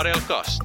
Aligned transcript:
Padelcast. 0.00 0.60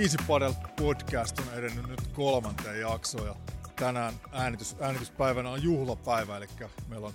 Easy 0.00 0.16
Padel 0.28 0.52
podcast 0.76 1.38
on 1.38 1.44
edennyt 1.54 1.88
nyt 1.88 2.00
kolmanteen 2.12 2.80
jaksoon 2.80 3.26
ja 3.26 3.36
tänään 3.76 4.14
äänitys, 4.32 4.76
äänityspäivänä 4.80 5.50
on 5.50 5.62
juhlapäivä, 5.62 6.36
eli 6.36 6.48
meillä 6.88 7.06
on 7.06 7.14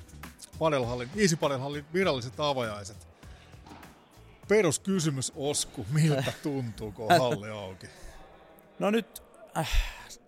Padelhallin, 0.60 1.10
Easy 1.18 1.36
Padelhallin 1.36 1.86
viralliset 1.94 2.40
avajaiset. 2.40 3.08
Peruskysymys 4.48 5.34
Osku, 5.36 5.86
miltä 5.92 6.34
tuntuu, 6.44 6.92
kun 6.92 7.12
on 7.12 7.20
halli 7.20 7.50
auki? 7.50 7.88
No 8.80 8.92
nyt, 8.92 9.24
äh, 9.58 9.70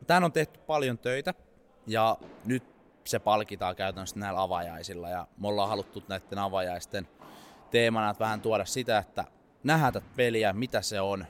tämän 0.07 0.23
on 0.23 0.31
tehty 0.31 0.59
paljon 0.59 0.97
töitä 0.97 1.33
ja 1.87 2.17
nyt 2.45 2.70
se 3.05 3.19
palkitaan 3.19 3.75
käytännössä 3.75 4.19
näillä 4.19 4.41
avajaisilla 4.41 5.09
ja 5.09 5.27
me 5.37 5.47
ollaan 5.47 5.69
haluttu 5.69 6.03
näiden 6.07 6.39
avajaisten 6.39 7.07
teemana 7.71 8.09
että 8.09 8.23
vähän 8.23 8.41
tuoda 8.41 8.65
sitä, 8.65 8.97
että 8.97 9.23
nähdään 9.63 10.05
peliä, 10.15 10.53
mitä 10.53 10.81
se 10.81 11.01
on, 11.01 11.25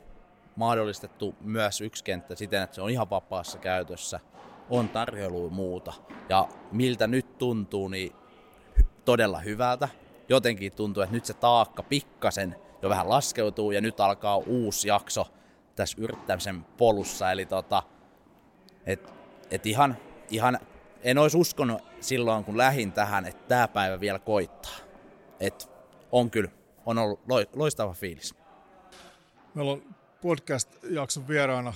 mahdollistettu 0.55 1.35
myös 1.41 1.81
yksi 1.81 2.03
kenttä 2.03 2.35
siten, 2.35 2.61
että 2.61 2.75
se 2.75 2.81
on 2.81 2.89
ihan 2.89 3.09
vapaassa 3.09 3.57
käytössä, 3.57 4.19
on 4.69 4.89
tarjoilua 4.89 5.49
muuta. 5.49 5.93
Ja 6.29 6.47
miltä 6.71 7.07
nyt 7.07 7.37
tuntuu, 7.37 7.87
niin 7.87 8.11
todella 9.05 9.39
hyvältä. 9.39 9.89
Jotenkin 10.29 10.71
tuntuu, 10.71 11.03
että 11.03 11.15
nyt 11.15 11.25
se 11.25 11.33
taakka 11.33 11.83
pikkasen 11.83 12.55
jo 12.81 12.89
vähän 12.89 13.09
laskeutuu 13.09 13.71
ja 13.71 13.81
nyt 13.81 13.99
alkaa 13.99 14.37
uusi 14.37 14.87
jakso 14.87 15.27
tässä 15.75 15.97
yrittämisen 16.01 16.65
polussa. 16.77 17.31
Eli 17.31 17.45
tota, 17.45 17.83
et, 18.85 19.13
et 19.51 19.65
ihan, 19.65 19.97
ihan, 20.29 20.59
en 21.03 21.17
olisi 21.17 21.37
uskonut 21.37 21.81
silloin, 21.99 22.43
kun 22.43 22.57
lähin 22.57 22.91
tähän, 22.91 23.25
että 23.25 23.47
tämä 23.47 23.67
päivä 23.67 23.99
vielä 23.99 24.19
koittaa. 24.19 24.75
Et 25.39 25.69
on 26.11 26.31
kyllä, 26.31 26.51
on 26.85 26.97
ollut 26.97 27.19
loistava 27.55 27.93
fiilis. 27.93 28.35
Meillä 29.55 29.71
on 29.71 29.83
podcast-jakson 30.21 31.27
vieraana 31.27 31.73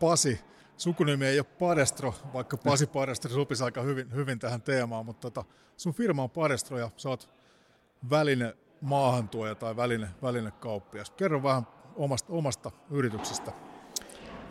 Pasi. 0.00 0.40
Sukunimi 0.76 1.26
ei 1.26 1.38
ole 1.38 1.46
Padestro, 1.58 2.14
vaikka 2.34 2.56
Pasi 2.56 2.86
Padestro 2.86 3.30
sopisi 3.30 3.64
aika 3.64 3.82
hyvin, 3.82 4.14
hyvin 4.14 4.38
tähän 4.38 4.62
teemaan, 4.62 5.06
mutta 5.06 5.30
tota, 5.30 5.44
sun 5.76 5.94
firma 5.94 6.22
on 6.22 6.30
Padestro 6.30 6.78
ja 6.78 6.90
sä 6.96 7.08
oot 7.08 7.28
väline 8.10 8.56
maahantuoja 8.80 9.54
tai 9.54 9.76
väline, 9.76 10.08
välinekauppias. 10.22 11.10
Kerro 11.10 11.42
vähän 11.42 11.66
omasta, 11.96 12.32
omasta 12.32 12.70
yrityksestä. 12.90 13.52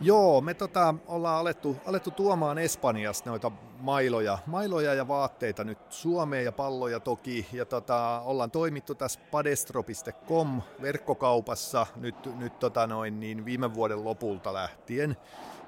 Joo, 0.00 0.40
me 0.40 0.54
tota, 0.54 0.94
ollaan 1.06 1.40
alettu, 1.40 1.76
alettu 1.86 2.10
tuomaan 2.10 2.58
Espanjasta 2.58 3.30
noita 3.30 3.52
mailoja, 3.80 4.38
mailoja 4.46 4.94
ja 4.94 5.08
vaatteita 5.08 5.64
nyt 5.64 5.78
Suomeen 5.88 6.44
ja 6.44 6.52
palloja 6.52 7.00
toki. 7.00 7.46
Ja 7.52 7.64
tota, 7.64 8.20
ollaan 8.20 8.50
toimittu 8.50 8.94
tässä 8.94 9.20
padestro.com 9.30 10.62
verkkokaupassa 10.82 11.86
nyt, 11.96 12.36
nyt 12.36 12.58
tota 12.58 12.86
noin, 12.86 13.20
niin 13.20 13.44
viime 13.44 13.74
vuoden 13.74 14.04
lopulta 14.04 14.52
lähtien. 14.52 15.16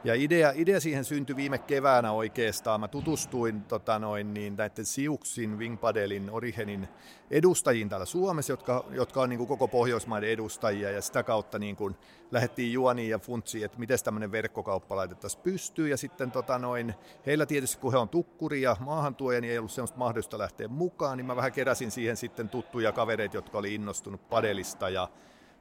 Ja 0.04 0.14
idea, 0.14 0.52
idea 0.54 0.80
siihen 0.80 1.04
syntyi 1.04 1.36
viime 1.36 1.58
keväänä 1.58 2.12
oikeastaan. 2.12 2.80
Mä 2.80 2.88
tutustuin 2.88 3.62
tota 3.62 3.98
noin, 3.98 4.34
niin 4.34 4.56
näiden 4.56 4.84
Siuksin, 4.84 5.58
Wingpadelin, 5.58 6.30
Origenin 6.30 6.88
edustajiin 7.30 7.88
täällä 7.88 8.06
Suomessa, 8.06 8.52
jotka, 8.52 8.84
jotka 8.90 9.22
on 9.22 9.28
niin 9.28 9.38
kuin 9.38 9.48
koko 9.48 9.68
Pohjoismaiden 9.68 10.30
edustajia, 10.30 10.90
ja 10.90 11.02
sitä 11.02 11.22
kautta 11.22 11.58
niin 11.58 11.76
kuin 11.76 11.96
lähdettiin 12.30 12.72
juoniin 12.72 13.10
ja 13.10 13.18
funtsiin, 13.18 13.64
että 13.64 13.78
miten 13.78 13.98
tämmöinen 14.04 14.32
verkkokauppa 14.32 14.96
laitettaisiin 14.96 15.42
pystyyn, 15.42 15.90
ja 15.90 15.96
sitten 15.96 16.30
tota 16.30 16.58
noin, 16.58 16.94
heillä 17.26 17.46
tietysti, 17.46 17.78
kun 17.78 17.92
he 17.92 17.98
on 17.98 18.08
tukkuri 18.08 18.62
ja 18.62 18.76
maahantuoja, 18.80 19.40
niin 19.40 19.50
ei 19.52 19.58
ollut 19.58 19.70
sellaista 19.70 19.98
mahdollista 19.98 20.38
lähteä 20.38 20.68
mukaan, 20.68 21.16
niin 21.16 21.26
mä 21.26 21.36
vähän 21.36 21.52
keräsin 21.52 21.90
siihen 21.90 22.16
sitten 22.16 22.48
tuttuja 22.48 22.92
kavereita, 22.92 23.36
jotka 23.36 23.58
oli 23.58 23.74
innostunut 23.74 24.28
padelista, 24.28 24.88
ja 24.88 25.08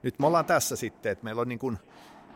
nyt 0.04 0.20
me 0.20 0.28
ollaan 0.28 0.46
tässä 0.46 0.76
sitten, 0.76 1.12
että 1.12 1.24
meillä 1.24 1.42
on 1.42 1.50
niin 1.50 1.60
kuin 1.60 1.78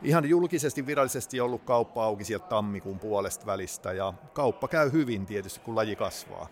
ihan 0.04 0.30
julkisesti 0.30 0.86
virallisesti 0.86 1.40
ollut 1.40 1.64
kauppa 1.64 2.04
auki 2.04 2.24
sieltä 2.24 2.48
tammikuun 2.48 3.00
puolesta 3.00 3.46
välistä 3.46 3.94
ja 3.94 4.14
kauppa 4.34 4.68
käy 4.68 4.92
hyvin 4.92 5.26
tietysti, 5.26 5.60
kun 5.60 5.76
laji 5.76 5.96
kasvaa. 5.96 6.48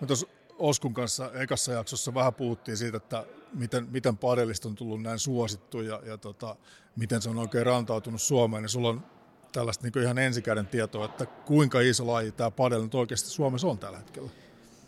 No 0.00 0.06
tuossa 0.06 0.26
Oskun 0.58 0.94
kanssa 0.94 1.30
ekassa 1.34 1.72
jaksossa 1.72 2.14
vähän 2.14 2.34
puhuttiin 2.34 2.76
siitä, 2.76 2.96
että 2.96 3.24
miten, 3.54 3.88
miten 3.90 4.16
padellista 4.16 4.68
on 4.68 4.74
tullut 4.74 5.02
näin 5.02 5.18
suosittu 5.18 5.80
ja, 5.80 6.02
ja 6.06 6.18
tota, 6.18 6.56
miten 6.96 7.22
se 7.22 7.30
on 7.30 7.38
oikein 7.38 7.66
rantautunut 7.66 8.22
Suomeen. 8.22 8.62
Niin 8.62 8.68
sulla 8.68 8.88
on 8.88 9.02
tällaista 9.52 9.86
niin 9.86 10.04
ihan 10.04 10.18
ensikäden 10.18 10.66
tietoa, 10.66 11.04
että 11.04 11.26
kuinka 11.26 11.80
iso 11.80 12.06
laji 12.06 12.32
tämä 12.32 12.50
padel 12.50 12.82
nyt 12.82 12.94
oikeasti 12.94 13.28
Suomessa 13.28 13.66
on 13.66 13.78
tällä 13.78 13.98
hetkellä. 13.98 14.30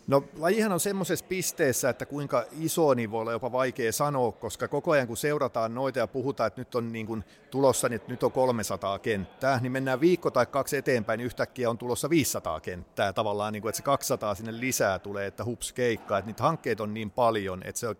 No 0.07 0.23
lajihan 0.37 0.71
on 0.71 0.79
semmoisessa 0.79 1.25
pisteessä, 1.29 1.89
että 1.89 2.05
kuinka 2.05 2.45
iso 2.59 2.93
niin 2.93 3.11
voi 3.11 3.21
olla 3.21 3.31
jopa 3.31 3.51
vaikea 3.51 3.91
sanoa, 3.91 4.31
koska 4.31 4.67
koko 4.67 4.91
ajan 4.91 5.07
kun 5.07 5.17
seurataan 5.17 5.75
noita 5.75 5.99
ja 5.99 6.07
puhutaan, 6.07 6.47
että 6.47 6.61
nyt 6.61 6.75
on 6.75 6.91
niin 6.91 7.05
kuin 7.05 7.23
tulossa, 7.51 7.89
niin 7.89 7.95
että 7.95 8.11
nyt 8.11 8.23
on 8.23 8.31
300 8.31 8.99
kenttää, 8.99 9.59
niin 9.61 9.71
mennään 9.71 10.01
viikko 10.01 10.31
tai 10.31 10.45
kaksi 10.45 10.77
eteenpäin, 10.77 11.17
niin 11.17 11.25
yhtäkkiä 11.25 11.69
on 11.69 11.77
tulossa 11.77 12.09
500 12.09 12.59
kenttää 12.59 13.13
tavallaan, 13.13 13.53
niin 13.53 13.61
kuin, 13.61 13.69
että 13.69 13.77
se 13.77 13.83
200 13.83 14.35
sinne 14.35 14.59
lisää 14.59 14.99
tulee, 14.99 15.27
että 15.27 15.45
hups 15.45 15.73
keikka, 15.73 16.17
että 16.17 16.29
niitä 16.29 16.43
hankkeita 16.43 16.83
on 16.83 16.93
niin 16.93 17.11
paljon, 17.11 17.61
että 17.63 17.79
se, 17.79 17.95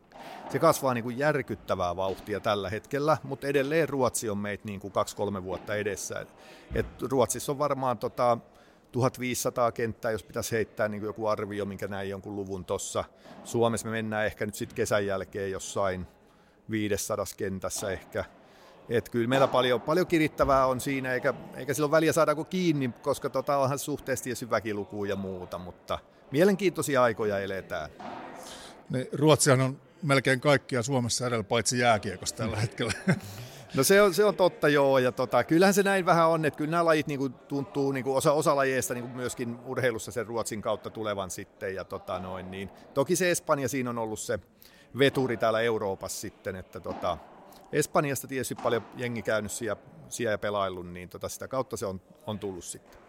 se 0.50 0.60
kasvaa 0.60 0.94
niin 0.94 1.04
kuin 1.04 1.18
järkyttävää 1.18 1.96
vauhtia 1.96 2.40
tällä 2.40 2.70
hetkellä, 2.70 3.18
mutta 3.24 3.48
edelleen 3.48 3.90
Ruotsi 3.90 4.30
on 4.30 4.38
meitä 4.38 4.66
niin 4.66 4.80
kuin 4.80 4.92
kaksi-kolme 4.92 5.44
vuotta 5.44 5.76
edessä. 5.76 6.26
Et 6.76 7.02
Ruotsissa 7.02 7.52
on 7.52 7.60
varmaan 7.60 7.98
tota, 7.98 8.38
1500 8.92 9.72
kenttää, 9.72 10.12
jos 10.12 10.24
pitäisi 10.24 10.52
heittää 10.52 10.88
niin 10.88 11.04
joku 11.04 11.28
arvio, 11.28 11.66
minkä 11.66 11.88
näin 11.88 12.10
jonkun 12.10 12.36
luvun 12.36 12.66
tuossa. 12.66 13.04
Suomessa 13.44 13.88
me 13.88 13.92
mennään 13.92 14.26
ehkä 14.26 14.46
nyt 14.46 14.56
sitten 14.56 14.76
kesän 14.76 15.06
jälkeen 15.06 15.52
jossain 15.52 16.08
500 16.70 17.26
kentässä 17.38 17.92
ehkä. 17.92 18.26
Et 18.90 19.10
kyllä 19.10 19.28
meillä 19.28 19.48
paljon, 19.48 19.82
paljon 19.82 20.08
kirittävää 20.08 20.66
on 20.66 20.82
siinä, 20.82 21.14
eikä, 21.14 21.34
eikä 21.56 21.74
silloin 21.74 21.92
väliä 21.92 22.14
saadaanko 22.14 22.44
kiinni, 22.44 22.90
koska 23.02 23.30
tota 23.30 23.58
onhan 23.58 23.80
suhteessa 23.80 24.24
tietysti 24.24 24.50
väkiluku 24.50 25.06
ja 25.06 25.16
muuta, 25.16 25.58
mutta 25.58 26.00
mielenkiintoisia 26.32 27.04
aikoja 27.04 27.40
eletään. 27.40 27.90
Niin, 28.90 29.08
Ruotsihan 29.14 29.62
on 29.62 29.82
melkein 30.04 30.40
kaikkia 30.40 30.84
Suomessa 30.84 31.28
edellä 31.28 31.44
paitsi 31.44 31.80
jääkiekosta 31.80 32.38
tällä 32.38 32.58
hetkellä. 32.58 32.94
No 33.76 33.84
se 33.84 34.02
on, 34.02 34.14
se 34.14 34.26
on 34.26 34.36
totta 34.36 34.70
joo, 34.70 35.00
ja 35.00 35.12
tota, 35.12 35.44
kyllähän 35.44 35.74
se 35.74 35.84
näin 35.84 36.06
vähän 36.06 36.30
on, 36.30 36.46
että 36.46 36.58
kyllä 36.58 36.72
nämä 36.72 36.86
lajit 36.86 37.08
niin 37.08 37.20
kuin, 37.20 37.34
tuntuu 37.34 37.92
niin 37.92 38.04
kuin 38.04 38.18
osa, 38.18 38.32
osa 38.32 38.56
lajeista 38.56 38.94
niin 38.94 39.04
kuin 39.04 39.16
myöskin 39.16 39.60
urheilussa 39.66 40.12
sen 40.12 40.28
Ruotsin 40.28 40.62
kautta 40.62 40.90
tulevan 40.90 41.32
sitten, 41.32 41.76
ja 41.76 41.84
tota, 41.84 42.20
noin, 42.20 42.52
niin. 42.52 42.70
toki 42.94 43.16
se 43.16 43.32
Espanja 43.32 43.70
siinä 43.70 43.90
on 43.90 43.98
ollut 43.98 44.20
se 44.20 44.40
veturi 44.98 45.38
täällä 45.38 45.62
Euroopassa 45.62 46.22
sitten, 46.22 46.56
että 46.56 46.80
tota, 46.80 47.18
Espanjasta 47.72 48.28
tietysti 48.28 48.56
paljon 48.56 48.86
jengi 48.96 49.22
käynyt 49.22 49.52
siellä, 49.52 49.82
siellä 50.10 50.32
ja 50.32 50.38
pelaillut, 50.38 50.88
niin 50.88 51.10
tota, 51.10 51.30
sitä 51.30 51.48
kautta 51.48 51.78
se 51.78 51.86
on, 51.86 52.02
on 52.28 52.40
tullut 52.40 52.64
sitten. 52.64 53.00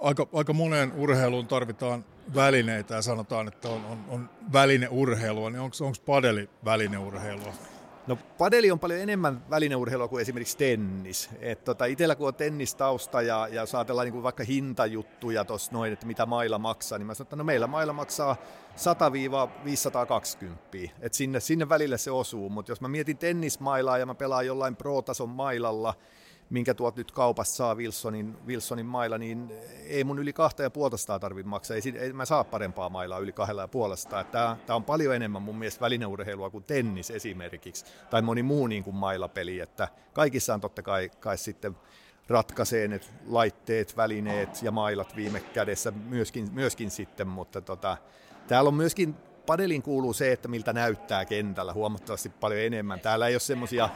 Aika, 0.00 0.26
aika 0.32 0.52
moneen 0.52 0.92
urheiluun 0.92 1.46
tarvitaan 1.46 2.04
välineitä 2.34 2.94
ja 2.94 3.02
sanotaan, 3.02 3.48
että 3.48 3.68
on, 3.68 3.84
on, 3.84 4.04
on 4.08 4.30
välineurheilua, 4.52 5.50
niin 5.50 5.60
onko 5.60 5.76
padeli 6.06 6.50
välineurheilua? 6.64 7.52
No 8.06 8.18
padeli 8.38 8.70
on 8.70 8.78
paljon 8.78 9.00
enemmän 9.00 9.50
välineurheilua 9.50 10.08
kuin 10.08 10.22
esimerkiksi 10.22 10.56
tennis. 10.56 11.30
Et 11.40 11.64
tota, 11.64 11.84
itellä 11.84 12.14
kun 12.14 12.28
on 12.28 12.34
tennistausta 12.34 13.22
ja, 13.22 13.48
ja 13.48 13.66
saatellaan 13.66 14.10
niin 14.10 14.22
vaikka 14.22 14.44
hintajuttuja 14.44 15.44
tuossa 15.44 15.72
noin, 15.72 15.92
että 15.92 16.06
mitä 16.06 16.26
mailla 16.26 16.58
maksaa, 16.58 16.98
niin 16.98 17.06
mä 17.06 17.14
sanon, 17.14 17.26
että 17.26 17.36
no 17.36 17.44
meillä 17.44 17.66
mailla 17.66 17.92
maksaa 17.92 18.36
100-520. 20.84 20.90
Et 21.00 21.14
sinne, 21.14 21.40
sinne 21.40 21.68
välille 21.68 21.98
se 21.98 22.10
osuu, 22.10 22.50
mutta 22.50 22.72
jos 22.72 22.80
mä 22.80 22.88
mietin 22.88 23.18
tennismailaa 23.18 23.98
ja 23.98 24.06
mä 24.06 24.14
pelaan 24.14 24.46
jollain 24.46 24.76
pro-tason 24.76 25.28
mailalla, 25.28 25.94
minkä 26.54 26.74
tuot 26.74 26.96
nyt 26.96 27.12
kaupassa 27.12 27.56
saa 27.56 27.74
Wilsonin, 27.74 28.36
Wilsonin 28.46 28.86
mailla, 28.86 29.18
niin 29.18 29.52
ei 29.86 30.04
mun 30.04 30.18
yli 30.18 30.32
kahta 30.32 30.62
ja 30.62 30.70
puolesta 30.70 31.18
tarvitse 31.18 31.48
maksaa. 31.48 31.76
Ei, 31.76 31.98
ei 31.98 32.12
mä 32.12 32.24
saa 32.24 32.44
parempaa 32.44 32.88
mailaa 32.88 33.18
yli 33.18 33.32
kahdella 33.32 33.62
ja 33.62 33.68
puolesta. 33.68 34.24
Tämä 34.24 34.56
on 34.68 34.84
paljon 34.84 35.14
enemmän 35.14 35.42
mun 35.42 35.58
mielestä 35.58 35.80
välineurheilua 35.80 36.50
kuin 36.50 36.64
tennis 36.64 37.10
esimerkiksi, 37.10 37.84
tai 38.10 38.22
moni 38.22 38.42
muu 38.42 38.66
niin 38.66 38.84
kuin 38.84 38.96
mailapeli, 38.96 39.60
että 39.60 39.88
kaikissa 40.12 40.54
on 40.54 40.60
totta 40.60 40.82
kai, 40.82 41.10
kai 41.20 41.38
sitten 41.38 41.76
ratkaisee 42.28 42.88
ne 42.88 43.00
laitteet, 43.26 43.96
välineet 43.96 44.62
ja 44.62 44.70
mailat 44.70 45.16
viime 45.16 45.40
kädessä 45.40 45.90
myöskin, 45.90 46.48
myöskin 46.52 46.90
sitten, 46.90 47.28
mutta 47.28 47.60
tota, 47.60 47.96
täällä 48.48 48.68
on 48.68 48.74
myöskin 48.74 49.14
padelin 49.46 49.82
kuuluu 49.82 50.12
se, 50.12 50.32
että 50.32 50.48
miltä 50.48 50.72
näyttää 50.72 51.24
kentällä 51.24 51.72
huomattavasti 51.72 52.28
paljon 52.28 52.60
enemmän. 52.60 53.00
Täällä 53.00 53.28
ei 53.28 53.34
ole 53.34 53.40
semmoisia 53.40 53.88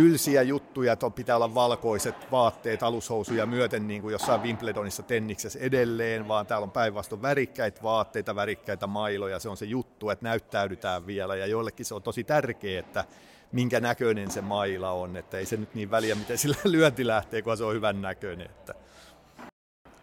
tylsiä 0.00 0.42
juttuja, 0.42 0.92
että 0.92 1.10
pitää 1.10 1.36
olla 1.36 1.54
valkoiset 1.54 2.14
vaatteet 2.30 2.82
alushousuja 2.82 3.46
myöten 3.46 3.88
niin 3.88 4.02
kuin 4.02 4.12
jossain 4.12 4.42
Wimbledonissa 4.42 5.02
tenniksessä 5.02 5.58
edelleen, 5.58 6.28
vaan 6.28 6.46
täällä 6.46 6.64
on 6.64 6.70
päinvastoin 6.70 7.22
värikkäitä 7.22 7.82
vaatteita, 7.82 8.34
värikkäitä 8.34 8.86
mailoja, 8.86 9.38
se 9.38 9.48
on 9.48 9.56
se 9.56 9.64
juttu, 9.64 10.10
että 10.10 10.24
näyttäydytään 10.24 11.06
vielä 11.06 11.36
ja 11.36 11.46
joillekin 11.46 11.86
se 11.86 11.94
on 11.94 12.02
tosi 12.02 12.24
tärkeää, 12.24 12.80
että 12.80 13.04
minkä 13.52 13.80
näköinen 13.80 14.30
se 14.30 14.40
maila 14.40 14.90
on, 14.90 15.16
että 15.16 15.38
ei 15.38 15.46
se 15.46 15.56
nyt 15.56 15.74
niin 15.74 15.90
väliä, 15.90 16.14
miten 16.14 16.38
sillä 16.38 16.56
lyönti 16.74 17.06
lähtee, 17.06 17.42
kun 17.42 17.56
se 17.56 17.64
on 17.64 17.74
hyvän 17.74 18.02
näköinen. 18.02 18.46
Että. 18.46 18.74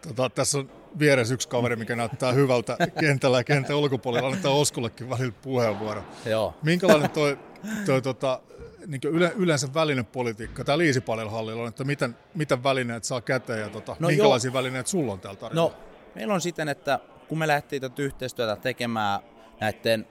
Tota, 0.02 0.30
tässä 0.30 0.58
on 0.58 0.70
vieressä 0.98 1.34
yksi 1.34 1.48
kaveri, 1.48 1.76
mikä 1.76 1.96
näyttää 1.96 2.32
hyvältä 2.32 2.76
kentällä 3.00 3.38
ja 3.38 3.44
kentän 3.44 3.76
ulkopuolella. 3.76 4.28
Annetaan 4.28 4.54
Oskullekin 4.54 5.10
välillä 5.10 5.32
puheenvuoro. 5.42 6.02
Joo. 6.24 6.54
Minkälainen 6.62 7.10
toi, 7.10 7.38
toi 7.86 8.02
tota, 8.02 8.40
niin 8.86 9.00
yle, 9.04 9.32
yleensä 9.36 9.68
välinepolitiikka 9.74 10.64
täällä 10.64 10.84
Iisipalilla 10.84 11.62
on, 11.62 11.68
että 11.68 11.84
miten, 11.84 12.16
miten 12.34 12.62
välineet 12.62 13.04
saa 13.04 13.20
käteen 13.20 13.60
ja 13.60 13.68
tota, 13.68 13.96
no 13.98 14.08
minkälaisia 14.08 14.48
jo. 14.48 14.52
välineet 14.52 14.86
sulla 14.86 15.12
on 15.12 15.20
täällä 15.20 15.40
tarjolla? 15.40 15.70
No, 15.70 15.76
meillä 16.14 16.34
on 16.34 16.40
siten, 16.40 16.68
että 16.68 17.00
kun 17.28 17.38
me 17.38 17.48
lähdettiin 17.48 17.82
tätä 17.82 18.02
yhteistyötä 18.02 18.56
tekemään 18.56 19.20
näiden 19.60 20.06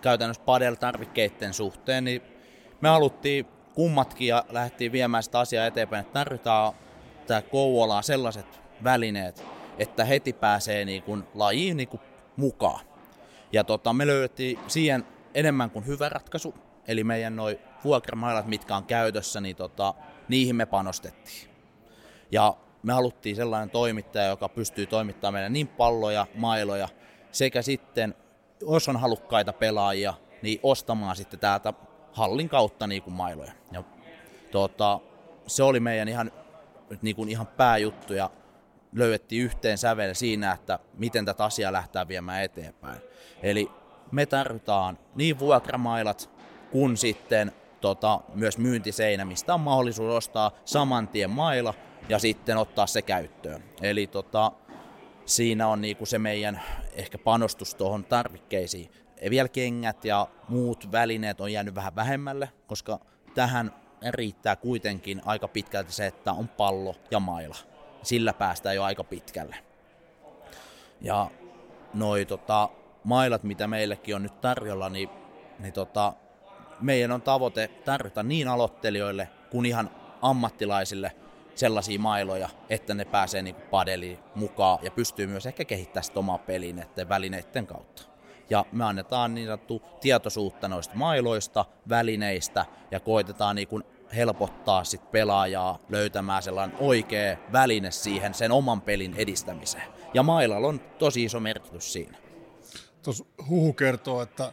käytännössä 0.00 0.42
padel-tarvikkeiden 0.42 1.54
suhteen, 1.54 2.04
niin 2.04 2.22
me 2.80 2.88
haluttiin 2.88 3.46
kummatkin 3.74 4.28
ja 4.28 4.44
lähdettiin 4.50 4.92
viemään 4.92 5.22
sitä 5.22 5.38
asiaa 5.38 5.66
eteenpäin, 5.66 6.00
että 6.00 6.12
tarvitaan 6.12 6.74
tämä 7.26 7.42
Kouvolaan 7.42 8.02
sellaiset 8.02 8.60
välineet, 8.84 9.44
että 9.78 10.04
heti 10.04 10.32
pääsee 10.32 10.84
niin 10.84 11.02
kuin 11.02 11.24
lajiin 11.34 11.76
niin 11.76 11.88
kuin 11.88 12.00
mukaan. 12.36 12.84
Ja 13.52 13.64
tota, 13.64 13.92
me 13.92 14.06
löydettiin 14.06 14.58
siihen 14.66 15.04
enemmän 15.34 15.70
kuin 15.70 15.86
hyvä 15.86 16.08
ratkaisu, 16.08 16.54
eli 16.88 17.04
meidän 17.04 17.36
noin 17.36 17.58
vuokramailat, 17.84 18.46
mitkä 18.46 18.76
on 18.76 18.84
käytössä, 18.84 19.40
niin 19.40 19.56
tota, 19.56 19.94
niihin 20.28 20.56
me 20.56 20.66
panostettiin. 20.66 21.50
Ja 22.30 22.56
me 22.82 22.92
haluttiin 22.92 23.36
sellainen 23.36 23.70
toimittaja, 23.70 24.26
joka 24.26 24.48
pystyy 24.48 24.86
toimittamaan 24.86 25.34
meille 25.34 25.48
niin 25.48 25.68
palloja, 25.68 26.26
mailoja, 26.34 26.88
sekä 27.32 27.62
sitten, 27.62 28.14
jos 28.60 28.88
on 28.88 28.96
halukkaita 28.96 29.52
pelaajia, 29.52 30.14
niin 30.42 30.60
ostamaan 30.62 31.16
sitten 31.16 31.40
täältä 31.40 31.72
hallin 32.12 32.48
kautta 32.48 32.86
niin 32.86 33.02
kuin 33.02 33.14
mailoja. 33.14 33.52
Ja, 33.72 33.84
tota, 34.50 35.00
se 35.46 35.62
oli 35.62 35.80
meidän 35.80 36.08
ihan, 36.08 36.32
niin 37.02 37.16
kuin 37.16 37.28
ihan 37.28 37.46
pääjuttu 37.46 38.14
ja 38.14 38.30
löydettiin 38.92 39.44
yhteen 39.44 39.78
sävel 39.78 40.14
siinä, 40.14 40.52
että 40.52 40.78
miten 40.94 41.24
tätä 41.24 41.44
asiaa 41.44 41.72
lähtee 41.72 42.08
viemään 42.08 42.42
eteenpäin. 42.42 43.00
Eli 43.42 43.70
me 44.10 44.26
tarvitaan 44.26 44.98
niin 45.14 45.38
vuokramailat 45.38 46.30
kuin 46.72 46.96
sitten 46.96 47.52
tota, 47.80 48.20
myös 48.34 48.58
myyntiseinä, 48.58 49.24
mistä 49.24 49.54
on 49.54 49.60
mahdollisuus 49.60 50.14
ostaa 50.14 50.50
saman 50.64 51.08
tien 51.08 51.30
maila 51.30 51.74
ja 52.08 52.18
sitten 52.18 52.56
ottaa 52.56 52.86
se 52.86 53.02
käyttöön. 53.02 53.62
Eli 53.82 54.06
tota, 54.06 54.52
siinä 55.26 55.68
on 55.68 55.80
niinku 55.80 56.06
se 56.06 56.18
meidän 56.18 56.62
ehkä 56.92 57.18
panostus 57.18 57.74
tuohon 57.74 58.04
tarvikkeisiin. 58.04 58.90
Vielä 59.30 59.48
kengät 59.48 60.04
ja 60.04 60.28
muut 60.48 60.92
välineet 60.92 61.40
on 61.40 61.52
jäänyt 61.52 61.74
vähän 61.74 61.96
vähemmälle, 61.96 62.48
koska 62.66 62.98
tähän 63.34 63.74
riittää 64.10 64.56
kuitenkin 64.56 65.22
aika 65.24 65.48
pitkälti 65.48 65.92
se, 65.92 66.06
että 66.06 66.32
on 66.32 66.48
pallo 66.48 66.94
ja 67.10 67.20
maila. 67.20 67.56
Sillä 68.02 68.32
päästään 68.32 68.76
jo 68.76 68.84
aika 68.84 69.04
pitkälle. 69.04 69.56
Ja 71.00 71.30
noi 71.94 72.24
tota, 72.24 72.68
mailat, 73.04 73.42
mitä 73.42 73.66
meillekin 73.66 74.16
on 74.16 74.22
nyt 74.22 74.40
tarjolla, 74.40 74.88
niin, 74.88 75.08
niin 75.58 75.72
tota, 75.72 76.12
meidän 76.82 77.12
on 77.12 77.22
tavoite 77.22 77.68
tarjota 77.68 78.22
niin 78.22 78.48
aloittelijoille 78.48 79.28
kuin 79.50 79.66
ihan 79.66 79.90
ammattilaisille 80.22 81.12
sellaisia 81.54 81.98
mailoja, 81.98 82.48
että 82.70 82.94
ne 82.94 83.04
pääsee 83.04 83.42
niin 83.42 83.54
padeliin 83.54 84.18
mukaan 84.34 84.78
ja 84.82 84.90
pystyy 84.90 85.26
myös 85.26 85.46
ehkä 85.46 85.64
kehittämään 85.64 86.04
sitä 86.04 86.18
omaa 86.18 86.40
näiden 86.74 87.08
välineiden 87.08 87.66
kautta. 87.66 88.02
Ja 88.50 88.64
me 88.72 88.84
annetaan 88.84 89.34
niin 89.34 89.46
sanottu 89.46 89.82
tietoisuutta 90.00 90.68
noista 90.68 90.94
mailoista, 90.94 91.64
välineistä 91.88 92.66
ja 92.90 93.00
koitetaan 93.00 93.56
niin 93.56 93.68
kuin 93.68 93.84
helpottaa 94.16 94.84
sit 94.84 95.10
pelaajaa 95.10 95.78
löytämään 95.88 96.42
sellainen 96.42 96.76
oikea 96.80 97.36
väline 97.52 97.90
siihen 97.90 98.34
sen 98.34 98.52
oman 98.52 98.80
pelin 98.80 99.14
edistämiseen. 99.16 99.92
Ja 100.14 100.22
mailalla 100.22 100.68
on 100.68 100.80
tosi 100.98 101.24
iso 101.24 101.40
merkitys 101.40 101.92
siinä. 101.92 102.18
Tuossa 103.02 103.24
huhu 103.48 103.72
kertoo, 103.72 104.22
että 104.22 104.52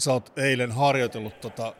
sä 0.00 0.12
oot 0.12 0.38
eilen 0.38 0.72
harjoitellut 0.72 1.40
tota, 1.40 1.74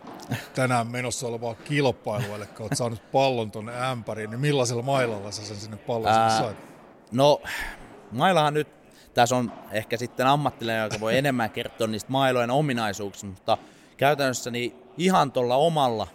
tänään 0.55 0.87
menossa 0.87 1.27
olevaa 1.27 1.55
kilpailua, 1.55 2.37
eli 2.37 2.45
oot 2.61 2.73
saanut 2.77 3.13
pallon 3.13 3.51
tuonne 3.51 3.87
ämpäriin, 3.91 4.31
niin 4.31 4.41
millaisella 4.41 4.83
mailalla 4.83 5.31
sä 5.31 5.45
sen 5.45 5.57
sinne 5.57 5.77
pallon 5.77 6.13
Ää, 6.13 6.39
sait? 6.39 6.57
No, 7.13 7.43
mailahan 8.13 8.55
nyt, 8.55 8.69
tässä 9.15 9.37
on 9.37 9.53
ehkä 9.73 9.97
sitten 9.97 10.27
ammattilainen, 10.27 10.85
joka 10.85 11.01
voi 11.01 11.19
enemmän 11.19 11.51
kertoa 11.51 11.87
niistä 11.87 12.13
mailojen 12.13 12.51
ominaisuuksista, 12.51 13.27
mutta 13.27 13.59
käytännössä 13.97 14.51
niin 14.51 14.75
ihan 14.99 15.33
tuolla 15.33 15.57
omalla 15.57 16.07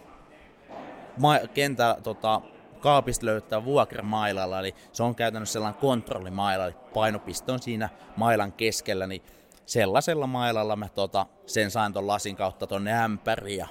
ma- 1.18 1.48
kentä, 1.54 1.96
tota, 2.02 2.40
kaapista 2.80 3.26
löytää 3.26 3.64
vuokramailalla, 3.64 4.60
eli 4.60 4.74
se 4.92 5.02
on 5.02 5.14
käytännössä 5.14 5.52
sellainen 5.52 5.80
kontrollimaila, 5.80 6.64
eli 6.64 6.74
painopiste 6.94 7.52
on 7.52 7.62
siinä 7.62 7.88
mailan 8.16 8.52
keskellä, 8.52 9.06
niin 9.06 9.22
sellaisella 9.66 10.26
mailalla 10.26 10.76
mä 10.76 10.88
tota, 10.88 11.26
sen 11.46 11.70
sain 11.70 11.92
ton 11.92 12.06
lasin 12.06 12.36
kautta 12.36 12.66
tonne 12.66 12.92
ämpäriin. 12.92 13.58
Ja 13.58 13.66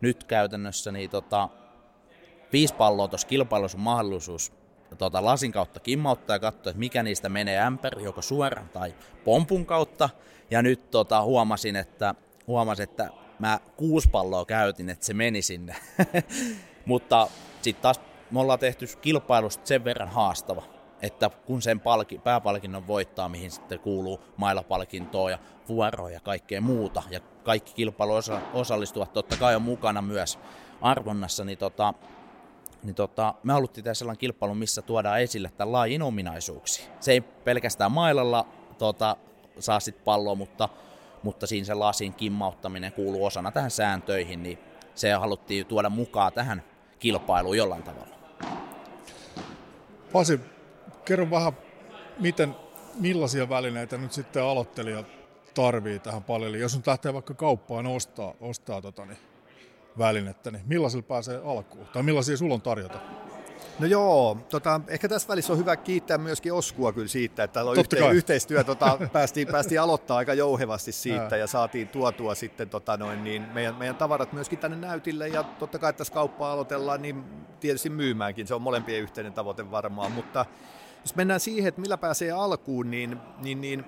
nyt 0.00 0.24
käytännössä 0.24 0.92
niin 0.92 1.10
tota, 1.10 1.48
viisi 2.52 2.74
palloa 2.74 3.08
tuossa 3.08 3.28
kilpailussa 3.28 3.78
on 3.78 3.82
mahdollisuus 3.82 4.52
tota, 4.98 5.24
lasin 5.24 5.52
kautta 5.52 5.80
kimmauttaa 5.80 6.36
ja 6.36 6.40
katsoa, 6.40 6.70
että 6.70 6.78
mikä 6.78 7.02
niistä 7.02 7.28
menee 7.28 7.58
ämpäri, 7.58 8.04
joko 8.04 8.22
suoraan 8.22 8.68
tai 8.68 8.94
pompun 9.24 9.66
kautta. 9.66 10.08
Ja 10.50 10.62
nyt 10.62 10.90
tota, 10.90 11.22
huomasin, 11.22 11.76
että, 11.76 12.14
huomasin, 12.46 12.82
että 12.82 13.10
mä 13.38 13.60
kuusi 13.76 14.08
palloa 14.08 14.44
käytin, 14.44 14.90
että 14.90 15.06
se 15.06 15.14
meni 15.14 15.42
sinne. 15.42 15.76
Mutta 16.86 17.28
sitten 17.62 17.82
taas 17.82 18.00
me 18.30 18.40
ollaan 18.40 18.58
tehty 18.58 18.86
kilpailusta 19.00 19.66
sen 19.66 19.84
verran 19.84 20.08
haastava, 20.08 20.62
että 21.02 21.30
kun 21.46 21.62
sen 21.62 21.80
palki, 21.80 22.18
pääpalkinnon 22.18 22.86
voittaa, 22.86 23.28
mihin 23.28 23.50
sitten 23.50 23.80
kuuluu 23.80 24.20
mailapalkintoa 24.36 25.30
ja 25.30 25.38
vuoroa 25.68 26.10
ja 26.10 26.20
kaikkea 26.20 26.60
muuta, 26.60 27.02
ja 27.10 27.20
kaikki 27.44 27.74
kilpailu 27.74 28.12
osallistuvat 28.52 29.12
totta 29.12 29.36
kai 29.36 29.56
on 29.56 29.62
mukana 29.62 30.02
myös 30.02 30.38
arvonnassa, 30.80 31.44
niin, 31.44 31.58
tota, 31.58 31.94
niin 32.82 32.94
tota, 32.94 33.34
me 33.42 33.52
haluttiin 33.52 33.84
tehdä 33.84 33.94
sellainen 33.94 34.20
kilpailu, 34.20 34.54
missä 34.54 34.82
tuodaan 34.82 35.20
esille 35.20 35.50
tämän 35.56 35.72
lajin 35.72 36.02
ominaisuuksia. 36.02 36.86
Se 37.00 37.12
ei 37.12 37.20
pelkästään 37.20 37.92
mailalla 37.92 38.46
tota, 38.78 39.16
saa 39.58 39.80
sitten 39.80 40.04
palloa, 40.04 40.34
mutta, 40.34 40.68
mutta 41.22 41.46
siinä 41.46 41.64
se 41.64 41.74
lasin 41.74 42.14
kimmauttaminen 42.14 42.92
kuuluu 42.92 43.24
osana 43.24 43.50
tähän 43.50 43.70
sääntöihin, 43.70 44.42
niin 44.42 44.58
se 44.94 45.12
haluttiin 45.12 45.66
tuoda 45.66 45.90
mukaan 45.90 46.32
tähän 46.32 46.62
kilpailuun 46.98 47.56
jollain 47.56 47.82
tavalla. 47.82 48.18
Pasi, 50.12 50.40
kerro 51.08 51.30
vähän, 51.30 51.52
miten, 52.20 52.56
millaisia 53.00 53.48
välineitä 53.48 53.98
nyt 53.98 54.12
sitten 54.12 54.42
aloittelija 54.42 55.04
tarvii 55.54 55.98
tähän 55.98 56.22
paljon. 56.22 56.48
Eli 56.48 56.60
jos 56.60 56.76
nyt 56.76 56.86
lähtee 56.86 57.14
vaikka 57.14 57.34
kauppaan 57.34 57.86
ostaa, 57.86 58.34
ostaa 58.40 58.82
tota, 58.82 59.06
niin, 59.06 59.18
välinettä, 59.98 60.50
niin 60.50 60.62
millaisilla 60.66 61.02
pääsee 61.02 61.40
alkuun? 61.44 61.86
Tai 61.86 62.02
millaisia 62.02 62.36
sulla 62.36 62.54
on 62.54 62.62
tarjota? 62.62 62.98
No 63.78 63.86
joo, 63.86 64.38
tota, 64.48 64.80
ehkä 64.88 65.08
tässä 65.08 65.28
välissä 65.28 65.52
on 65.52 65.58
hyvä 65.58 65.76
kiittää 65.76 66.18
myöskin 66.18 66.52
Oskua 66.52 66.92
kyllä 66.92 67.08
siitä, 67.08 67.44
että 67.44 67.64
on 67.64 67.76
yhte- 67.76 68.12
yhteistyö 68.12 68.64
tota, 68.64 68.98
päästiin, 69.12 69.48
päästiin 69.48 69.80
aloittaa 69.80 70.16
aika 70.16 70.34
jouhevasti 70.34 70.92
siitä 70.92 71.28
ja, 71.30 71.36
ja 71.36 71.46
saatiin 71.46 71.88
tuotua 71.88 72.34
sitten 72.34 72.68
tota, 72.68 72.96
noin, 72.96 73.24
niin 73.24 73.42
meidän, 73.42 73.74
meidän 73.74 73.96
tavarat 73.96 74.32
myöskin 74.32 74.58
tänne 74.58 74.76
näytille 74.76 75.28
ja 75.28 75.42
totta 75.42 75.78
kai 75.78 75.92
tässä 75.92 76.14
kauppaa 76.14 76.52
aloitellaan, 76.52 77.02
niin 77.02 77.24
tietysti 77.60 77.90
myymäänkin, 77.90 78.46
se 78.46 78.54
on 78.54 78.62
molempien 78.62 79.02
yhteinen 79.02 79.32
tavoite 79.32 79.70
varmaan, 79.70 80.12
mutta 80.12 80.46
jos 81.00 81.16
mennään 81.16 81.40
siihen, 81.40 81.68
että 81.68 81.80
millä 81.80 81.98
pääsee 81.98 82.30
alkuun, 82.30 82.90
niin, 82.90 83.18
niin, 83.42 83.60
niin 83.60 83.84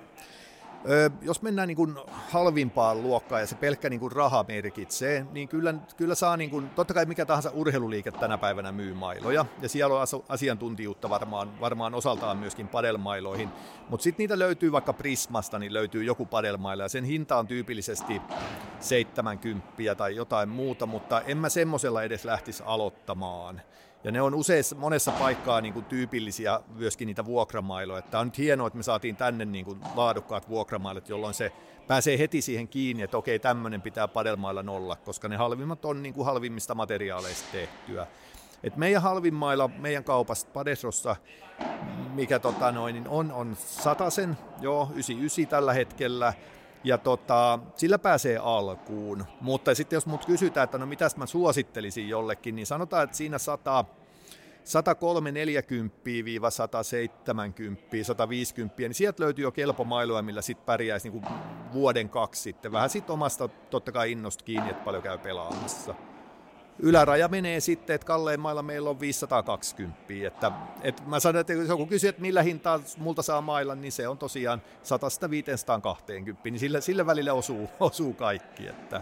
jos 1.21 1.41
mennään 1.41 1.67
niin 1.67 1.75
kuin 1.75 1.95
halvimpaan 2.07 3.03
luokkaan 3.03 3.41
ja 3.41 3.47
se 3.47 3.55
pelkkä 3.55 3.89
niin 3.89 3.99
kuin 3.99 4.11
raha 4.11 4.45
merkitsee, 4.47 5.25
niin 5.31 5.47
kyllä, 5.47 5.73
kyllä 5.97 6.15
saa, 6.15 6.37
niin 6.37 6.49
kuin, 6.49 6.69
totta 6.69 6.93
kai 6.93 7.05
mikä 7.05 7.25
tahansa 7.25 7.51
urheiluliike 7.53 8.11
tänä 8.11 8.37
päivänä 8.37 8.71
myy 8.71 8.93
mailoja, 8.93 9.45
ja 9.61 9.69
siellä 9.69 9.95
on 9.95 10.07
asiantuntijuutta 10.29 11.09
varmaan, 11.09 11.59
varmaan 11.59 11.93
osaltaan 11.93 12.37
myöskin 12.37 12.67
padelmailoihin, 12.67 13.49
mutta 13.89 14.03
sitten 14.03 14.23
niitä 14.23 14.39
löytyy 14.39 14.71
vaikka 14.71 14.93
Prismasta, 14.93 15.59
niin 15.59 15.73
löytyy 15.73 16.03
joku 16.03 16.25
padelmaila, 16.25 16.83
ja 16.83 16.89
sen 16.89 17.03
hinta 17.03 17.37
on 17.37 17.47
tyypillisesti 17.47 18.21
70 18.79 19.95
tai 19.97 20.15
jotain 20.15 20.49
muuta, 20.49 20.85
mutta 20.85 21.21
en 21.21 21.37
mä 21.37 21.49
semmoisella 21.49 22.03
edes 22.03 22.25
lähtisi 22.25 22.63
aloittamaan. 22.65 23.61
Ja 24.03 24.11
ne 24.11 24.21
on 24.21 24.35
useissa, 24.35 24.75
monessa 24.75 25.11
paikkaa 25.11 25.61
niin 25.61 25.73
kuin 25.73 25.85
tyypillisiä 25.85 26.59
myöskin 26.75 27.05
niitä 27.05 27.25
vuokramailoja. 27.25 28.01
Tämä 28.01 28.21
on 28.21 28.27
nyt 28.27 28.37
hienoa, 28.37 28.67
että 28.67 28.77
me 28.77 28.83
saatiin 28.83 29.15
tänne 29.15 29.45
niin 29.45 29.65
kuin 29.65 29.79
laadukkaat 29.95 30.49
vuokramailut, 30.49 31.09
jolloin 31.09 31.33
se 31.33 31.51
pääsee 31.87 32.19
heti 32.19 32.41
siihen 32.41 32.67
kiinni, 32.67 33.03
että 33.03 33.17
okei, 33.17 33.39
tämmöinen 33.39 33.81
pitää 33.81 34.07
padelmailla 34.07 34.63
olla, 34.67 34.95
koska 34.95 35.27
ne 35.27 35.35
halvimmat 35.35 35.85
on 35.85 36.03
niin 36.03 36.13
kuin 36.13 36.25
halvimmista 36.25 36.75
materiaaleista 36.75 37.51
tehtyä. 37.51 38.07
Et 38.63 38.77
meidän 38.77 39.01
halvimmailla, 39.01 39.69
meidän 39.77 40.03
kaupassa 40.03 40.47
Padesrossa, 40.53 41.15
mikä 42.13 42.39
tota 42.39 42.71
noin, 42.71 42.93
niin 42.93 43.07
on, 43.07 43.31
on 43.31 43.57
sen, 44.09 44.37
joo, 44.61 44.83
99 44.83 45.47
tällä 45.47 45.73
hetkellä, 45.73 46.33
ja 46.83 46.97
tota, 46.97 47.59
sillä 47.75 47.99
pääsee 47.99 48.37
alkuun. 48.37 49.25
Mutta 49.41 49.75
sitten 49.75 49.97
jos 49.97 50.05
mut 50.05 50.25
kysytään, 50.25 50.63
että 50.63 50.77
no 50.77 50.85
mitäs 50.85 51.17
mä 51.17 51.25
suosittelisin 51.25 52.09
jollekin, 52.09 52.55
niin 52.55 52.65
sanotaan, 52.65 53.03
että 53.03 53.17
siinä 53.17 53.37
100, 53.37 53.85
103 54.63 55.31
40 55.31 56.49
170 56.49 57.83
150 58.03 58.75
niin 58.77 58.93
sieltä 58.93 59.23
löytyy 59.23 59.43
jo 59.43 59.51
kelpo 59.51 59.83
mailoja, 59.83 60.21
millä 60.21 60.41
sitten 60.41 60.65
pärjäisi 60.65 61.09
niin 61.09 61.21
kuin 61.21 61.33
vuoden 61.73 62.09
kaksi 62.09 62.41
sitten. 62.41 62.71
Vähän 62.71 62.89
sitten 62.89 63.13
omasta 63.13 63.47
totta 63.47 63.91
kai 63.91 64.11
innosta 64.11 64.43
kiinni, 64.43 64.69
että 64.69 64.83
paljon 64.83 65.03
käy 65.03 65.17
pelaamassa 65.17 65.95
yläraja 66.79 67.27
menee 67.27 67.59
sitten, 67.59 67.93
että 67.93 68.07
kallein 68.07 68.39
mailla 68.39 68.63
meillä 68.63 68.89
on 68.89 68.99
520. 68.99 70.01
Että, 70.27 70.51
että 70.81 71.03
mä 71.05 71.19
sanon, 71.19 71.41
että 71.41 71.53
jos 71.53 71.69
joku 71.69 71.85
kysyy, 71.85 72.09
että 72.09 72.21
millä 72.21 72.41
hintaa 72.43 72.79
multa 72.97 73.21
saa 73.21 73.41
mailla, 73.41 73.75
niin 73.75 73.91
se 73.91 74.07
on 74.07 74.17
tosiaan 74.17 74.61
100-520, 74.61 76.37
niin 76.43 76.59
sille, 76.59 76.81
sille 76.81 77.05
välille 77.05 77.31
osuu, 77.31 77.69
osuu 77.79 78.13
kaikki. 78.13 78.67
Että, 78.67 79.01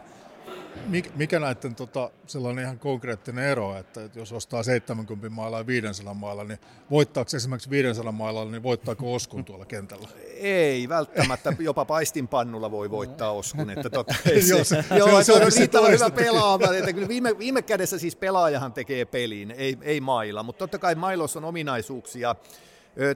mikä 1.16 1.40
näiden 1.40 1.76
tota, 1.76 2.12
sellainen 2.28 2.64
ihan 2.64 2.80
konkreettinen 2.80 3.46
ero, 3.46 3.78
että, 3.78 4.04
että 4.04 4.20
jos 4.20 4.34
ostaa 4.34 4.64
70 4.64 5.30
mailla 5.30 5.58
ja 5.58 5.68
500 5.68 6.14
mailla, 6.14 6.44
niin 6.44 6.60
voittaako 6.92 7.30
esimerkiksi 7.36 7.70
500 7.70 8.12
mailla, 8.12 8.46
niin 8.46 8.64
voittaako 8.64 9.14
Oskun 9.14 9.46
tuolla 9.46 9.66
kentällä? 9.66 10.08
Ei 10.34 10.90
välttämättä, 10.90 11.54
jopa 11.60 11.86
paistinpannulla 11.86 12.72
voi 12.72 12.92
voittaa 12.92 13.32
Oskun. 13.32 13.70
Että 13.70 13.90
ei 14.32 14.42
se, 14.42 14.56
joo, 14.56 14.64
se, 14.64 14.84
joo, 14.98 15.24
se, 15.24 15.34
on 15.34 15.42
riittävän 15.58 15.92
hyvä 15.92 16.10
pelaama. 16.10 16.74
Että 16.74 16.94
kyllä 16.94 17.08
viime, 17.08 17.38
viime 17.38 17.62
kädessä 17.62 18.00
siis 18.00 18.16
pelaajahan 18.16 18.74
tekee 18.74 19.06
peliin, 19.06 19.52
ei, 19.52 19.78
ei 19.82 20.02
mailla, 20.02 20.44
mutta 20.44 20.60
totta 20.60 20.78
kai 20.80 20.96
mailossa 20.96 21.40
on 21.40 21.46
ominaisuuksia, 21.46 22.36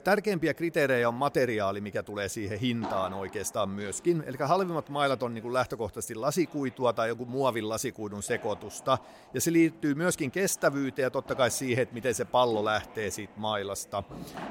Tärkeimpiä 0.03 0.53
kriteerejä 0.53 1.07
on 1.07 1.13
materiaali, 1.13 1.81
mikä 1.81 2.03
tulee 2.03 2.29
siihen 2.29 2.59
hintaan 2.59 3.13
oikeastaan 3.13 3.69
myöskin. 3.69 4.23
Eli 4.27 4.37
halvimmat 4.39 4.89
mailat 4.89 5.23
on 5.23 5.33
niin 5.33 5.41
kuin 5.41 5.53
lähtökohtaisesti 5.53 6.15
lasikuitua 6.15 6.93
tai 6.93 7.07
joku 7.07 7.25
muovin 7.25 7.69
lasikuidun 7.69 8.23
sekoitusta. 8.23 8.97
Ja 9.33 9.41
se 9.41 9.53
liittyy 9.53 9.95
myöskin 9.95 10.31
kestävyyteen 10.31 11.03
ja 11.03 11.09
totta 11.09 11.35
kai 11.35 11.51
siihen, 11.51 11.83
että 11.83 11.93
miten 11.95 12.15
se 12.15 12.25
pallo 12.25 12.65
lähtee 12.65 13.09
siitä 13.09 13.33
mailasta. 13.35 14.03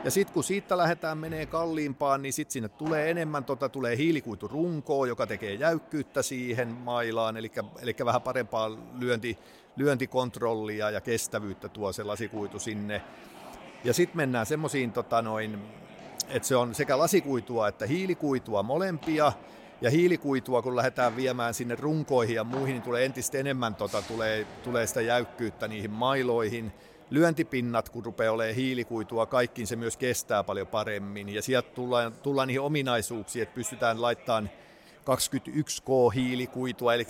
Ja 0.04 0.10
sitten 0.10 0.34
kun 0.34 0.44
siitä 0.44 0.78
lähdetään 0.78 1.18
menee 1.18 1.46
kalliimpaan, 1.46 2.22
niin 2.22 2.32
sitten 2.32 2.52
sinne 2.52 2.68
tulee 2.68 3.10
enemmän, 3.10 3.44
tota, 3.44 3.68
tulee 3.68 3.96
hiilikuiturunkoa, 3.96 5.06
joka 5.06 5.26
tekee 5.26 5.54
jäykkyyttä 5.54 6.22
siihen 6.22 6.68
mailaan, 6.68 7.36
eli, 7.36 7.52
eli 7.82 7.96
vähän 8.04 8.22
parempaa 8.22 8.70
lyönti, 8.98 9.38
lyöntikontrollia 9.76 10.90
ja 10.90 11.00
kestävyyttä 11.00 11.68
tuo 11.68 11.92
se 11.92 12.02
lasikuitu 12.02 12.58
sinne. 12.58 13.02
Ja 13.84 13.94
sitten 13.94 14.16
mennään 14.16 14.46
semmoisiin, 14.46 14.92
tota 14.92 15.22
noin, 15.22 15.58
että 16.28 16.48
se 16.48 16.56
on 16.56 16.74
sekä 16.74 16.98
lasikuitua 16.98 17.68
että 17.68 17.86
hiilikuitua 17.86 18.62
molempia. 18.62 19.32
Ja 19.80 19.90
hiilikuitua, 19.90 20.62
kun 20.62 20.76
lähdetään 20.76 21.16
viemään 21.16 21.54
sinne 21.54 21.74
runkoihin 21.74 22.36
ja 22.36 22.44
muihin, 22.44 22.72
niin 22.72 22.82
tulee 22.82 23.04
entistä 23.04 23.38
enemmän 23.38 23.74
tota, 23.74 24.02
tulee, 24.02 24.46
tulee 24.64 24.86
sitä 24.86 25.00
jäykkyyttä 25.00 25.68
niihin 25.68 25.90
mailoihin. 25.90 26.72
Lyöntipinnat, 27.10 27.88
kun 27.88 28.04
rupeaa 28.04 28.32
olemaan 28.32 28.56
hiilikuitua, 28.56 29.26
kaikkiin 29.26 29.66
se 29.66 29.76
myös 29.76 29.96
kestää 29.96 30.44
paljon 30.44 30.66
paremmin. 30.66 31.28
Ja 31.28 31.42
sieltä 31.42 31.70
tullaan, 31.70 32.12
tullaan 32.12 32.48
niihin 32.48 32.60
ominaisuuksiin, 32.60 33.42
että 33.42 33.54
pystytään 33.54 34.02
laittamaan 34.02 34.50
21K 35.02 36.14
hiilikuitua, 36.14 36.94
eli 36.94 37.06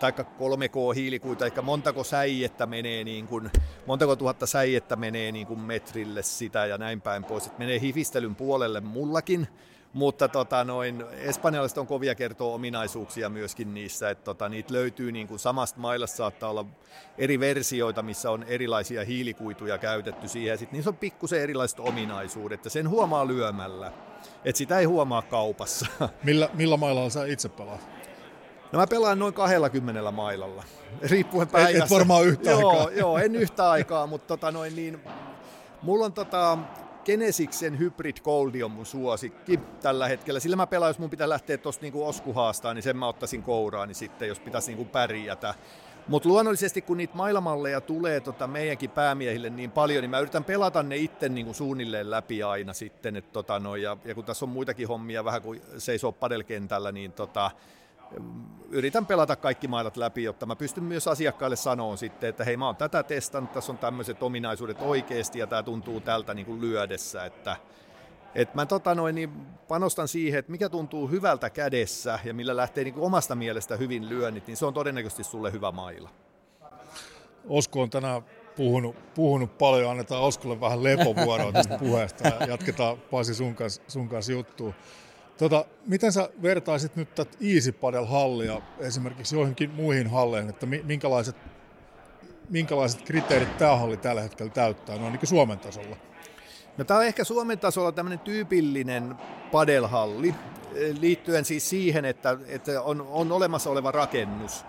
tai 0.00 0.12
3K 0.12 0.94
hiilikuitua, 0.94 1.46
eli 1.46 1.62
montako 1.62 2.04
säijettä 2.04 2.66
menee 2.66 3.04
niin 3.04 3.26
kuin, 3.26 3.50
montako 3.86 4.16
tuhatta 4.16 4.46
säijettä 4.46 4.96
menee 4.96 5.32
niin 5.32 5.46
kuin 5.46 5.60
metrille 5.60 6.22
sitä 6.22 6.66
ja 6.66 6.78
näin 6.78 7.00
päin 7.00 7.24
pois. 7.24 7.46
Et 7.46 7.58
menee 7.58 7.80
hifistelyn 7.80 8.34
puolelle 8.34 8.80
mullakin, 8.80 9.48
mutta 9.92 10.28
tota, 10.28 10.64
noin, 10.64 11.04
espanjalaiset 11.10 11.78
on 11.78 11.86
kovia 11.86 12.14
kertoa 12.14 12.54
ominaisuuksia 12.54 13.28
myöskin 13.28 13.74
niissä, 13.74 14.10
että 14.10 14.24
tota, 14.24 14.48
niitä 14.48 14.72
löytyy 14.72 15.12
niin 15.12 15.28
kuin 15.28 15.38
samasta 15.38 15.80
mailasta 15.80 16.16
saattaa 16.16 16.50
olla 16.50 16.66
eri 17.18 17.40
versioita, 17.40 18.02
missä 18.02 18.30
on 18.30 18.42
erilaisia 18.42 19.04
hiilikuituja 19.04 19.78
käytetty 19.78 20.28
siihen, 20.28 20.50
ja 20.50 20.56
sitten 20.56 20.76
niissä 20.76 20.90
on 20.90 20.96
pikkusen 20.96 21.40
erilaiset 21.40 21.80
ominaisuudet, 21.80 22.58
että 22.58 22.68
sen 22.68 22.88
huomaa 22.88 23.26
lyömällä, 23.26 23.92
että 24.44 24.58
sitä 24.58 24.78
ei 24.78 24.84
huomaa 24.84 25.22
kaupassa. 25.22 25.86
Millä, 26.24 26.48
millä 26.54 26.76
mailalla 26.76 27.10
sä 27.10 27.24
itse 27.24 27.48
pelaat? 27.48 27.80
No 28.72 28.78
mä 28.78 28.86
pelaan 28.86 29.18
noin 29.18 29.34
20 29.34 30.10
mailalla, 30.10 30.64
riippuen 31.02 31.48
päivästä. 31.48 31.78
Et, 31.78 31.84
et 31.84 31.90
varmaan 31.90 32.26
yhtä 32.26 32.50
joo, 32.50 32.70
aikaa. 32.70 32.90
Joo, 33.00 33.18
en 33.18 33.36
yhtä 33.36 33.70
aikaa, 33.70 34.06
mutta 34.06 34.26
tota 34.26 34.50
noin 34.50 34.76
niin, 34.76 35.00
mulla 35.82 36.04
on 36.04 36.12
tota, 36.12 36.58
Genesiksen 37.04 37.78
Hybrid 37.78 38.16
Goldi 38.24 38.62
on 38.62 38.70
mun 38.70 38.86
suosikki 38.86 39.60
tällä 39.82 40.08
hetkellä. 40.08 40.40
Sillä 40.40 40.56
mä 40.56 40.66
pelaan, 40.66 40.90
jos 40.90 40.98
mun 40.98 41.10
pitää 41.10 41.28
lähteä 41.28 41.58
tuosta 41.58 41.82
niinku 41.82 42.06
oskuhaastaan, 42.06 42.76
niin 42.76 42.82
sen 42.82 42.96
mä 42.96 43.08
ottaisin 43.08 43.42
kouraani 43.42 43.94
sitten, 43.94 44.28
jos 44.28 44.40
pitäisi 44.40 44.70
niinku 44.70 44.84
pärjätä. 44.84 45.54
Mutta 46.08 46.28
luonnollisesti, 46.28 46.82
kun 46.82 46.96
niitä 46.96 47.16
mailamalleja 47.16 47.80
tulee 47.80 48.20
tota 48.20 48.46
meidänkin 48.46 48.90
päämiehille 48.90 49.50
niin 49.50 49.70
paljon, 49.70 50.02
niin 50.02 50.10
mä 50.10 50.18
yritän 50.18 50.44
pelata 50.44 50.82
ne 50.82 50.96
itse 50.96 51.28
niin 51.28 51.54
suunnilleen 51.54 52.10
läpi 52.10 52.42
aina 52.42 52.72
sitten. 52.72 53.16
Et 53.16 53.32
tota 53.32 53.58
no, 53.58 53.76
ja, 53.76 53.96
ja, 54.04 54.14
kun 54.14 54.24
tässä 54.24 54.44
on 54.44 54.48
muitakin 54.48 54.88
hommia 54.88 55.24
vähän 55.24 55.42
kuin 55.42 55.62
seisoo 55.78 56.12
padelkentällä, 56.12 56.92
niin 56.92 57.12
tota, 57.12 57.50
yritän 58.70 59.06
pelata 59.06 59.36
kaikki 59.36 59.68
mailat 59.68 59.96
läpi, 59.96 60.22
jotta 60.24 60.46
mä 60.46 60.56
pystyn 60.56 60.84
myös 60.84 61.08
asiakkaille 61.08 61.56
sanoa 61.56 61.96
sitten, 61.96 62.30
että 62.30 62.44
hei 62.44 62.56
mä 62.56 62.66
oon 62.66 62.76
tätä 62.76 63.02
testannut, 63.02 63.52
tässä 63.52 63.72
on 63.72 63.78
tämmöiset 63.78 64.22
ominaisuudet 64.22 64.80
oikeasti 64.80 65.38
ja 65.38 65.46
tämä 65.46 65.62
tuntuu 65.62 66.00
tältä 66.00 66.34
niin 66.34 66.46
kuin 66.46 66.60
lyödessä, 66.60 67.24
että 67.24 67.56
et 68.34 68.54
mä 68.54 68.66
tota 68.66 68.94
noin, 68.94 69.14
niin 69.14 69.30
panostan 69.68 70.08
siihen, 70.08 70.38
että 70.38 70.52
mikä 70.52 70.68
tuntuu 70.68 71.08
hyvältä 71.08 71.50
kädessä 71.50 72.18
ja 72.24 72.34
millä 72.34 72.56
lähtee 72.56 72.84
niin 72.84 72.94
omasta 72.98 73.34
mielestä 73.34 73.76
hyvin 73.76 74.08
lyönnit, 74.08 74.46
niin 74.46 74.56
se 74.56 74.66
on 74.66 74.74
todennäköisesti 74.74 75.24
sulle 75.24 75.52
hyvä 75.52 75.72
maila. 75.72 76.10
Osko 77.48 77.82
on 77.82 77.90
tänään 77.90 78.22
puhunut, 78.56 79.14
puhunut 79.14 79.58
paljon, 79.58 79.90
annetaan 79.90 80.22
Oskolle 80.22 80.60
vähän 80.60 80.82
lepovuoroa 80.82 81.52
tästä 81.52 81.78
puheesta 81.78 82.28
ja 82.28 82.46
jatketaan 82.46 82.98
Pasi 82.98 83.34
sun 83.34 83.54
kanssa, 83.54 83.82
sun 83.88 84.08
kanssa 84.08 84.32
juttua. 84.32 84.72
Tota, 85.38 85.64
miten 85.86 86.12
sä 86.12 86.28
vertaisit 86.42 86.96
nyt 86.96 87.14
tätä 87.14 87.36
Easy 87.54 87.72
Padel-hallia 87.72 88.60
esimerkiksi 88.78 89.36
joihinkin 89.36 89.70
muihin 89.70 90.10
halleihin, 90.10 90.50
että 90.50 90.66
minkälaiset, 90.66 91.36
minkälaiset 92.48 93.02
kriteerit 93.02 93.56
tämä 93.56 93.76
halli 93.76 93.96
tällä 93.96 94.22
hetkellä 94.22 94.52
täyttää 94.52 94.98
noin 94.98 95.12
niin 95.12 95.26
Suomen 95.26 95.58
tasolla? 95.58 95.96
No, 96.78 96.84
tämä 96.84 97.00
on 97.00 97.06
ehkä 97.06 97.24
Suomen 97.24 97.58
tasolla 97.58 97.92
tämmöinen 97.92 98.18
tyypillinen 98.18 99.14
padelhalli, 99.52 100.34
liittyen 101.00 101.44
siis 101.44 101.70
siihen, 101.70 102.04
että, 102.04 102.38
että 102.48 102.82
on, 102.82 103.06
on 103.10 103.32
olemassa 103.32 103.70
oleva 103.70 103.90
rakennus. 103.90 104.64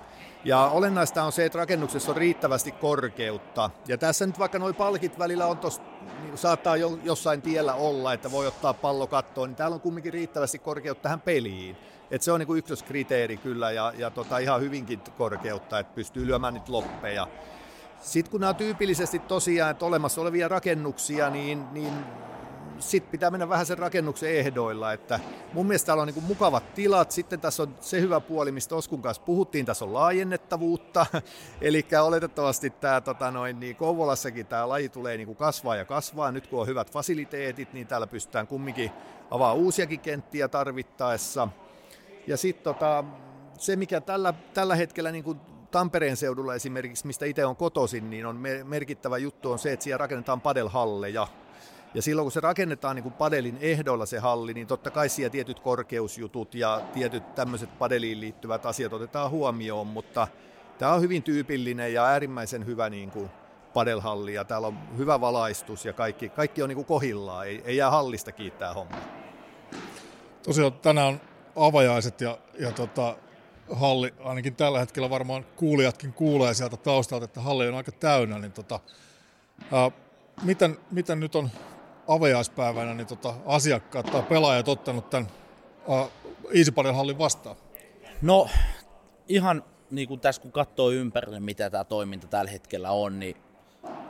Ja 0.46 0.68
olennaista 0.68 1.24
on 1.24 1.32
se, 1.32 1.46
että 1.46 1.58
rakennuksessa 1.58 2.12
on 2.12 2.18
riittävästi 2.18 2.72
korkeutta. 2.72 3.70
Ja 3.88 3.98
tässä 3.98 4.26
nyt 4.26 4.40
vaikka 4.40 4.60
nuo 4.60 4.74
palkit 4.74 5.20
välillä 5.20 5.48
on 5.48 5.58
tos, 5.58 5.82
niin 6.22 6.38
saattaa 6.38 6.78
jo, 6.78 7.00
jossain 7.04 7.42
tiellä 7.42 7.74
olla, 7.74 8.14
että 8.14 8.32
voi 8.32 8.48
ottaa 8.48 8.74
pallo 8.74 9.08
kattoon, 9.08 9.50
niin 9.50 9.56
täällä 9.56 9.76
on 9.76 9.82
kumminkin 9.82 10.14
riittävästi 10.14 10.60
korkeutta 10.60 11.04
tähän 11.04 11.22
peliin. 11.22 11.78
Et 12.12 12.22
se 12.22 12.32
on 12.32 12.40
niin 12.40 12.58
ykköskriteeri 12.58 13.38
kyllä 13.38 13.72
ja, 13.72 13.94
ja 13.98 14.10
tota, 14.10 14.38
ihan 14.38 14.62
hyvinkin 14.62 15.02
korkeutta, 15.18 15.80
että 15.80 15.96
pystyy 15.96 16.28
lyömään 16.28 16.54
niitä 16.54 16.72
loppeja. 16.72 17.28
Sitten 18.04 18.32
kun 18.32 18.40
nämä 18.42 18.50
on 18.50 18.56
tyypillisesti 18.56 19.20
tosiaan, 19.20 19.72
että 19.72 19.86
olemassa 19.86 20.22
olevia 20.22 20.48
rakennuksia, 20.48 21.30
niin, 21.30 21.74
niin 21.74 21.94
sitten 22.80 23.12
pitää 23.12 23.32
mennä 23.32 23.50
vähän 23.50 23.66
sen 23.66 23.78
rakennuksen 23.78 24.30
ehdoilla, 24.30 24.94
että 24.94 25.20
mun 25.54 25.66
mielestä 25.66 25.86
täällä 25.86 26.02
on 26.02 26.08
niin 26.08 26.24
mukavat 26.24 26.74
tilat, 26.74 27.12
sitten 27.12 27.40
tässä 27.40 27.64
on 27.64 27.76
se 27.80 28.02
hyvä 28.02 28.20
puoli, 28.20 28.52
mistä 28.52 28.76
Oskun 28.76 29.02
kanssa 29.02 29.24
puhuttiin, 29.24 29.66
tässä 29.66 29.86
on 29.86 29.94
laajennettavuutta, 29.94 31.06
eli 31.62 31.86
oletettavasti 32.02 32.70
tämä 32.70 33.02
tota 33.02 33.32
noin, 33.32 33.60
niin 33.60 33.76
Kouvolassakin 33.76 34.46
tämä 34.46 34.70
laji 34.70 34.90
tulee 34.90 35.18
niin 35.18 35.36
kasvaa 35.36 35.76
ja 35.76 35.86
kasvaa, 35.86 36.32
nyt 36.32 36.48
kun 36.48 36.62
on 36.62 36.68
hyvät 36.68 36.92
fasiliteetit, 36.92 37.74
niin 37.74 37.88
täällä 37.88 38.08
pystytään 38.08 38.48
kumminkin 38.48 38.92
avaa 39.32 39.54
uusiakin 39.54 40.00
kenttiä 40.00 40.48
tarvittaessa, 40.48 41.48
ja 42.28 42.38
sitten 42.38 42.64
tota, 42.64 43.04
se, 43.58 43.76
mikä 43.76 44.02
tällä, 44.02 44.34
tällä 44.54 44.76
hetkellä 44.76 45.12
niin 45.12 45.24
kuin 45.24 45.53
Tampereen 45.74 46.18
seudulla 46.18 46.56
esimerkiksi, 46.56 47.08
mistä 47.08 47.26
itse 47.26 47.46
on 47.46 47.56
kotoisin, 47.56 48.10
niin 48.10 48.26
on 48.26 48.44
merkittävä 48.64 49.18
juttu 49.18 49.52
on 49.52 49.60
se, 49.60 49.74
että 49.74 49.84
siellä 49.84 49.98
rakennetaan 49.98 50.42
padelhalleja. 50.42 51.28
Ja 51.94 52.02
silloin 52.02 52.26
kun 52.26 52.32
se 52.32 52.40
rakennetaan 52.40 52.96
niin 52.96 53.04
kuin 53.04 53.14
padelin 53.14 53.58
ehdoilla 53.62 54.06
se 54.06 54.20
halli, 54.20 54.54
niin 54.54 54.68
totta 54.68 54.92
kai 54.92 55.10
siellä 55.10 55.30
tietyt 55.30 55.60
korkeusjutut 55.60 56.56
ja 56.56 56.82
tietyt 56.94 57.36
tämmöiset 57.36 57.80
padeliin 57.80 58.20
liittyvät 58.20 58.66
asiat 58.66 58.94
otetaan 58.94 59.30
huomioon, 59.30 59.88
mutta 59.88 60.28
tämä 60.78 60.94
on 60.94 61.02
hyvin 61.02 61.24
tyypillinen 61.24 61.94
ja 61.94 62.06
äärimmäisen 62.06 62.66
hyvä 62.66 62.90
niin 62.90 63.12
kuin 63.12 63.30
padelhalli 63.74 64.34
ja 64.34 64.46
täällä 64.46 64.68
on 64.68 64.98
hyvä 64.98 65.22
valaistus 65.22 65.86
ja 65.86 65.94
kaikki, 65.94 66.30
kaikki 66.30 66.62
on 66.64 66.70
niin 66.70 66.76
kuin 66.76 66.86
kohillaan, 66.86 67.48
ei, 67.48 67.62
ei 67.66 67.78
jää 67.78 67.92
hallista 67.92 68.32
kiittää 68.32 68.74
hommaa. 68.74 69.02
Tosiaan 70.44 70.74
tänään 70.74 71.08
on 71.08 71.20
avajaiset 71.56 72.22
ja, 72.22 72.38
ja 72.60 72.72
tota, 72.72 73.16
halli, 73.72 74.14
ainakin 74.24 74.56
tällä 74.56 74.80
hetkellä 74.80 75.10
varmaan 75.10 75.46
kuulijatkin 75.56 76.14
kuulee 76.14 76.54
sieltä 76.54 76.78
taustalta, 76.78 77.26
että 77.26 77.42
halli 77.42 77.68
on 77.68 77.76
aika 77.76 77.92
täynnä, 77.92 78.40
niin 78.40 78.52
tota, 78.52 78.80
ää, 79.72 79.92
miten, 80.44 80.78
miten 80.92 81.20
nyt 81.20 81.36
on 81.36 81.50
avajaispäivänä 82.08 82.94
niin 82.94 83.08
tota, 83.08 83.34
asiakkaat 83.46 84.06
tai 84.06 84.24
pelaajat 84.24 84.68
ottanut 84.68 85.10
tämän 85.10 85.28
Easypadel 86.54 86.94
hallin 86.94 87.18
vastaan? 87.18 87.56
No 88.22 88.50
ihan 89.28 89.64
niin 89.92 90.08
kuin 90.08 90.20
tässä 90.20 90.42
kun 90.42 90.52
katsoo 90.52 90.92
ympärille, 90.92 91.40
mitä 91.40 91.70
tämä 91.70 91.84
toiminta 91.84 92.28
tällä 92.28 92.52
hetkellä 92.52 92.92
on, 92.92 93.20
niin 93.20 93.38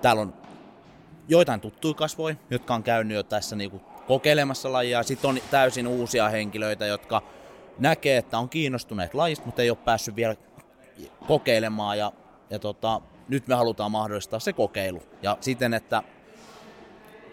täällä 0.02 0.22
on 0.22 0.34
joitain 1.28 1.62
tuttuja 1.62 1.94
kasvoja, 1.94 2.36
jotka 2.50 2.74
on 2.74 2.84
käynyt 2.84 3.16
jo 3.16 3.24
tässä 3.24 3.56
niinku 3.56 3.82
kokeilemassa 4.08 4.72
lajia. 4.72 5.04
Sitten 5.04 5.30
on 5.30 5.40
täysin 5.52 5.88
uusia 5.88 6.30
henkilöitä, 6.30 6.86
jotka 6.86 7.22
näkee, 7.80 8.18
että 8.18 8.39
on 8.39 8.50
kiinnostuneet 8.50 9.13
lajista, 9.13 9.46
mutta 9.46 9.62
ei 9.62 9.70
ole 9.70 9.77
päässyt 9.77 10.15
vielä 10.15 10.36
kokeilemaan. 11.27 11.98
Ja, 11.98 12.12
ja 12.50 12.60
tota, 12.60 13.01
nyt 13.27 13.48
me 13.48 13.56
halutaan 13.56 13.92
mahdollistaa 13.92 14.39
se 14.39 14.53
kokeilu. 14.53 15.03
Ja 15.22 15.38
siten, 15.42 15.74
että 15.74 16.03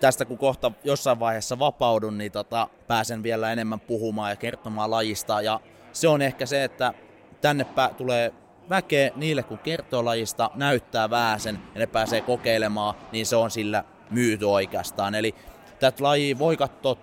tästä 0.00 0.25
kun 0.25 0.38
kohta 0.38 0.73
jossain 0.85 1.20
vaiheessa 1.20 1.59
vapaudun, 1.59 2.18
niin 2.18 2.32
tota, 2.32 2.68
pääsen 2.87 3.23
vielä 3.23 3.52
enemmän 3.52 3.80
puhumaan 3.80 4.30
ja 4.30 4.37
kertomaan 4.37 4.90
lajista. 4.90 5.42
Ja 5.42 5.61
se 5.92 6.09
on 6.09 6.23
ehkä 6.23 6.47
se, 6.47 6.64
että 6.64 6.94
tänne 7.40 7.66
pä- 7.76 7.94
tulee 7.94 8.32
väkeä 8.70 9.11
niille, 9.16 9.42
kun 9.42 9.59
kertoo 9.59 10.04
lajista, 10.04 10.50
näyttää 10.54 11.11
vähäsen 11.11 11.59
ja 11.75 11.78
ne 11.78 11.87
pääsee 11.87 12.20
kokeilemaan, 12.20 12.94
niin 13.12 13.26
se 13.26 13.37
on 13.37 13.50
sillä 13.50 13.85
myyty 14.11 14.44
oikeastaan. 14.44 15.14
Eli 15.14 15.35
tätä 15.80 16.04
lajia 16.04 16.38
voi 16.38 16.56
katsoa 16.56 16.97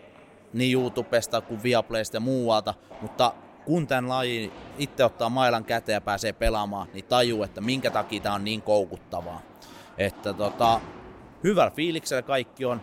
niin 0.57 0.73
YouTubesta 0.73 1.41
kuin 1.41 1.63
Viaplaysta 1.63 2.17
ja 2.17 2.21
muualta, 2.21 2.73
mutta 3.01 3.33
kun 3.65 3.87
tämän 3.87 4.09
lajin 4.09 4.51
itse 4.77 5.05
ottaa 5.05 5.29
mailan 5.29 5.65
käteen 5.65 5.93
ja 5.93 6.01
pääsee 6.01 6.33
pelaamaan, 6.33 6.87
niin 6.93 7.05
tajuu, 7.05 7.43
että 7.43 7.61
minkä 7.61 7.91
takia 7.91 8.21
tämä 8.21 8.35
on 8.35 8.43
niin 8.43 8.61
koukuttavaa. 8.61 9.41
Että 9.97 10.33
tota, 10.33 10.81
hyvällä 11.43 11.71
fiiliksellä 11.71 12.21
kaikki 12.21 12.65
on. 12.65 12.81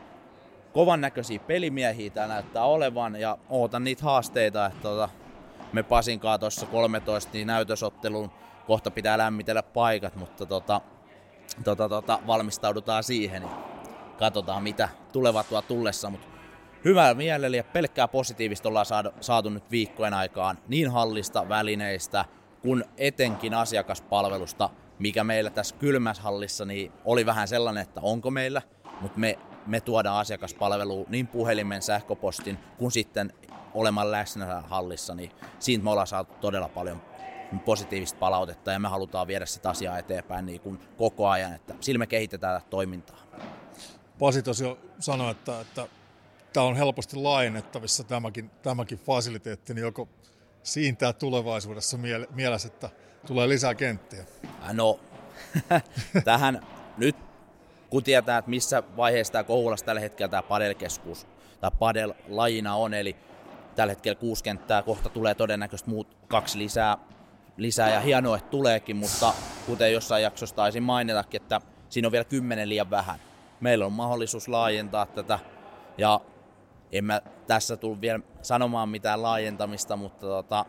Kovan 0.72 1.00
näköisiä 1.00 1.38
pelimiehiä 1.38 2.10
tää 2.10 2.26
näyttää 2.28 2.64
olevan 2.64 3.16
ja 3.16 3.38
ootan 3.48 3.84
niitä 3.84 4.04
haasteita, 4.04 4.66
että 4.66 4.82
tota, 4.82 5.08
me 5.72 5.82
Pasinkaan 5.82 6.40
tuossa 6.40 6.66
13 6.66 7.30
niin 7.32 7.46
näytösottelun 7.46 8.30
kohta 8.66 8.90
pitää 8.90 9.18
lämmitellä 9.18 9.62
paikat, 9.62 10.16
mutta 10.16 10.46
tota, 10.46 10.80
tota, 11.64 11.88
tota, 11.88 12.18
valmistaudutaan 12.26 13.04
siihen 13.04 13.42
ja 13.42 13.48
katsotaan 14.18 14.62
mitä 14.62 14.88
tulevat 15.12 15.48
tuo 15.48 15.62
tullessa, 15.62 16.10
mutta 16.10 16.33
hyvällä 16.84 17.14
mielellä 17.14 17.56
ja 17.56 17.64
pelkkää 17.64 18.08
positiivista 18.08 18.68
ollaan 18.68 18.86
saatu, 18.86 19.10
saatu 19.20 19.50
nyt 19.50 19.70
viikkojen 19.70 20.14
aikaan 20.14 20.58
niin 20.68 20.90
hallista, 20.90 21.48
välineistä 21.48 22.24
kuin 22.62 22.84
etenkin 22.96 23.54
asiakaspalvelusta, 23.54 24.70
mikä 24.98 25.24
meillä 25.24 25.50
tässä 25.50 25.76
kylmässä 25.76 26.22
hallissa 26.22 26.64
niin 26.64 26.92
oli 27.04 27.26
vähän 27.26 27.48
sellainen, 27.48 27.82
että 27.82 28.00
onko 28.00 28.30
meillä, 28.30 28.62
mutta 29.00 29.18
me, 29.18 29.38
me 29.66 29.80
tuodaan 29.80 30.20
asiakaspalvelu 30.20 31.06
niin 31.08 31.26
puhelimen, 31.26 31.82
sähköpostin 31.82 32.58
kuin 32.78 32.92
sitten 32.92 33.32
olemaan 33.74 34.10
läsnä 34.10 34.60
hallissa, 34.60 35.14
niin 35.14 35.30
siitä 35.58 35.84
me 35.84 35.90
ollaan 35.90 36.06
saatu 36.06 36.34
todella 36.40 36.68
paljon 36.68 37.02
positiivista 37.64 38.18
palautetta 38.18 38.72
ja 38.72 38.78
me 38.78 38.88
halutaan 38.88 39.26
viedä 39.26 39.46
sitä 39.46 39.70
asiaa 39.70 39.98
eteenpäin 39.98 40.46
niin 40.46 40.60
kuin 40.60 40.80
koko 40.96 41.28
ajan, 41.28 41.54
että 41.54 41.74
sillä 41.80 41.98
me 41.98 42.06
kehitetään 42.06 42.60
toimintaa. 42.70 43.16
Pasi 44.18 44.42
tosiaan 44.42 44.76
sanoi, 44.98 45.30
että, 45.30 45.60
että 45.60 45.88
tämä 46.54 46.66
on 46.66 46.76
helposti 46.76 47.16
laajennettavissa 47.16 48.04
tämäkin, 48.04 48.50
tämäkin 48.62 48.98
fasiliteetti, 48.98 49.74
niin 49.74 49.82
joko 49.82 50.08
siintää 50.62 51.12
tulevaisuudessa 51.12 51.98
mielessä, 52.30 52.68
että 52.68 52.90
tulee 53.26 53.48
lisää 53.48 53.74
kenttiä? 53.74 54.24
No, 54.72 55.00
tähän 56.24 56.66
nyt 56.96 57.16
kun 57.90 58.02
tietää, 58.02 58.38
että 58.38 58.50
missä 58.50 58.82
vaiheessa 58.96 59.32
tämä 59.32 59.44
Kouvolassa 59.44 59.86
tällä 59.86 60.00
hetkellä 60.00 60.28
tämä 60.28 60.42
padelkeskus 60.42 61.26
tai 61.60 61.70
padel-lajina 61.78 62.74
on, 62.74 62.94
eli 62.94 63.16
tällä 63.76 63.90
hetkellä 63.90 64.20
kuusi 64.20 64.44
kenttää, 64.44 64.82
kohta 64.82 65.08
tulee 65.08 65.34
todennäköisesti 65.34 65.90
muut 65.90 66.16
kaksi 66.28 66.58
lisää, 66.58 66.98
lisää 67.56 67.90
ja 67.90 68.00
hienoa, 68.00 68.36
että 68.36 68.50
tuleekin, 68.50 68.96
mutta 68.96 69.34
kuten 69.66 69.92
jossain 69.92 70.22
jaksossa 70.22 70.56
taisin 70.56 70.82
mainitakin, 70.82 71.42
että 71.42 71.60
siinä 71.88 72.08
on 72.08 72.12
vielä 72.12 72.24
kymmenen 72.24 72.68
liian 72.68 72.90
vähän. 72.90 73.20
Meillä 73.60 73.86
on 73.86 73.92
mahdollisuus 73.92 74.48
laajentaa 74.48 75.06
tätä 75.06 75.38
ja 75.98 76.20
en 76.94 77.04
mä 77.04 77.22
tässä 77.46 77.76
tullut 77.76 78.00
vielä 78.00 78.20
sanomaan 78.42 78.88
mitään 78.88 79.22
laajentamista, 79.22 79.96
mutta 79.96 80.26
tota, 80.26 80.66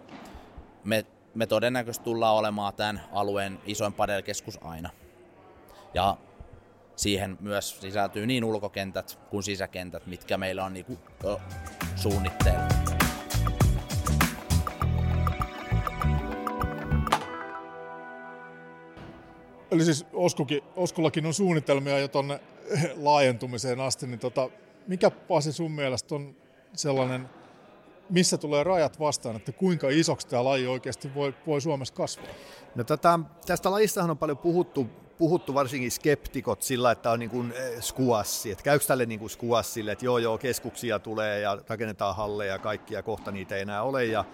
me, 0.84 1.06
me 1.36 1.48
todennäköisesti 1.48 2.04
tullaan 2.04 2.36
olemaan 2.36 2.74
tämän 2.74 3.02
alueen 3.12 3.60
isoin 3.66 3.94
padelkeskus 3.94 4.60
aina. 4.64 4.90
Ja 5.94 6.18
siihen 6.96 7.38
myös 7.40 7.82
sisältyy 7.82 8.26
niin 8.26 8.44
ulkokentät 8.44 9.20
kuin 9.30 9.44
sisäkentät, 9.44 10.08
mitkä 10.08 10.38
meillä 10.38 10.66
on 10.66 10.74
niinku 10.74 10.98
suunnitteilla. 11.96 12.68
Eli 19.72 19.86
siis 19.86 20.06
Oskukin, 20.14 20.62
Oskullakin 20.76 21.26
on 21.26 21.34
suunnitelmia 21.34 22.00
jo 22.00 22.08
tuonne 22.08 22.40
laajentumiseen 22.96 23.80
asti, 23.80 24.08
niin 24.08 24.20
tota, 24.20 24.50
mikä 24.88 25.12
Pasi 25.12 25.52
sun 25.52 25.72
mielestä 25.72 26.16
on 26.16 26.36
sellainen, 26.74 27.30
missä 28.10 28.38
tulee 28.38 28.64
rajat 28.64 29.00
vastaan, 29.00 29.36
että 29.36 29.52
kuinka 29.52 29.90
isoksi 29.90 30.28
tämä 30.28 30.44
laji 30.44 30.68
oikeasti 30.68 31.16
voi, 31.16 31.34
voi 31.48 31.62
Suomessa 31.62 31.94
kasvaa? 31.94 32.28
No 32.76 32.84
tota, 32.84 33.20
tästä 33.46 33.72
lajistahan 33.72 34.10
on 34.10 34.18
paljon 34.18 34.38
puhuttu, 34.38 34.88
puhuttu 35.18 35.54
varsinkin 35.54 35.92
skeptikot 35.92 36.62
sillä, 36.62 36.92
että 36.92 37.12
on 37.12 37.20
niin 37.20 37.30
kuin 37.30 37.52
eh, 37.52 37.82
skuassi, 37.82 38.52
että 38.52 38.64
käykö 38.64 38.86
tälle 38.86 39.06
niin 39.06 39.20
kuin 39.20 39.30
skuassille, 39.30 39.92
että 39.92 40.06
joo 40.06 40.18
joo 40.18 40.38
keskuksia 40.38 41.00
tulee 41.00 41.40
ja 41.40 41.58
rakennetaan 41.68 42.16
halleja 42.16 42.52
ja 42.54 42.60
kaikkia, 42.60 43.04
kohta 43.04 43.32
niitä 43.32 43.56
ei 43.56 43.62
enää 43.62 43.84
ole 43.84 44.06
ja 44.06 44.26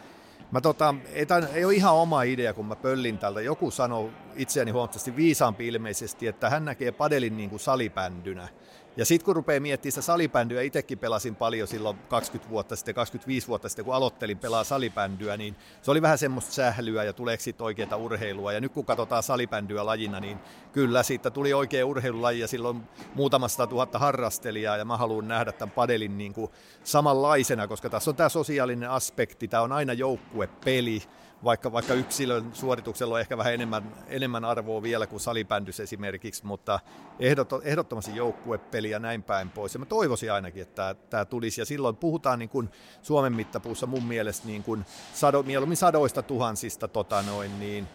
Mä 0.51 0.61
tota, 0.61 0.95
ei, 1.13 1.25
tain, 1.25 1.47
ei 1.53 1.65
ole 1.65 1.73
ihan 1.73 1.93
oma 1.93 2.23
idea, 2.23 2.53
kun 2.53 2.65
mä 2.65 2.75
pöllin 2.75 3.17
tältä. 3.17 3.41
Joku 3.41 3.71
sanoi 3.71 4.11
itseäni 4.35 4.71
huomattavasti 4.71 5.15
viisaampi 5.15 5.67
ilmeisesti, 5.67 6.27
että 6.27 6.49
hän 6.49 6.65
näkee 6.65 6.91
padelin 6.91 7.37
niin 7.37 7.49
kuin 7.49 7.59
salibändynä. 7.59 8.47
Ja 8.97 9.05
sitten 9.05 9.25
kun 9.25 9.35
rupeaa 9.35 9.59
miettimään 9.59 9.91
sitä 9.91 10.01
salibändyä, 10.01 10.61
itsekin 10.61 10.99
pelasin 10.99 11.35
paljon 11.35 11.67
silloin 11.67 11.97
20 11.97 12.49
vuotta 12.49 12.75
sitten, 12.75 12.95
25 12.95 13.47
vuotta 13.47 13.69
sitten, 13.69 13.85
kun 13.85 13.93
aloittelin 13.93 14.37
pelaa 14.37 14.63
salibändyä, 14.63 15.37
niin 15.37 15.55
se 15.81 15.91
oli 15.91 16.01
vähän 16.01 16.17
semmoista 16.17 16.51
sählyä 16.51 17.03
ja 17.03 17.13
tuleeko 17.13 17.43
siitä 17.43 17.63
oikeaa 17.63 17.95
urheilua. 17.95 18.53
Ja 18.53 18.61
nyt 18.61 18.71
kun 18.71 18.85
katsotaan 18.85 19.23
salibändyä 19.23 19.85
lajina, 19.85 20.19
niin 20.19 20.39
kyllä 20.71 21.03
siitä 21.03 21.29
tuli 21.29 21.53
oikea 21.53 21.85
urheilulaji 21.85 22.39
ja 22.39 22.47
silloin 22.47 22.83
muutamasta 23.15 23.67
tuhatta 23.67 23.99
harrastelijaa 23.99 24.77
ja 24.77 24.85
mä 24.85 24.97
haluan 24.97 25.27
nähdä 25.27 25.51
tämän 25.51 25.73
padelin 25.73 26.17
niin 26.17 26.33
kuin 26.33 26.51
samanlaisena, 26.83 27.67
koska 27.67 27.89
tässä 27.89 28.11
on 28.11 28.15
tämä 28.15 28.29
sosiaalinen 28.29 28.89
aspekti, 28.89 29.47
tämä 29.47 29.63
on 29.63 29.71
aina 29.71 29.93
joukkuepeli, 29.93 31.01
vaikka, 31.43 31.71
vaikka 31.71 31.93
yksilön 31.93 32.49
suorituksella 32.53 33.13
on 33.13 33.19
ehkä 33.19 33.37
vähän 33.37 33.53
enemmän, 33.53 33.95
enemmän 34.07 34.45
arvoa 34.45 34.81
vielä 34.81 35.07
kuin 35.07 35.19
salibändys 35.19 35.79
esimerkiksi, 35.79 36.45
mutta 36.45 36.79
ehdot, 37.19 37.49
ehdottomasti 37.63 38.15
joukkuepeli 38.15 38.89
ja 38.89 38.99
näin 38.99 39.23
päin 39.23 39.49
pois. 39.49 39.73
Ja 39.73 39.79
mä 39.79 39.85
toivoisin 39.85 40.31
ainakin, 40.31 40.61
että 40.61 40.95
tämä 41.09 41.25
tulisi. 41.25 41.61
Ja 41.61 41.65
silloin 41.65 41.95
puhutaan 41.95 42.39
niin 42.39 42.49
kuin 42.49 42.69
Suomen 43.01 43.33
mittapuussa 43.33 43.87
mun 43.87 44.03
mielestä 44.03 44.47
niin 44.47 44.63
kuin 44.63 44.85
sado, 45.13 45.43
mieluummin 45.43 45.77
sadoista 45.77 46.21
tuhansista 46.21 46.87
tota 46.87 47.21
noin, 47.21 47.59
niin, 47.59 47.87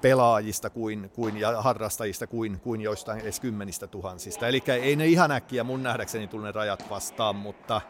pelaajista 0.00 0.70
kuin, 0.70 1.10
kuin, 1.14 1.36
ja 1.36 1.62
harrastajista 1.62 2.26
kuin, 2.26 2.60
kuin 2.60 2.80
joistain 2.80 3.20
edes 3.20 3.40
kymmenistä 3.40 3.86
tuhansista. 3.86 4.48
Eli 4.48 4.62
ei 4.66 4.96
ne 4.96 5.06
ihan 5.06 5.30
äkkiä 5.30 5.64
mun 5.64 5.82
nähdäkseni 5.82 6.26
tule 6.26 6.42
ne 6.42 6.52
rajat 6.52 6.90
vastaan, 6.90 7.36
mutta 7.36 7.80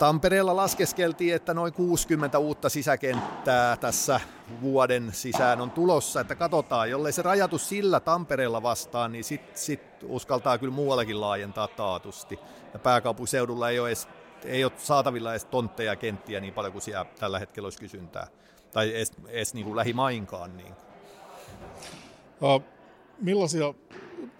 Tampereella 0.00 0.56
laskeskeltiin, 0.56 1.34
että 1.34 1.54
noin 1.54 1.72
60 1.72 2.38
uutta 2.38 2.68
sisäkenttää 2.68 3.76
tässä 3.76 4.20
vuoden 4.60 5.10
sisään 5.12 5.60
on 5.60 5.70
tulossa, 5.70 6.20
että 6.20 6.34
katsotaan, 6.34 6.90
jollei 6.90 7.12
se 7.12 7.22
rajatus 7.22 7.68
sillä 7.68 8.00
Tampereella 8.00 8.62
vastaan, 8.62 9.12
niin 9.12 9.24
sitten 9.24 9.58
sit 9.58 9.80
uskaltaa 10.02 10.58
kyllä 10.58 10.74
muuallekin 10.74 11.20
laajentaa 11.20 11.68
taatusti. 11.68 12.38
Ja 12.72 12.78
pääkaupunkiseudulla 12.78 13.70
ei 13.70 13.80
ole, 13.80 13.88
edes, 13.88 14.08
ei 14.44 14.64
ole 14.64 14.72
saatavilla 14.76 15.30
edes 15.30 15.44
tontteja 15.44 15.96
kenttiä 15.96 16.40
niin 16.40 16.54
paljon 16.54 16.72
kuin 16.72 16.82
siellä 16.82 17.06
tällä 17.18 17.38
hetkellä 17.38 17.66
olisi 17.66 17.78
kysyntää. 17.78 18.26
Tai 18.72 18.94
edes, 18.94 19.12
edes 19.28 19.54
niin 19.54 19.64
kuin 19.64 19.76
lähimainkaan. 19.76 20.56
Niin. 20.56 20.74
Uh, 22.40 22.62
millaisia, 23.18 23.74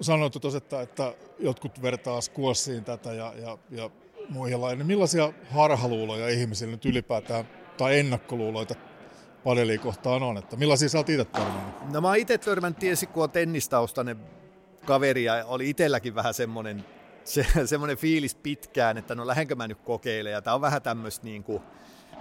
sanoit 0.01 0.33
tuossa, 0.41 0.59
että, 0.59 0.81
että 0.81 1.15
jotkut 1.39 1.83
vertaa 1.83 2.21
Squashiin 2.21 2.85
tätä 2.85 3.13
ja, 3.13 3.33
ja, 3.37 3.59
ja 3.71 3.91
muihin 4.31 4.61
lajeihin. 4.61 4.87
Millaisia 4.87 5.33
harhaluuloja 5.51 6.29
ihmisillä 6.29 6.71
nyt 6.71 6.85
ylipäätään 6.85 7.45
tai 7.77 7.99
ennakkoluuloita 7.99 8.75
padeliin 9.45 9.81
kohtaan 9.81 10.23
on? 10.23 10.39
Että 10.39 10.57
millaisia 10.57 10.89
sä 10.89 10.99
oot 10.99 11.09
itse 11.09 11.25
törmännyt? 11.25 11.91
No 11.93 12.01
mä 12.01 12.15
itse 12.15 12.39
törmännyt, 12.39 12.79
tiesi 12.79 13.07
kun 13.07 13.23
on 13.23 13.31
tennistaustainen 13.31 14.17
kaveri 14.87 15.25
ja 15.25 15.45
oli 15.47 15.71
itselläkin 15.71 16.15
vähän 16.15 16.35
semmoinen 16.35 16.85
se, 17.25 17.47
semmoinen 17.65 17.97
fiilis 17.97 18.35
pitkään, 18.35 18.99
että 18.99 19.15
no 19.15 19.27
lähdenkö 19.27 19.55
mä 19.55 19.69
nyt 19.69 19.81
kokeilemaan. 19.81 20.33
Ja 20.33 20.43
tää 20.43 20.55
on 20.55 20.61
vähän 20.61 20.83
tämmöistä 20.83 21.25
niin 21.25 21.45
kuin, 21.45 21.63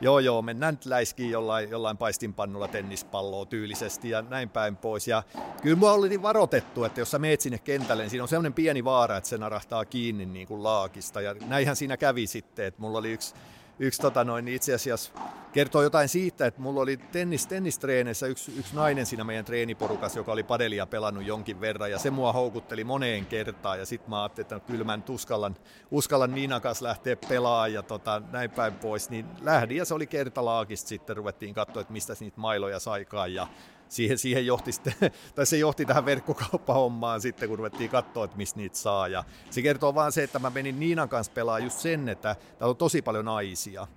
joo 0.01 0.19
joo, 0.19 0.41
mennään 0.41 0.73
nyt 0.73 0.85
läiskiin 0.85 1.31
jollain, 1.31 1.69
jollain 1.69 1.97
paistinpannulla 1.97 2.67
tennispalloa 2.67 3.45
tyylisesti 3.45 4.09
ja 4.09 4.21
näin 4.21 4.49
päin 4.49 4.75
pois. 4.75 5.07
Ja 5.07 5.23
kyllä 5.61 5.75
mua 5.75 5.91
oli 5.91 6.21
varoitettu, 6.21 6.83
että 6.83 7.01
jos 7.01 7.11
sä 7.11 7.19
meet 7.19 7.41
sinne 7.41 7.57
kentälle, 7.57 8.03
niin 8.03 8.09
siinä 8.09 8.23
on 8.23 8.27
sellainen 8.27 8.53
pieni 8.53 8.83
vaara, 8.83 9.17
että 9.17 9.29
se 9.29 9.37
narahtaa 9.37 9.85
kiinni 9.85 10.25
niin 10.25 10.47
kuin 10.47 10.63
laakista. 10.63 11.21
Ja 11.21 11.35
näinhän 11.47 11.75
siinä 11.75 11.97
kävi 11.97 12.27
sitten, 12.27 12.65
että 12.65 12.81
mulla 12.81 12.97
oli 12.97 13.11
yksi 13.11 13.35
yksi 13.79 14.01
tota 14.01 14.23
noin, 14.23 14.45
niin 14.45 14.55
itse 14.55 14.73
asiassa 14.73 15.11
kertoo 15.53 15.81
jotain 15.81 16.09
siitä, 16.09 16.45
että 16.45 16.61
mulla 16.61 16.81
oli 16.81 16.97
tennis, 16.97 17.47
tennistreeneissä 17.47 18.27
yksi, 18.27 18.59
yksi 18.59 18.75
nainen 18.75 19.05
siinä 19.05 19.23
meidän 19.23 19.45
treeniporukassa, 19.45 20.19
joka 20.19 20.31
oli 20.31 20.43
padelia 20.43 20.85
pelannut 20.85 21.25
jonkin 21.25 21.61
verran, 21.61 21.91
ja 21.91 21.99
se 21.99 22.09
mua 22.09 22.33
houkutteli 22.33 22.83
moneen 22.83 23.25
kertaan, 23.25 23.79
ja 23.79 23.85
sitten 23.85 24.09
mä 24.09 24.23
ajattelin, 24.23 24.45
että 24.45 24.55
no, 24.55 24.61
kyllä 24.61 24.83
mä 24.83 24.99
uskallan, 25.09 25.55
uskallan 25.91 26.35
Niinan 26.35 26.61
lähteä 26.81 27.15
pelaamaan, 27.15 27.73
ja 27.73 27.83
tota, 27.83 28.21
näin 28.31 28.51
päin 28.51 28.73
pois, 28.73 29.09
niin 29.09 29.25
lähdin, 29.41 29.77
ja 29.77 29.85
se 29.85 29.93
oli 29.93 30.07
kertalaakista 30.07 30.87
sitten, 30.87 31.17
ruvettiin 31.17 31.53
katsoa, 31.53 31.81
että 31.81 31.93
mistä 31.93 32.13
niitä 32.19 32.39
mailoja 32.39 32.79
saikaan, 32.79 33.33
ja 33.33 33.47
siihen, 33.89 34.17
siihen 34.17 34.45
johti 34.45 34.71
sitten, 34.71 34.93
tai 35.35 35.45
se 35.45 35.57
johti 35.57 35.85
tähän 35.85 36.05
verkkokauppahommaan 36.05 37.21
sitten, 37.21 37.49
kun 37.49 37.57
ruvettiin 37.57 37.89
katsoa, 37.89 38.25
että 38.25 38.37
mistä 38.37 38.59
niitä 38.59 38.77
saa. 38.77 39.07
Ja 39.07 39.23
se 39.49 39.61
kertoo 39.61 39.95
vaan 39.95 40.11
se, 40.11 40.23
että 40.23 40.39
mä 40.39 40.49
menin 40.49 40.79
Niinan 40.79 41.09
kanssa 41.09 41.33
pelaamaan 41.33 41.63
just 41.63 41.79
sen, 41.79 42.09
että 42.09 42.35
täällä 42.35 42.71
on 42.71 42.77
tosi 42.77 43.01
paljon 43.01 43.25
naisia. 43.25 43.87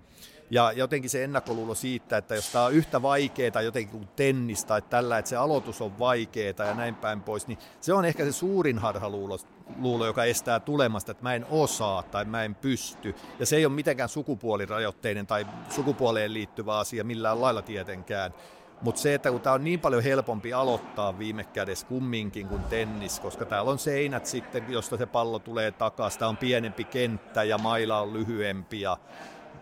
Ja 0.51 0.73
jotenkin 0.73 1.11
se 1.11 1.25
ennakkoluulo 1.25 1.75
siitä, 1.75 2.17
että 2.17 2.35
jos 2.35 2.49
tämä 2.49 2.65
on 2.65 2.73
yhtä 2.73 3.03
vaikeaa 3.03 3.63
jotenkin 3.63 3.93
kuin 3.93 4.09
tennis 4.17 4.65
tai 4.65 4.83
tällä, 4.83 5.19
että 5.19 5.29
se 5.29 5.37
aloitus 5.37 5.81
on 5.81 5.99
vaikeaa 5.99 6.67
ja 6.67 6.75
näin 6.75 6.95
päin 6.95 7.21
pois, 7.21 7.47
niin 7.47 7.59
se 7.81 7.93
on 7.93 8.05
ehkä 8.05 8.25
se 8.25 8.33
suurin 8.33 8.79
harhaluulo, 8.79 9.39
luulo, 9.79 10.07
joka 10.07 10.25
estää 10.25 10.61
tulemasta, 10.61 11.13
että 11.13 11.23
mä 11.23 11.35
en 11.35 11.47
osaa 11.51 12.03
tai 12.03 12.25
mä 12.25 12.45
en 12.45 12.55
pysty. 12.55 13.15
Ja 13.39 13.47
se 13.47 13.57
ei 13.57 13.67
ole 13.67 13.75
mitenkään 13.75 14.09
sukupuolirajoitteinen 14.09 15.27
tai 15.27 15.47
sukupuoleen 15.71 16.35
liittyvä 16.35 16.79
asia 16.79 17.05
millään 17.05 17.41
lailla 17.41 17.63
tietenkään. 17.63 18.35
Mutta 18.83 19.01
se, 19.01 19.15
että 19.15 19.31
kun 19.31 19.41
tämä 19.41 19.55
on 19.55 19.65
niin 19.65 19.81
paljon 19.81 20.03
helpompi 20.03 20.53
aloittaa 20.53 21.19
viime 21.19 21.45
kädessä 21.45 21.87
kumminkin 21.87 22.49
kuin 22.49 22.65
tennis, 22.65 23.21
koska 23.21 23.45
täällä 23.45 23.71
on 23.71 23.79
seinät 23.79 24.27
sitten, 24.27 24.65
josta 24.69 24.97
se 24.97 25.07
pallo 25.07 25.39
tulee 25.39 25.71
takaisin, 25.71 26.19
tämä 26.19 26.29
on 26.29 26.37
pienempi 26.37 26.85
kenttä 26.85 27.45
ja 27.45 27.59
maila 27.59 28.01
on 28.01 28.13
lyhyempi 28.13 28.81
ja 28.81 28.97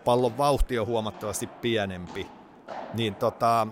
pallon 0.05 0.37
vauhti 0.37 0.79
on 0.79 0.87
huomattavasti 0.87 1.47
pienempi, 1.47 2.27
niin 2.93 3.15
tota, 3.15 3.67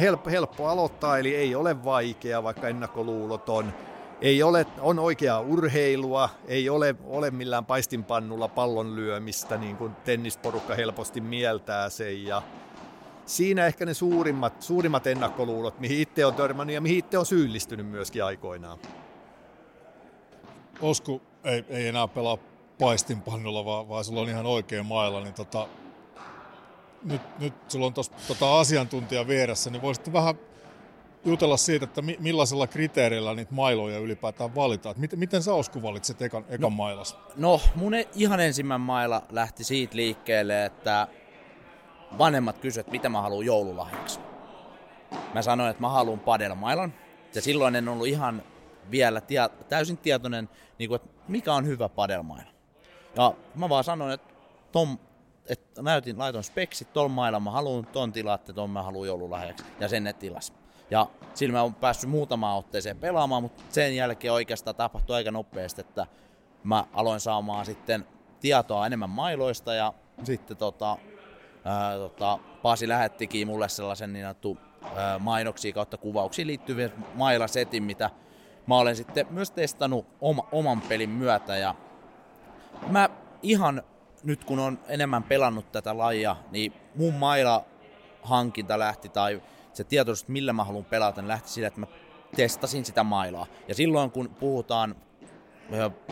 helppo, 0.00 0.30
helppo 0.30 0.68
aloittaa, 0.68 1.18
eli 1.18 1.36
ei 1.36 1.54
ole 1.54 1.84
vaikea, 1.84 2.42
vaikka 2.42 2.68
ennakkoluuloton. 2.68 3.72
Ei 4.20 4.42
ole, 4.42 4.66
on 4.80 4.98
oikeaa 4.98 5.40
urheilua, 5.40 6.28
ei 6.46 6.68
ole, 6.68 6.94
ole 7.04 7.30
millään 7.30 7.64
paistinpannulla 7.64 8.48
pallon 8.48 8.96
lyömistä, 8.96 9.56
niin 9.56 9.76
kuin 9.76 9.92
tennisporukka 10.04 10.74
helposti 10.74 11.20
mieltää 11.20 11.90
sen. 11.90 12.24
Ja 12.24 12.42
siinä 13.36 13.66
ehkä 13.66 13.86
ne 13.86 13.94
suurimmat, 13.94 14.62
suurimmat 14.62 15.06
ennakkoluulot, 15.06 15.80
mihin 15.80 16.00
itse 16.00 16.26
on 16.26 16.34
törmännyt 16.34 16.74
ja 16.74 16.80
mihin 16.80 16.98
itse 16.98 17.18
on 17.18 17.26
syyllistynyt 17.26 17.86
myöskin 17.86 18.24
aikoinaan. 18.24 18.78
Osku 20.80 21.22
ei, 21.44 21.64
ei 21.68 21.88
enää 21.88 22.08
pelaa 22.08 22.38
paistinpannulla, 22.78 23.64
vaan, 23.64 23.88
vaan 23.88 24.04
sulla 24.04 24.20
on 24.20 24.28
ihan 24.28 24.46
oikea 24.46 24.82
mailla, 24.82 25.20
niin 25.20 25.34
tota, 25.34 25.68
nyt, 27.04 27.22
nyt 27.38 27.54
sulla 27.68 27.86
on 27.86 27.94
tuossa 27.94 28.12
tota 28.28 28.60
asiantuntija 28.60 29.28
vieressä, 29.28 29.70
niin 29.70 29.82
voisit 29.82 30.12
vähän 30.12 30.34
jutella 31.24 31.56
siitä, 31.56 31.84
että 31.84 32.02
mi, 32.02 32.16
millaisella 32.20 32.66
kriteereillä 32.66 33.34
niitä 33.34 33.54
mailoja 33.54 33.98
ylipäätään 33.98 34.54
valitaan. 34.54 34.94
Miten, 34.98 35.18
miten 35.18 35.42
sä 35.42 35.54
Osku 35.54 35.82
valitset 35.82 36.22
ekan, 36.22 36.44
ekan 36.48 36.60
no, 36.60 36.70
mailas? 36.70 37.16
No, 37.36 37.60
mun 37.74 37.94
e- 37.94 38.08
ihan 38.14 38.40
ensimmäinen 38.40 38.86
maila 38.86 39.22
lähti 39.30 39.64
siitä 39.64 39.96
liikkeelle, 39.96 40.64
että 40.64 41.08
vanhemmat 42.18 42.58
kysyivät, 42.58 42.92
mitä 42.92 43.08
mä 43.08 43.20
haluan 43.20 43.46
joululahjaksi. 43.46 44.20
Mä 45.34 45.42
sanoin, 45.42 45.70
että 45.70 45.80
mä 45.80 45.88
haluan 45.88 46.20
padelmailan. 46.20 46.94
Ja 47.34 47.42
silloin 47.42 47.76
en 47.76 47.88
ollut 47.88 48.06
ihan 48.06 48.42
vielä 48.90 49.20
tia- 49.20 49.50
täysin 49.68 49.98
tietoinen, 49.98 50.48
niin 50.78 50.88
kuin, 50.88 50.96
että 50.96 51.08
mikä 51.28 51.54
on 51.54 51.66
hyvä 51.66 51.88
padelmaila. 51.88 52.50
Ja 53.16 53.34
mä 53.54 53.68
vaan 53.68 53.84
sanoin, 53.84 54.12
että 54.12 54.34
Tom, 54.72 54.98
että 55.46 55.82
näytin, 55.82 56.18
laitoin 56.18 56.44
speksit 56.44 56.92
ton 56.92 57.10
mailla, 57.10 57.40
mä 57.40 57.50
haluan 57.50 57.86
ton 57.86 58.12
tilaatte, 58.12 58.52
ton 58.52 58.70
mä 58.70 58.82
haluan 58.82 59.08
joululahjaksi, 59.08 59.64
ja 59.80 59.88
sen 59.88 60.04
ne 60.04 60.12
tilas. 60.12 60.52
Ja 60.90 61.06
sillä 61.34 61.52
mä 61.52 61.62
oon 61.62 61.74
päässyt 61.74 62.10
muutamaan 62.10 62.58
otteeseen 62.58 62.98
pelaamaan, 62.98 63.42
mutta 63.42 63.62
sen 63.68 63.96
jälkeen 63.96 64.32
oikeastaan 64.32 64.76
tapahtui 64.76 65.16
aika 65.16 65.30
nopeasti, 65.30 65.80
että 65.80 66.06
mä 66.64 66.84
aloin 66.92 67.20
saamaan 67.20 67.66
sitten 67.66 68.06
tietoa 68.40 68.86
enemmän 68.86 69.10
mailoista, 69.10 69.74
ja 69.74 69.94
sitten 70.24 70.56
tota, 70.56 70.98
ää, 71.64 71.96
tota, 71.96 72.38
Pasi 72.62 72.88
lähettikin 72.88 73.46
mulle 73.46 73.68
sellaisen 73.68 74.12
niin 74.12 74.24
sanottu 74.24 74.58
mainoksia 75.18 75.72
kautta 75.72 75.96
kuvauksiin 75.96 76.46
liittyvien 76.46 76.92
mailasetin, 77.14 77.82
mitä 77.82 78.10
mä 78.66 78.76
olen 78.78 78.96
sitten 78.96 79.26
myös 79.30 79.50
testannut 79.50 80.06
oma, 80.20 80.48
oman 80.52 80.80
pelin 80.80 81.10
myötä, 81.10 81.56
ja 81.56 81.74
mä 82.88 83.08
ihan 83.42 83.82
nyt 84.22 84.44
kun 84.44 84.58
on 84.58 84.78
enemmän 84.88 85.22
pelannut 85.22 85.72
tätä 85.72 85.98
lajia, 85.98 86.36
niin 86.50 86.72
mun 86.94 87.14
maila 87.14 87.64
hankinta 88.22 88.78
lähti 88.78 89.08
tai 89.08 89.42
se 89.72 89.84
tietoisuus, 89.84 90.28
millä 90.28 90.52
mä 90.52 90.64
haluan 90.64 90.84
pelata, 90.84 91.20
niin 91.20 91.28
lähti 91.28 91.50
sille, 91.50 91.66
että 91.66 91.80
mä 91.80 91.86
testasin 92.36 92.84
sitä 92.84 93.04
mailaa. 93.04 93.46
Ja 93.68 93.74
silloin 93.74 94.10
kun 94.10 94.28
puhutaan 94.28 94.96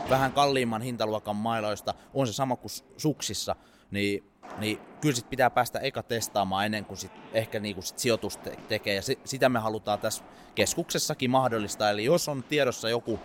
vähän 0.09 0.31
kalliimman 0.31 0.81
hintaluokan 0.81 1.35
mailoista, 1.35 1.93
on 2.13 2.27
se 2.27 2.33
sama 2.33 2.55
kuin 2.55 2.71
suksissa, 2.97 3.55
niin, 3.91 4.30
niin 4.57 4.79
kyllä 5.01 5.15
sit 5.15 5.29
pitää 5.29 5.49
päästä 5.49 5.79
eka 5.79 6.03
testaamaan 6.03 6.65
ennen 6.65 6.85
kuin 6.85 6.97
sit 6.97 7.11
ehkä 7.33 7.59
niinku 7.59 7.81
sit 7.81 7.99
sijoitus 7.99 8.37
te- 8.37 8.57
tekee. 8.69 8.95
Ja 8.95 9.01
se, 9.01 9.17
sitä 9.23 9.49
me 9.49 9.59
halutaan 9.59 9.99
tässä 9.99 10.23
keskuksessakin 10.55 11.31
mahdollista. 11.31 11.89
Eli 11.89 12.05
jos 12.05 12.29
on 12.29 12.43
tiedossa 12.43 12.89
joku 12.89 13.19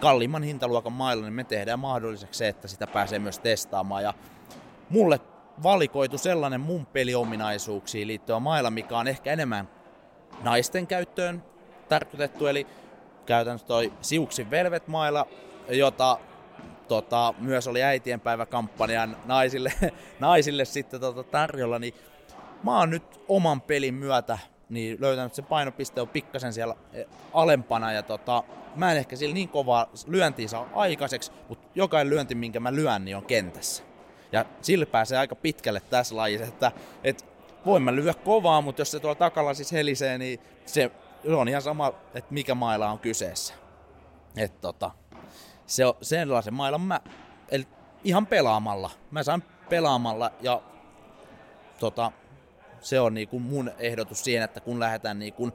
kalliimman 0.00 0.42
hintaluokan 0.42 0.92
mailla, 0.92 1.24
niin 1.24 1.32
me 1.32 1.44
tehdään 1.44 1.78
mahdolliseksi 1.78 2.38
se, 2.38 2.48
että 2.48 2.68
sitä 2.68 2.86
pääsee 2.86 3.18
myös 3.18 3.38
testaamaan. 3.38 4.02
Ja 4.02 4.14
mulle 4.88 5.20
valikoitu 5.62 6.18
sellainen 6.18 6.60
mun 6.60 6.86
peliominaisuuksiin 6.86 8.08
liittyvä 8.08 8.40
mailla, 8.40 8.70
mikä 8.70 8.98
on 8.98 9.08
ehkä 9.08 9.32
enemmän 9.32 9.68
naisten 10.42 10.86
käyttöön 10.86 11.42
tarkoitettu, 11.88 12.46
eli 12.46 12.66
käytännössä 13.26 13.66
toi 13.66 13.92
Siuksin 14.00 14.50
Velvet-mailla, 14.50 15.26
jota 15.68 16.18
tota, 16.92 17.34
myös 17.38 17.68
oli 17.68 17.82
äitienpäiväkampanjan 17.82 19.16
naisille, 19.24 19.72
naisille 20.20 20.64
sitten 20.64 21.00
tota, 21.00 21.22
tarjolla, 21.22 21.78
niin 21.78 21.94
mä 22.64 22.78
oon 22.78 22.90
nyt 22.90 23.20
oman 23.28 23.60
pelin 23.60 23.94
myötä 23.94 24.38
niin 24.68 24.96
löytänyt, 25.00 25.34
se 25.34 25.42
painopiste 25.42 26.00
on 26.00 26.08
pikkasen 26.08 26.52
siellä 26.52 26.74
eh, 26.92 27.06
alempana 27.32 27.92
ja 27.92 28.02
tota, 28.02 28.44
mä 28.76 28.92
en 28.92 28.98
ehkä 28.98 29.16
sillä 29.16 29.34
niin 29.34 29.48
kovaa 29.48 29.90
lyöntiä 30.06 30.48
saa 30.48 30.68
aikaiseksi, 30.74 31.32
mutta 31.48 31.68
jokainen 31.74 32.10
lyönti, 32.10 32.34
minkä 32.34 32.60
mä 32.60 32.72
lyön, 32.74 33.04
niin 33.04 33.16
on 33.16 33.24
kentässä. 33.24 33.82
Ja 34.32 34.44
sillä 34.60 34.86
pääsee 34.86 35.18
aika 35.18 35.34
pitkälle 35.34 35.80
tässä 35.80 36.16
lajissa, 36.16 36.46
että, 36.46 36.72
että 37.04 37.24
voin 37.66 37.82
mä 37.82 37.94
lyödä 37.94 38.14
kovaa, 38.14 38.60
mutta 38.60 38.80
jos 38.80 38.90
se 38.90 39.00
tuolla 39.00 39.14
takalla 39.14 39.54
siis 39.54 39.72
helisee, 39.72 40.18
niin 40.18 40.40
se 40.66 40.90
on 41.28 41.48
ihan 41.48 41.62
sama, 41.62 41.92
että 42.14 42.34
mikä 42.34 42.54
maila 42.54 42.90
on 42.90 42.98
kyseessä. 42.98 43.54
Että 44.36 44.60
tota, 44.60 44.90
se 45.72 45.86
on 45.86 45.94
sellaisen 46.02 46.54
mailan 46.54 46.80
mä, 46.80 47.00
eli 47.50 47.66
ihan 48.04 48.26
pelaamalla. 48.26 48.90
Mä 49.10 49.22
saan 49.22 49.42
pelaamalla 49.68 50.30
ja 50.40 50.62
tota, 51.80 52.12
se 52.80 53.00
on 53.00 53.14
niin 53.14 53.28
kuin 53.28 53.42
mun 53.42 53.70
ehdotus 53.78 54.24
siihen, 54.24 54.42
että 54.42 54.60
kun 54.60 54.80
lähdetään 54.80 55.18
niin 55.18 55.32
kuin, 55.32 55.52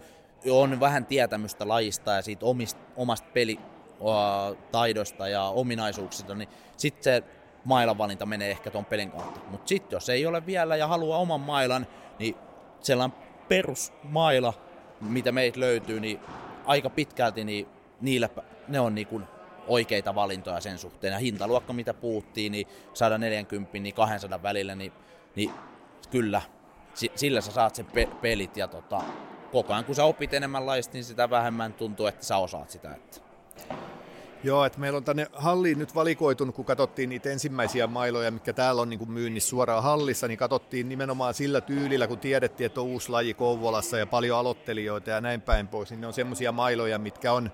on 0.51 0.79
vähän 0.79 1.05
tietämystä 1.05 1.67
lajista 1.67 2.11
ja 2.11 2.21
siitä 2.21 2.45
omista, 2.45 2.81
omasta 2.95 3.27
pelitaidosta 3.33 5.27
ja 5.27 5.43
ominaisuuksista, 5.43 6.35
niin 6.35 6.49
sitten 6.77 7.03
se 7.03 7.23
mailavalinta 7.65 8.25
menee 8.25 8.51
ehkä 8.51 8.71
tuon 8.71 8.85
pelin 8.85 9.11
kautta. 9.11 9.39
Mutta 9.49 9.67
sitten 9.67 9.95
jos 9.95 10.09
ei 10.09 10.25
ole 10.25 10.45
vielä 10.45 10.75
ja 10.75 10.87
haluaa 10.87 11.19
oman 11.19 11.41
mailan, 11.41 11.87
niin 12.19 12.35
sellainen 12.79 13.17
perusmaila, 13.47 14.53
mitä 15.01 15.31
meitä 15.31 15.59
löytyy, 15.59 15.99
niin 15.99 16.19
aika 16.65 16.89
pitkälti 16.89 17.43
niin 17.43 17.67
niillä, 18.01 18.29
ne 18.67 18.79
on 18.79 18.95
niin 18.95 19.07
kuin 19.07 19.23
oikeita 19.67 20.15
valintoja 20.15 20.61
sen 20.61 20.77
suhteen. 20.77 21.13
Ja 21.13 21.19
hintaluokka, 21.19 21.73
mitä 21.73 21.93
puhuttiin, 21.93 22.51
niin 22.51 22.67
140, 22.93 23.77
niin 23.79 23.95
200 23.95 24.43
välillä, 24.43 24.75
niin, 24.75 24.91
niin 25.35 25.51
kyllä 26.09 26.41
sillä 27.15 27.41
sä 27.41 27.51
saat 27.51 27.75
sen 27.75 27.85
pe- 27.85 28.09
pelit 28.21 28.57
ja 28.57 28.67
tota, 28.67 29.01
koko 29.51 29.73
ajan 29.73 29.85
kun 29.85 29.95
sä 29.95 30.03
opit 30.03 30.33
enemmän 30.33 30.65
laista, 30.65 30.93
niin 30.93 31.03
sitä 31.03 31.29
vähemmän 31.29 31.73
tuntuu, 31.73 32.05
että 32.05 32.25
sä 32.25 32.37
osaat 32.37 32.69
sitä. 32.69 32.93
Että. 32.93 33.19
Joo, 34.43 34.65
että 34.65 34.79
meillä 34.79 34.97
on 34.97 35.03
tänne 35.03 35.27
halliin 35.33 35.79
nyt 35.79 35.95
valikoitunut, 35.95 36.55
kun 36.55 36.65
katsottiin 36.65 37.09
niitä 37.09 37.29
ensimmäisiä 37.29 37.87
mailoja, 37.87 38.31
mikä 38.31 38.53
täällä 38.53 38.81
on 38.81 38.89
niin 38.89 38.99
kuin 38.99 39.11
myynnissä 39.11 39.49
suoraan 39.49 39.83
hallissa, 39.83 40.27
niin 40.27 40.37
katsottiin 40.37 40.89
nimenomaan 40.89 41.33
sillä 41.33 41.61
tyylillä, 41.61 42.07
kun 42.07 42.19
tiedettiin, 42.19 42.65
että 42.65 42.81
on 42.81 42.87
uusi 42.87 43.09
laji 43.09 43.33
Kouvolassa 43.33 43.97
ja 43.97 44.07
paljon 44.07 44.37
aloittelijoita 44.37 45.09
ja 45.09 45.21
näin 45.21 45.41
päin 45.41 45.67
pois, 45.67 45.91
niin 45.91 46.01
ne 46.01 46.07
on 46.07 46.13
semmoisia 46.13 46.51
mailoja, 46.51 46.99
mitkä 46.99 47.33
on 47.33 47.51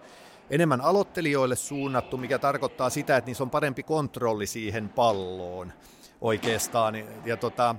enemmän 0.54 0.82
aloittelijoille 0.82 1.56
suunnattu, 1.56 2.18
mikä 2.18 2.40
tarkoittaa 2.40 2.90
sitä, 2.90 3.18
että 3.18 3.30
niissä 3.30 3.44
on 3.44 3.50
parempi 3.50 3.84
kontrolli 3.84 4.48
siihen 4.48 4.90
palloon 4.90 5.74
oikeastaan. 6.22 6.96
Ja 7.26 7.38
tota, 7.38 7.76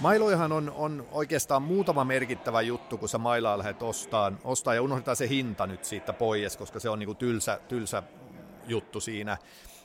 Mailoihan 0.00 0.52
on, 0.52 0.72
on 0.76 1.06
oikeastaan 1.12 1.62
muutama 1.62 2.04
merkittävä 2.04 2.60
juttu, 2.60 2.98
kun 2.98 3.08
sä 3.08 3.18
mailaa 3.18 3.58
lähdet 3.58 3.82
ostaan, 3.82 4.38
ostaa 4.44 4.74
ja 4.74 4.82
unohdetaan 4.82 5.16
se 5.16 5.28
hinta 5.28 5.66
nyt 5.66 5.84
siitä 5.84 6.12
pois, 6.12 6.56
koska 6.56 6.80
se 6.80 6.88
on 6.88 6.98
niinku 6.98 7.14
tylsä, 7.14 7.60
tylsä 7.68 8.02
juttu 8.66 9.00
siinä. 9.00 9.36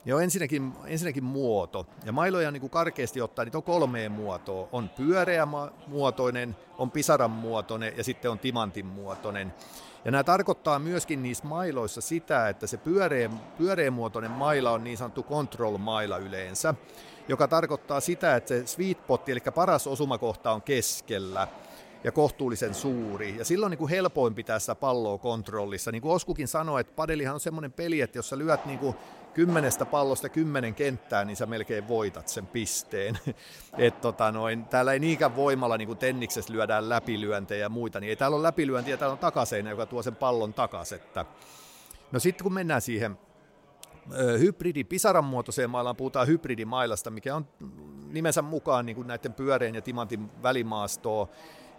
niin 0.05 0.15
on 0.15 0.23
ensinnäkin, 0.23 0.73
ensinnäkin 0.85 1.23
muoto. 1.23 1.87
Ja 2.05 2.11
mailoja 2.11 2.51
niin 2.51 2.61
kuin 2.61 2.71
karkeasti 2.71 3.21
ottaa, 3.21 3.45
niitä 3.45 3.57
on 3.57 3.63
kolmeen 3.63 4.11
muotoa. 4.11 4.69
On 4.71 4.89
pyöreä 4.89 5.47
muotoinen, 5.87 6.55
on 6.77 6.91
pisaran 6.91 7.31
muotoinen 7.31 7.93
ja 7.97 8.03
sitten 8.03 8.31
on 8.31 8.39
timantin 8.39 8.85
muotoinen. 8.85 9.53
Ja 10.05 10.11
nämä 10.11 10.23
tarkoittaa 10.23 10.79
myöskin 10.79 11.23
niissä 11.23 11.47
mailoissa 11.47 12.01
sitä, 12.01 12.49
että 12.49 12.67
se 12.67 12.77
pyöreä, 12.77 13.29
pyöreämuotoinen 13.57 14.31
maila 14.31 14.71
on 14.71 14.83
niin 14.83 14.97
sanottu 14.97 15.23
control-maila 15.23 16.17
yleensä, 16.17 16.73
joka 17.27 17.47
tarkoittaa 17.47 17.99
sitä, 17.99 18.35
että 18.35 18.47
se 18.47 18.67
sweet 18.67 18.97
spot, 18.97 19.29
eli 19.29 19.39
paras 19.55 19.87
osumakohta 19.87 20.51
on 20.51 20.61
keskellä 20.61 21.47
ja 22.03 22.11
kohtuullisen 22.11 22.73
suuri. 22.73 23.37
Ja 23.37 23.45
silloin 23.45 23.69
niin 23.69 23.77
kuin 23.77 23.89
helpoin 23.89 24.35
pitää 24.35 24.59
sitä 24.59 24.75
palloa 24.75 25.17
kontrollissa. 25.17 25.91
Niin 25.91 26.01
kuin 26.01 26.15
Oskukin 26.15 26.47
sanoi, 26.47 26.81
että 26.81 26.93
padelihan 26.95 27.33
on 27.33 27.39
semmoinen 27.39 27.71
peli, 27.71 28.01
että 28.01 28.17
jos 28.17 28.29
sä 28.29 28.37
lyöt 28.37 28.65
niin 28.65 28.79
kuin 28.79 28.95
kymmenestä 29.33 29.85
pallosta 29.85 30.29
kymmenen 30.29 30.75
kenttää, 30.75 31.25
niin 31.25 31.37
sä 31.37 31.45
melkein 31.45 31.87
voitat 31.87 32.27
sen 32.27 32.47
pisteen. 32.47 33.19
Et 33.77 34.01
tota 34.01 34.31
noin, 34.31 34.65
täällä 34.65 34.93
ei 34.93 34.99
niinkään 34.99 35.35
voimalla 35.35 35.77
niin 35.77 35.87
kuin 35.87 35.99
tenniksessä 35.99 36.53
lyödään 36.53 36.89
läpilyöntejä 36.89 37.61
ja 37.61 37.69
muita, 37.69 37.99
niin 37.99 38.09
ei 38.09 38.15
täällä 38.15 38.35
ole 38.35 38.43
läpilyöntiä, 38.43 38.97
täällä 38.97 39.13
on 39.13 39.19
takaseinä, 39.19 39.69
joka 39.69 39.85
tuo 39.85 40.03
sen 40.03 40.15
pallon. 40.15 40.53
Että... 40.95 41.25
No 42.11 42.19
sitten 42.19 42.43
kun 42.43 42.53
mennään 42.53 42.81
siihen 42.81 43.17
hybridi 44.39 44.83
pisaran 44.83 45.25
muotoiseen 45.25 45.69
mailaan, 45.69 45.95
puhutaan 45.95 46.27
hybridimailasta, 46.27 47.11
mikä 47.11 47.35
on 47.35 47.47
nimensä 48.11 48.41
mukaan 48.41 48.85
niin 48.85 48.95
kuin 48.95 49.07
näiden 49.07 49.33
pyöreän 49.33 49.75
ja 49.75 49.81
timantin 49.81 50.43
välimaastoa, 50.43 51.27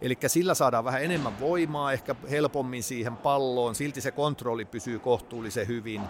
Eli 0.04 0.18
sillä 0.26 0.54
saadaan 0.54 0.84
vähän 0.84 1.04
enemmän 1.04 1.40
voimaa, 1.40 1.92
ehkä 1.92 2.14
helpommin 2.30 2.82
siihen 2.82 3.16
palloon, 3.16 3.74
silti 3.74 4.00
se 4.00 4.10
kontrolli 4.10 4.64
pysyy 4.64 4.98
kohtuullisen 4.98 5.66
hyvin. 5.66 6.02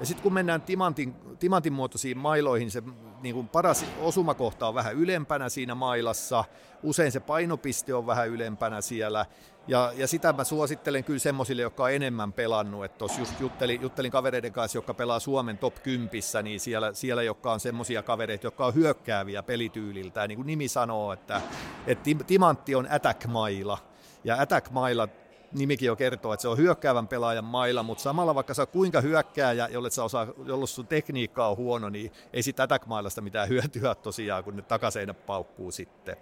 Ja 0.00 0.06
sitten 0.06 0.22
kun 0.22 0.32
mennään 0.32 0.62
timantin, 0.62 1.14
timantin 1.38 1.72
muotoisiin 1.72 2.18
mailoihin, 2.18 2.70
se 2.70 2.82
niin 3.22 3.34
kuin 3.34 3.48
paras 3.48 3.84
osumakohta 4.00 4.68
on 4.68 4.74
vähän 4.74 4.94
ylempänä 4.94 5.48
siinä 5.48 5.74
mailassa, 5.74 6.44
usein 6.82 7.12
se 7.12 7.20
painopiste 7.20 7.94
on 7.94 8.06
vähän 8.06 8.28
ylempänä 8.28 8.80
siellä, 8.80 9.26
ja, 9.68 9.92
ja 9.96 10.08
sitä 10.08 10.32
mä 10.32 10.44
suosittelen 10.44 11.04
kyllä 11.04 11.18
semmoisille, 11.18 11.62
jotka 11.62 11.84
on 11.84 11.92
enemmän 11.92 12.32
pelannut, 12.32 12.84
että 12.84 12.98
tuossa 12.98 13.20
just 13.20 13.40
juttelin, 13.40 13.82
juttelin 13.82 14.10
kavereiden 14.10 14.52
kanssa, 14.52 14.78
jotka 14.78 14.94
pelaa 14.94 15.20
Suomen 15.20 15.58
top 15.58 15.74
10, 15.82 16.10
niin 16.42 16.60
siellä, 16.60 16.92
siellä 16.92 17.22
jotka 17.22 17.52
on 17.52 17.60
semmoisia 17.60 18.02
kavereita, 18.02 18.46
jotka 18.46 18.66
on 18.66 18.74
hyökkääviä 18.74 19.42
pelityyliltä, 19.42 20.20
ja 20.20 20.28
niin 20.28 20.36
kuin 20.36 20.46
nimi 20.46 20.68
sanoo, 20.68 21.12
että, 21.12 21.40
että 21.86 22.10
timantti 22.26 22.74
on 22.74 22.88
attack-maila, 22.90 23.78
ja 24.24 24.40
attack-maila 24.40 25.08
nimikin 25.52 25.86
jo 25.86 25.96
kertoo, 25.96 26.32
että 26.32 26.42
se 26.42 26.48
on 26.48 26.58
hyökkäävän 26.58 27.08
pelaajan 27.08 27.44
mailla, 27.44 27.82
mutta 27.82 28.02
samalla 28.02 28.34
vaikka 28.34 28.54
sä 28.54 28.66
kuinka 28.66 29.00
hyökkääjä, 29.00 29.68
jolle 29.68 29.90
sä 29.90 30.04
osaa, 30.04 30.26
jolle 30.46 30.66
sun 30.66 30.86
tekniikka 30.86 31.48
on 31.48 31.56
huono, 31.56 31.88
niin 31.88 32.12
ei 32.32 32.42
siitä 32.42 32.62
attack-mailasta 32.62 33.20
mitään 33.20 33.48
hyötyä 33.48 33.94
tosiaan, 33.94 34.44
kun 34.44 34.56
ne 34.56 34.62
takaseinä 34.62 35.14
paukkuu 35.14 35.70
sitten. 35.70 36.16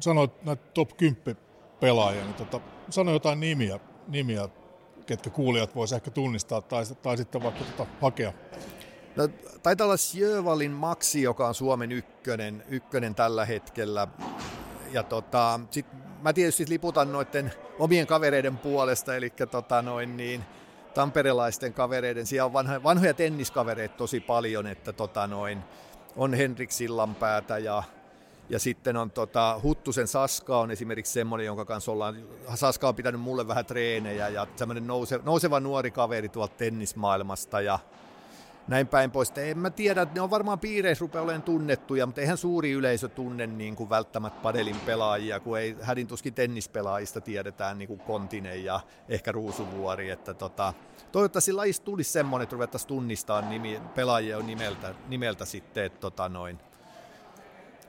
Sanoit 0.00 0.44
näitä 0.44 0.62
top 0.74 0.96
10 0.96 1.49
pelaajia, 1.80 2.24
niin 2.24 2.34
tota, 2.34 2.60
sano 2.90 3.12
jotain 3.12 3.40
nimiä, 3.40 3.80
nimiä, 4.08 4.48
ketkä 5.06 5.30
kuulijat 5.30 5.74
voisi 5.74 5.94
ehkä 5.94 6.10
tunnistaa 6.10 6.60
tai, 6.60 6.84
tai 7.02 7.16
sitten 7.16 7.42
vaikka 7.42 7.64
tota, 7.64 7.90
hakea. 8.00 8.32
No, 9.16 9.28
taitaa 9.62 9.84
olla 9.84 9.96
Sjövalin 9.96 10.70
Maxi, 10.70 11.22
joka 11.22 11.48
on 11.48 11.54
Suomen 11.54 11.92
ykkönen, 11.92 12.64
ykkönen 12.68 13.14
tällä 13.14 13.44
hetkellä. 13.44 14.08
Ja 14.92 15.02
tota, 15.02 15.60
sit 15.70 15.86
mä 16.22 16.32
tietysti 16.32 16.64
liputan 16.68 17.12
noiden 17.12 17.52
omien 17.78 18.06
kavereiden 18.06 18.58
puolesta, 18.58 19.16
eli 19.16 19.30
tota 19.50 19.82
noin 19.82 20.16
niin, 20.16 20.44
tamperelaisten 20.94 21.72
kavereiden. 21.72 22.26
Siellä 22.26 22.46
on 22.46 22.52
vanhoja, 22.52 22.82
vanhoja 22.82 23.14
tenniskavereita 23.14 23.96
tosi 23.96 24.20
paljon, 24.20 24.66
että 24.66 24.92
tota 24.92 25.26
noin, 25.26 25.58
on 26.16 26.34
Henrik 26.34 26.70
Sillanpäätä 26.70 27.58
ja 27.58 27.82
ja 28.50 28.58
sitten 28.58 28.96
on 28.96 29.10
tota, 29.10 29.60
Huttusen 29.62 30.06
Saska 30.06 30.58
on 30.58 30.70
esimerkiksi 30.70 31.12
semmoinen, 31.12 31.46
jonka 31.46 31.64
kanssa 31.64 31.92
ollaan, 31.92 32.16
Saska 32.54 32.88
on 32.88 32.94
pitänyt 32.94 33.20
mulle 33.20 33.48
vähän 33.48 33.66
treenejä 33.66 34.28
ja 34.28 34.46
semmoinen 34.56 34.86
nouse, 34.86 35.20
nouseva 35.22 35.60
nuori 35.60 35.90
kaveri 35.90 36.28
tuolta 36.28 36.54
tennismaailmasta 36.56 37.60
ja 37.60 37.78
näin 38.68 38.86
päin 38.86 39.10
pois. 39.10 39.32
En 39.36 39.58
mä 39.58 39.70
tiedä, 39.70 40.06
ne 40.14 40.20
on 40.20 40.30
varmaan 40.30 40.58
piireissä 40.58 41.02
rupeaa 41.02 41.24
olemaan 41.24 41.42
tunnettuja, 41.42 42.06
mutta 42.06 42.20
eihän 42.20 42.36
suuri 42.36 42.72
yleisö 42.72 43.08
tunne 43.08 43.46
niin 43.46 43.76
kuin 43.76 43.90
välttämättä 43.90 44.40
padelin 44.40 44.80
pelaajia, 44.86 45.40
kun 45.40 45.58
ei 45.58 45.76
hädin 45.80 46.06
tuskin 46.06 46.34
tennispelaajista 46.34 47.20
tiedetään 47.20 47.78
niin 47.78 47.88
kuin 47.88 48.00
Kontinen 48.00 48.64
ja 48.64 48.80
ehkä 49.08 49.32
Ruusuvuori. 49.32 50.10
Että 50.10 50.34
tota, 50.34 50.74
toivottavasti 51.12 51.52
lajista 51.52 51.84
tulisi 51.84 52.10
semmoinen, 52.10 52.42
että 52.42 52.54
ruvettaisiin 52.54 52.88
tunnistaa 52.88 53.40
nimi, 53.40 53.80
pelaajia 53.94 54.38
nimeltä, 54.38 54.94
nimeltä 55.08 55.44
sitten, 55.44 55.84
että 55.84 56.00
tota 56.00 56.28
noin, 56.28 56.58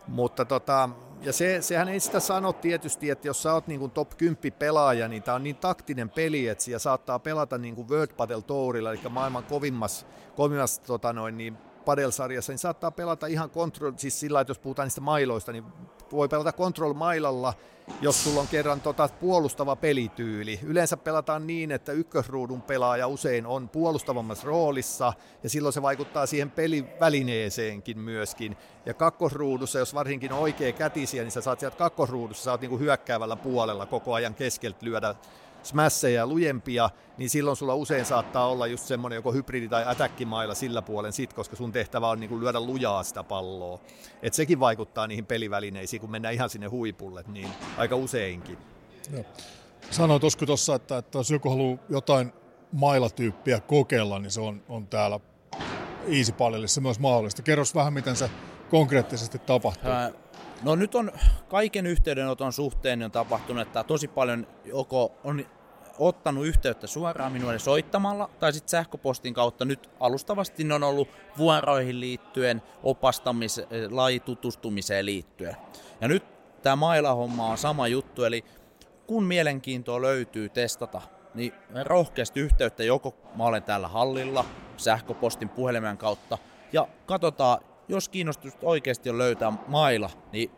mutta 0.08 0.46
tota, 0.46 0.90
ja 1.22 1.34
se, 1.34 1.62
sehän 1.62 1.90
ei 1.90 2.00
sitä 2.00 2.20
sano 2.20 2.54
tietysti, 2.54 3.10
että 3.10 3.28
jos 3.28 3.44
sä 3.44 3.54
oot 3.54 3.68
niin 3.68 3.80
kuin 3.80 3.92
top 3.92 4.10
10 4.18 4.54
pelaaja, 4.60 5.08
niin 5.08 5.24
tämä 5.24 5.36
on 5.36 5.44
niin 5.44 5.56
taktinen 5.56 6.10
peli, 6.10 6.48
että 6.48 6.64
siellä 6.64 6.80
saattaa 6.80 7.20
pelata 7.20 7.58
niin 7.58 7.76
kuin 7.76 7.90
World 7.90 8.14
Padel 8.18 8.42
Tourilla, 8.42 8.92
eli 8.92 9.00
maailman 9.10 9.44
kovimmassa, 9.44 10.06
kovimmassa 10.36 10.82
tota 10.82 11.14
noin, 11.14 11.38
niin 11.38 11.58
padelsarjassa, 11.86 12.52
niin 12.52 12.60
saattaa 12.60 12.92
pelata 12.92 13.28
ihan 13.28 13.50
control, 13.50 13.94
siis 13.98 14.20
sillä 14.20 14.42
että 14.42 14.52
jos 14.52 14.60
puhutaan 14.60 14.86
niistä 14.86 15.02
mailoista, 15.02 15.52
niin 15.52 15.64
voi 16.12 16.30
pelata 16.30 16.54
control-mailalla, 16.54 17.54
jos 18.02 18.24
sulla 18.24 18.42
on 18.42 18.48
kerran 18.48 18.82
tota 18.82 19.10
puolustava 19.20 19.76
pelityyli. 19.76 20.60
Yleensä 20.64 20.98
pelataan 20.98 21.48
niin, 21.48 21.72
että 21.72 21.92
ykkösruudun 21.92 22.62
pelaaja 22.62 23.08
usein 23.08 23.46
on 23.46 23.70
puolustavammassa 23.70 24.48
roolissa, 24.48 25.14
ja 25.44 25.50
silloin 25.50 25.74
se 25.74 25.82
vaikuttaa 25.82 26.26
siihen 26.26 26.52
pelivälineeseenkin 26.52 28.00
myöskin. 28.00 28.58
Ja 28.86 28.94
kakkosruudussa, 28.94 29.80
jos 29.80 29.94
varsinkin 29.94 30.34
oikea 30.34 30.72
kätisiä, 30.72 31.24
niin 31.24 31.32
sä 31.32 31.42
saat 31.42 31.60
sieltä 31.60 31.78
kakkosruudussa, 31.78 32.44
sä 32.44 32.52
oot 32.52 32.62
niinku 32.62 32.80
hyökkäävällä 32.80 33.36
puolella 33.36 33.86
koko 33.86 34.14
ajan 34.14 34.36
keskeltä 34.36 34.80
lyödä 34.82 35.16
smässejä 35.64 36.26
lujempia, 36.26 36.90
niin 37.18 37.30
silloin 37.30 37.58
sulla 37.58 37.76
usein 37.76 38.06
saattaa 38.06 38.48
olla 38.48 38.68
just 38.68 38.84
semmoinen 38.84 39.16
joko 39.16 39.32
hybridi- 39.32 39.70
tai 39.70 39.84
ätäkkimailla 39.88 40.56
sillä 40.56 40.82
puolen 40.82 41.14
sit, 41.14 41.34
koska 41.34 41.56
sun 41.56 41.72
tehtävä 41.72 42.10
on 42.10 42.20
niin 42.20 42.40
lyödä 42.40 42.60
lujaa 42.60 43.04
sitä 43.04 43.24
palloa. 43.24 43.80
Et 44.22 44.34
sekin 44.34 44.60
vaikuttaa 44.60 45.08
niihin 45.08 45.26
pelivälineisiin, 45.26 46.02
kun 46.02 46.12
mennään 46.12 46.34
ihan 46.34 46.50
sinne 46.50 46.68
huipulle, 46.68 47.24
niin 47.28 47.48
aika 47.78 47.96
useinkin. 47.96 48.58
Joo. 49.14 49.24
Sanoit 49.92 50.24
Osku 50.24 50.46
tuossa, 50.46 50.76
että, 50.76 50.98
että 50.98 51.18
jos 51.18 51.32
joku 51.32 51.50
haluaa 51.50 51.78
jotain 51.90 52.34
mailatyyppiä 52.72 53.60
kokeilla, 53.60 54.20
niin 54.20 54.32
se 54.32 54.42
on, 54.42 54.64
on 54.70 54.88
täällä 54.88 55.20
Easy 56.08 56.32
Pallilissa 56.32 56.82
myös 56.82 57.00
mahdollista. 57.00 57.42
Kerros 57.42 57.76
vähän, 57.76 57.94
miten 57.94 58.16
se 58.16 58.30
konkreettisesti 58.70 59.40
tapahtuu. 59.40 59.92
Ää, 59.92 60.12
No 60.64 60.76
nyt 60.76 60.96
on 60.96 61.12
kaiken 61.50 61.88
yhteydenoton 61.88 62.54
suhteen 62.54 63.00
niin 63.00 63.06
on 63.06 63.12
tapahtunut, 63.12 63.68
että 63.68 63.84
tosi 63.84 64.08
paljon 64.08 64.48
joko 64.66 65.12
on 65.24 65.46
ottanut 66.00 66.46
yhteyttä 66.46 66.88
suoraan 66.88 67.32
minulle 67.32 67.60
soittamalla 67.60 68.30
tai 68.40 68.54
sitten 68.54 68.70
sähköpostin 68.70 69.34
kautta. 69.34 69.66
Nyt 69.66 69.90
alustavasti 70.00 70.64
ne 70.64 70.74
on 70.74 70.84
ollut 70.84 71.10
vuoroihin 71.38 72.00
liittyen, 72.00 72.62
opastamiseen, 72.84 73.68
lajitutustumiseen 73.96 75.06
liittyen. 75.06 75.58
Ja 76.02 76.08
nyt 76.08 76.24
tämä 76.62 76.76
mailahomma 76.76 77.48
on 77.48 77.58
sama 77.58 77.88
juttu, 77.88 78.24
eli 78.24 78.46
kun 79.08 79.24
mielenkiintoa 79.24 80.02
löytyy 80.02 80.50
testata, 80.50 81.02
niin 81.34 81.54
rohkeasti 81.84 82.40
yhteyttä 82.40 82.84
joko 82.84 83.16
mä 83.36 83.44
olen 83.44 83.64
täällä 83.64 83.88
hallilla, 83.88 84.46
sähköpostin 84.78 85.50
puhelimen 85.50 85.98
kautta, 85.98 86.38
ja 86.74 86.88
katsotaan, 87.06 87.60
jos 87.92 88.10
kiinnostus 88.10 88.54
oikeasti 88.62 89.10
on 89.10 89.18
löytää 89.18 89.54
maila, 89.68 90.10
niin 90.32 90.52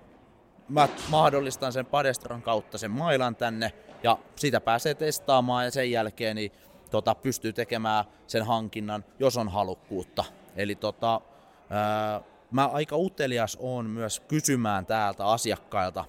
mä 0.69 0.87
mahdollistan 1.09 1.73
sen 1.73 1.85
Padestron 1.85 2.41
kautta 2.41 2.77
sen 2.77 2.91
mailan 2.91 3.35
tänne 3.35 3.71
ja 4.03 4.17
sitä 4.35 4.61
pääsee 4.61 4.93
testaamaan 4.93 5.65
ja 5.65 5.71
sen 5.71 5.91
jälkeen 5.91 6.35
niin, 6.35 6.51
tota, 6.91 7.15
pystyy 7.15 7.53
tekemään 7.53 8.05
sen 8.27 8.45
hankinnan, 8.45 9.05
jos 9.19 9.37
on 9.37 9.49
halukkuutta. 9.49 10.23
Eli 10.55 10.75
tota, 10.75 11.21
ää, 11.69 12.21
mä 12.51 12.67
aika 12.67 12.97
utelias 12.97 13.57
on 13.61 13.85
myös 13.85 14.19
kysymään 14.19 14.85
täältä 14.85 15.25
asiakkailta, 15.25 16.05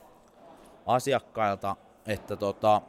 asiakkailta 0.86 1.76
että, 2.06 2.36
tota, 2.36 2.82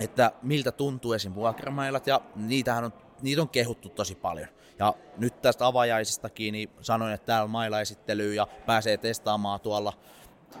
että 0.00 0.32
miltä 0.42 0.72
tuntuu 0.72 1.12
esim. 1.12 1.34
vuokramailat 1.34 2.06
ja 2.06 2.20
niitähän 2.36 2.84
on, 2.84 2.92
niitä 3.24 3.42
on 3.42 3.48
kehuttu 3.48 3.88
tosi 3.88 4.14
paljon. 4.14 4.48
Ja 4.78 4.94
nyt 5.16 5.42
tästä 5.42 5.66
avajaisistakin 5.66 6.52
niin 6.52 6.70
sanoin, 6.80 7.12
että 7.12 7.26
täällä 7.26 7.48
mailla 7.48 7.80
esittelyy 7.80 8.34
ja 8.34 8.46
pääsee 8.66 8.96
testaamaan 8.96 9.60
tuolla 9.60 9.92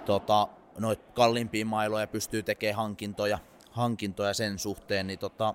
tota, 0.06 0.48
noit 0.78 1.00
kalliimpia 1.14 1.66
mailoja 1.66 2.06
pystyy 2.06 2.42
tekemään 2.42 2.76
hankintoja, 2.76 3.38
hankintoja 3.70 4.34
sen 4.34 4.58
suhteen, 4.58 5.06
niin 5.06 5.18
tota, 5.18 5.54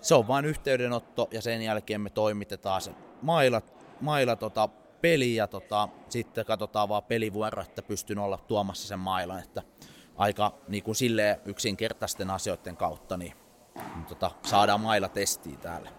se 0.00 0.14
on 0.14 0.28
vain 0.28 0.44
yhteydenotto 0.44 1.28
ja 1.30 1.42
sen 1.42 1.62
jälkeen 1.62 2.00
me 2.00 2.10
toimitetaan 2.10 2.80
se 2.80 2.90
maila, 3.22 3.62
maila 4.00 4.36
tota, 4.36 4.68
peli 5.00 5.34
ja 5.34 5.46
tota, 5.46 5.88
sitten 6.08 6.44
katsotaan 6.44 6.88
vaan 6.88 7.02
pelivuoro, 7.02 7.62
että 7.62 7.82
pystyn 7.82 8.18
olla 8.18 8.38
tuomassa 8.38 8.88
sen 8.88 8.98
mailan, 8.98 9.38
että 9.38 9.62
aika 10.16 10.54
niin 10.68 10.82
kuin 10.82 10.94
silleen 10.94 11.40
yksinkertaisten 11.44 12.30
asioiden 12.30 12.76
kautta 12.76 13.16
niin, 13.16 13.32
niin 13.94 14.04
tota, 14.04 14.30
saadaan 14.46 14.80
maila 14.80 15.08
testiin 15.08 15.58
täällä. 15.58 15.90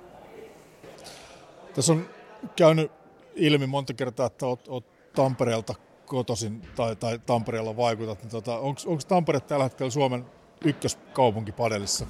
Tässä 1.76 1.94
on 1.94 2.10
käynyt 2.56 2.92
ilmi 3.36 3.68
monta 3.68 3.94
kertaa, 3.94 4.26
että 4.26 4.46
oot, 4.46 4.68
oot 4.68 4.86
Tampereelta 5.16 5.76
kotosin 6.06 6.62
tai, 6.76 6.96
tai 6.96 7.20
Tampereella 7.20 7.78
vaikutat, 7.78 8.22
niin 8.22 8.32
tota, 8.32 8.58
onko 8.58 9.02
Tampere 9.08 9.40
tällä 9.40 9.64
hetkellä 9.64 9.90
Suomen 9.90 10.26
ykköskaupunki 10.66 11.52
padelissa? 11.52 12.06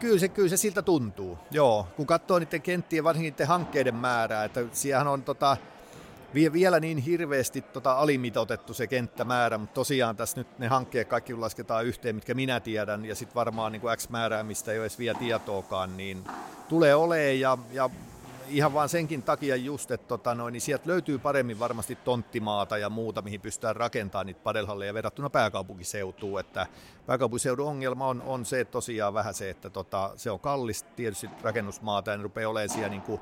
Kyllä 0.00 0.18
se, 0.18 0.28
kyllä 0.28 0.48
se 0.48 0.56
siltä 0.56 0.82
tuntuu, 0.82 1.38
joo. 1.50 1.86
Kun 1.96 2.06
katsoo 2.06 2.38
niiden 2.38 2.62
kenttien, 2.62 3.04
varsinkin 3.04 3.32
niiden 3.32 3.46
hankkeiden 3.46 3.94
määrää, 3.94 4.44
että 4.44 4.60
siellä 4.72 5.10
on 5.10 5.22
tota, 5.22 5.56
vielä 6.52 6.80
niin 6.80 6.98
hirveästi 6.98 7.62
tota 7.62 7.92
alimitotettu 7.92 8.74
se 8.74 8.86
kenttämäärä, 8.86 9.58
mutta 9.58 9.74
tosiaan 9.74 10.16
tässä 10.16 10.40
nyt 10.40 10.58
ne 10.58 10.68
hankkeet 10.68 11.08
kaikki 11.08 11.34
lasketaan 11.34 11.86
yhteen, 11.86 12.14
mitkä 12.14 12.34
minä 12.34 12.60
tiedän, 12.60 13.04
ja 13.04 13.14
sitten 13.14 13.34
varmaan 13.34 13.72
niin 13.72 13.80
kuin 13.80 13.96
X 13.96 14.08
määrää, 14.08 14.42
mistä 14.42 14.72
ei 14.72 14.78
ole 14.78 14.84
edes 14.84 14.98
vielä 14.98 15.18
tietoakaan, 15.18 15.96
niin 15.96 16.24
tulee 16.68 16.94
olemaan, 16.94 17.40
ja, 17.40 17.58
ja 17.72 17.90
ihan 18.48 18.74
vaan 18.74 18.88
senkin 18.88 19.22
takia 19.22 19.56
just, 19.56 19.90
että 19.90 20.08
tota 20.08 20.34
noin, 20.34 20.52
niin 20.52 20.60
sieltä 20.60 20.88
löytyy 20.88 21.18
paremmin 21.18 21.58
varmasti 21.58 21.98
tonttimaata 22.04 22.78
ja 22.78 22.90
muuta, 22.90 23.22
mihin 23.22 23.40
pystytään 23.40 23.76
rakentamaan 23.76 24.26
niitä 24.26 24.40
padelhalleja 24.44 24.94
verrattuna 24.94 25.30
pääkaupunkiseutuun. 25.30 26.40
Että 26.40 26.66
pääkaupunkiseudun 27.06 27.68
ongelma 27.68 28.06
on, 28.06 28.22
on 28.22 28.44
se 28.44 28.64
tosiaan 28.64 29.14
vähän 29.14 29.34
se, 29.34 29.50
että 29.50 29.70
tota, 29.70 30.10
se 30.16 30.30
on 30.30 30.40
kallista 30.40 30.88
tietysti 30.96 31.30
rakennusmaata 31.42 32.10
ja 32.10 32.16
ne 32.16 32.22
rupeaa 32.22 32.50
olemaan 32.50 32.68
siellä 32.68 32.88
niin 32.88 33.02
kuin 33.02 33.20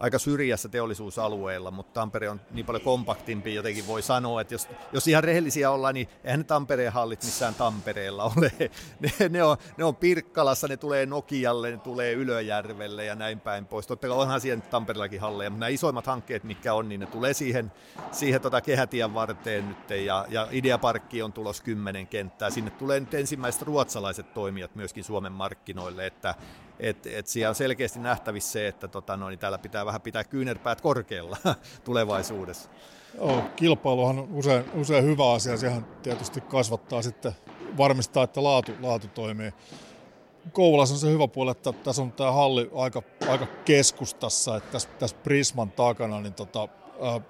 aika 0.00 0.18
syrjässä 0.18 0.68
teollisuusalueella, 0.68 1.70
mutta 1.70 2.00
Tampere 2.00 2.30
on 2.30 2.40
niin 2.50 2.66
paljon 2.66 2.82
kompaktimpi, 2.82 3.54
jotenkin 3.54 3.86
voi 3.86 4.02
sanoa, 4.02 4.40
että 4.40 4.54
jos, 4.54 4.68
jos 4.92 5.08
ihan 5.08 5.24
rehellisiä 5.24 5.70
ollaan, 5.70 5.94
niin 5.94 6.08
eihän 6.24 6.40
ne 6.40 6.44
Tampereen 6.44 6.92
hallit 6.92 7.24
missään 7.24 7.54
Tampereella 7.54 8.24
ole. 8.24 8.52
Ne, 9.00 9.28
ne, 9.28 9.42
on, 9.42 9.56
ne 9.76 9.84
on 9.84 9.96
Pirkkalassa, 9.96 10.68
ne 10.68 10.76
tulee 10.76 11.06
Nokialle, 11.06 11.70
ne 11.70 11.76
tulee 11.76 12.12
Ylöjärvelle 12.12 13.04
ja 13.04 13.14
näin 13.14 13.40
päin 13.40 13.66
pois. 13.66 13.86
Totta 13.86 14.08
kai 14.08 14.16
onhan 14.16 14.40
siellä 14.40 14.64
Tampereellakin 14.70 15.20
halleja, 15.20 15.50
mutta 15.50 15.60
nämä 15.60 15.68
isoimmat 15.68 16.06
hankkeet, 16.06 16.44
mitkä 16.44 16.74
on, 16.74 16.88
niin 16.88 17.00
ne 17.00 17.06
tulee 17.06 17.34
siihen, 17.34 17.72
siihen 18.12 18.40
tota 18.40 18.60
kehätien 18.60 19.14
varteen 19.14 19.68
nyt 19.68 19.90
ja, 19.90 20.26
ja 20.28 20.48
Ideaparkki 20.50 21.22
on 21.22 21.32
tulos 21.32 21.60
kymmenen 21.60 22.06
kenttää. 22.06 22.50
Sinne 22.50 22.70
tulee 22.70 23.00
nyt 23.00 23.14
ensimmäiset 23.14 23.62
ruotsalaiset 23.62 24.34
toimijat 24.34 24.74
myöskin 24.74 25.04
Suomen 25.04 25.32
markkinoille, 25.32 26.06
että 26.06 26.34
et, 26.80 27.06
et 27.06 27.26
siellä 27.26 27.48
on 27.48 27.54
selkeästi 27.54 27.98
nähtävissä 27.98 28.52
se, 28.52 28.68
että 28.68 28.88
tota, 28.88 29.16
no, 29.16 29.28
niin 29.28 29.38
täällä 29.38 29.58
pitää 29.58 29.86
vähän 29.86 30.00
pitää 30.00 30.24
kyynärpäät 30.24 30.80
korkealla 30.80 31.36
tulevaisuudessa. 31.84 32.70
Joo, 33.18 33.42
kilpailuhan 33.56 34.18
on 34.18 34.28
usein, 34.32 34.64
usein 34.74 35.04
hyvä 35.04 35.32
asia. 35.32 35.56
Sehän 35.56 35.86
tietysti 36.02 36.40
kasvattaa 36.40 37.02
sitten, 37.02 37.32
varmistaa, 37.76 38.24
että 38.24 38.42
laatu, 38.42 38.72
laatu 38.80 39.08
toimii. 39.08 39.52
Kouvolassa 40.52 40.94
on 40.94 40.98
se 40.98 41.10
hyvä 41.10 41.28
puoli, 41.28 41.50
että 41.50 41.72
tässä 41.72 42.02
on 42.02 42.12
tämä 42.12 42.32
halli 42.32 42.70
aika, 42.74 43.02
aika 43.28 43.46
keskustassa, 43.64 44.56
että 44.56 44.72
tässä, 44.72 44.88
tässä 44.98 45.16
Prisman 45.22 45.70
takana, 45.70 46.20
niin 46.20 46.34
tota, 46.34 46.68
ää, 47.02 47.20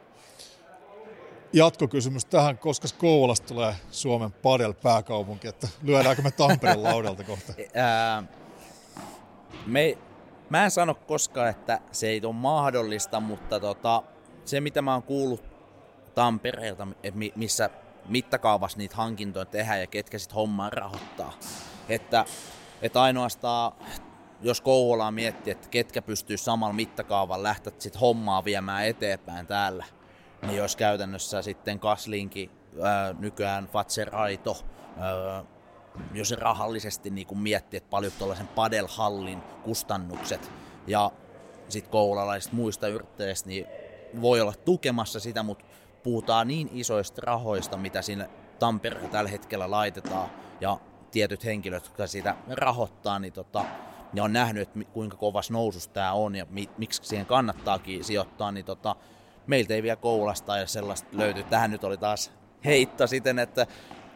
jatkokysymys 1.52 2.24
tähän, 2.24 2.58
koska 2.58 2.88
Kouvolasta 2.98 3.46
tulee 3.46 3.74
Suomen 3.90 4.32
padel 4.32 4.72
pääkaupunki, 4.72 5.48
että 5.48 5.68
lyödäänkö 5.82 6.22
me 6.22 6.30
Tampereen 6.30 6.82
laudalta 6.82 7.24
kohta? 7.24 7.52
me, 9.66 9.98
mä 10.50 10.64
en 10.64 10.70
sano 10.70 10.94
koskaan, 10.94 11.48
että 11.48 11.80
se 11.92 12.08
ei 12.08 12.20
ole 12.24 12.34
mahdollista, 12.34 13.20
mutta 13.20 13.60
tota, 13.60 14.02
se 14.44 14.60
mitä 14.60 14.82
mä 14.82 14.92
oon 14.92 15.02
kuullut 15.02 15.42
Tampereelta, 16.14 16.88
että 17.02 17.20
missä 17.36 17.70
mittakaavassa 18.08 18.78
niitä 18.78 18.96
hankintoja 18.96 19.44
tehdään 19.44 19.80
ja 19.80 19.86
ketkä 19.86 20.18
sit 20.18 20.34
hommaa 20.34 20.70
rahoittaa. 20.70 21.32
Että, 21.88 22.24
että 22.82 23.02
ainoastaan 23.02 23.72
jos 24.42 24.60
Kouvolaa 24.60 25.10
miettii, 25.10 25.50
että 25.50 25.68
ketkä 25.68 26.02
pystyy 26.02 26.36
samalla 26.36 26.72
mittakaavan 26.72 27.42
lähteä 27.42 27.72
sit 27.78 28.00
hommaa 28.00 28.44
viemään 28.44 28.86
eteenpäin 28.86 29.46
täällä, 29.46 29.84
niin 30.42 30.56
jos 30.56 30.76
käytännössä 30.76 31.42
sitten 31.42 31.80
Kaslinki, 31.80 32.50
ää, 32.82 33.14
nykyään 33.18 33.66
Fatser 33.66 34.16
Aito, 34.16 34.56
ää, 34.98 35.44
jos 36.14 36.30
rahallisesti 36.30 37.10
niin 37.10 37.26
kuin 37.26 37.38
miettii, 37.38 37.76
että 37.76 37.90
paljon 37.90 38.12
tuollaisen 38.18 38.48
padelhallin 38.48 39.42
kustannukset 39.62 40.50
ja 40.86 41.10
sitten 41.68 41.92
koulalaiset 41.92 42.52
muista 42.52 42.88
yrittäjistä, 42.88 43.48
niin 43.48 43.66
voi 44.20 44.40
olla 44.40 44.54
tukemassa 44.64 45.20
sitä, 45.20 45.42
mutta 45.42 45.64
puhutaan 46.02 46.48
niin 46.48 46.70
isoista 46.72 47.22
rahoista, 47.24 47.76
mitä 47.76 48.02
sinne 48.02 48.30
Tampereella 48.58 49.08
tällä 49.08 49.30
hetkellä 49.30 49.70
laitetaan, 49.70 50.30
ja 50.60 50.80
tietyt 51.10 51.44
henkilöt, 51.44 51.84
jotka 51.84 52.06
sitä 52.06 52.36
rahoittaa, 52.48 53.18
niin 53.18 53.32
tota, 53.32 53.64
ja 54.14 54.24
on 54.24 54.32
nähnyt, 54.32 54.62
että 54.62 54.92
kuinka 54.92 55.16
kovas 55.16 55.50
nousus 55.50 55.88
tämä 55.88 56.12
on 56.12 56.36
ja 56.36 56.46
mi- 56.50 56.70
miksi 56.78 57.00
siihen 57.04 57.26
kannattaakin 57.26 58.04
sijoittaa, 58.04 58.52
niin 58.52 58.64
tota, 58.64 58.96
meiltä 59.46 59.74
ei 59.74 59.82
vielä 59.82 59.96
koulasta 59.96 60.58
ja 60.58 60.66
sellaista 60.66 61.08
löyty. 61.12 61.42
Tähän 61.42 61.70
nyt 61.70 61.84
oli 61.84 61.96
taas 61.96 62.32
heitto 62.64 63.06
siten, 63.06 63.38
että 63.38 63.66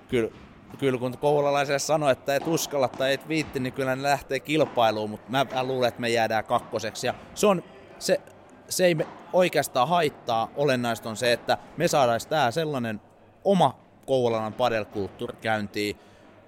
kyllä 0.09 0.31
kyllä 0.79 0.99
kun 0.99 1.19
koululaiselle 1.19 1.79
sanoo, 1.79 2.09
että 2.09 2.37
et 2.37 2.47
uskalla 2.47 2.89
tai 2.89 3.13
et 3.13 3.29
viitti, 3.29 3.61
niin 3.61 3.73
kyllä 3.73 3.97
ne 3.97 4.03
lähtee 4.03 4.41
kilpailuun, 4.41 5.11
mutta 5.11 5.31
mä, 5.31 5.47
mä 5.55 5.65
luulen, 5.65 5.89
että 5.89 6.01
me 6.01 6.09
jäädään 6.09 6.45
kakkoseksi. 6.45 7.07
Ja 7.07 7.15
se, 7.35 7.47
on, 7.47 7.63
se, 7.99 8.21
se 8.69 8.87
ei 8.87 8.97
oikeastaan 9.33 9.89
haittaa. 9.89 10.49
Olennaista 10.57 11.09
on 11.09 11.17
se, 11.17 11.33
että 11.33 11.59
me 11.77 11.89
saadaan 11.89 12.21
tää 12.29 12.51
sellainen 12.51 13.01
oma 13.45 13.77
Koulalan 14.07 14.53
padelkulttuuri 14.53 15.37
käyntiin. 15.41 15.97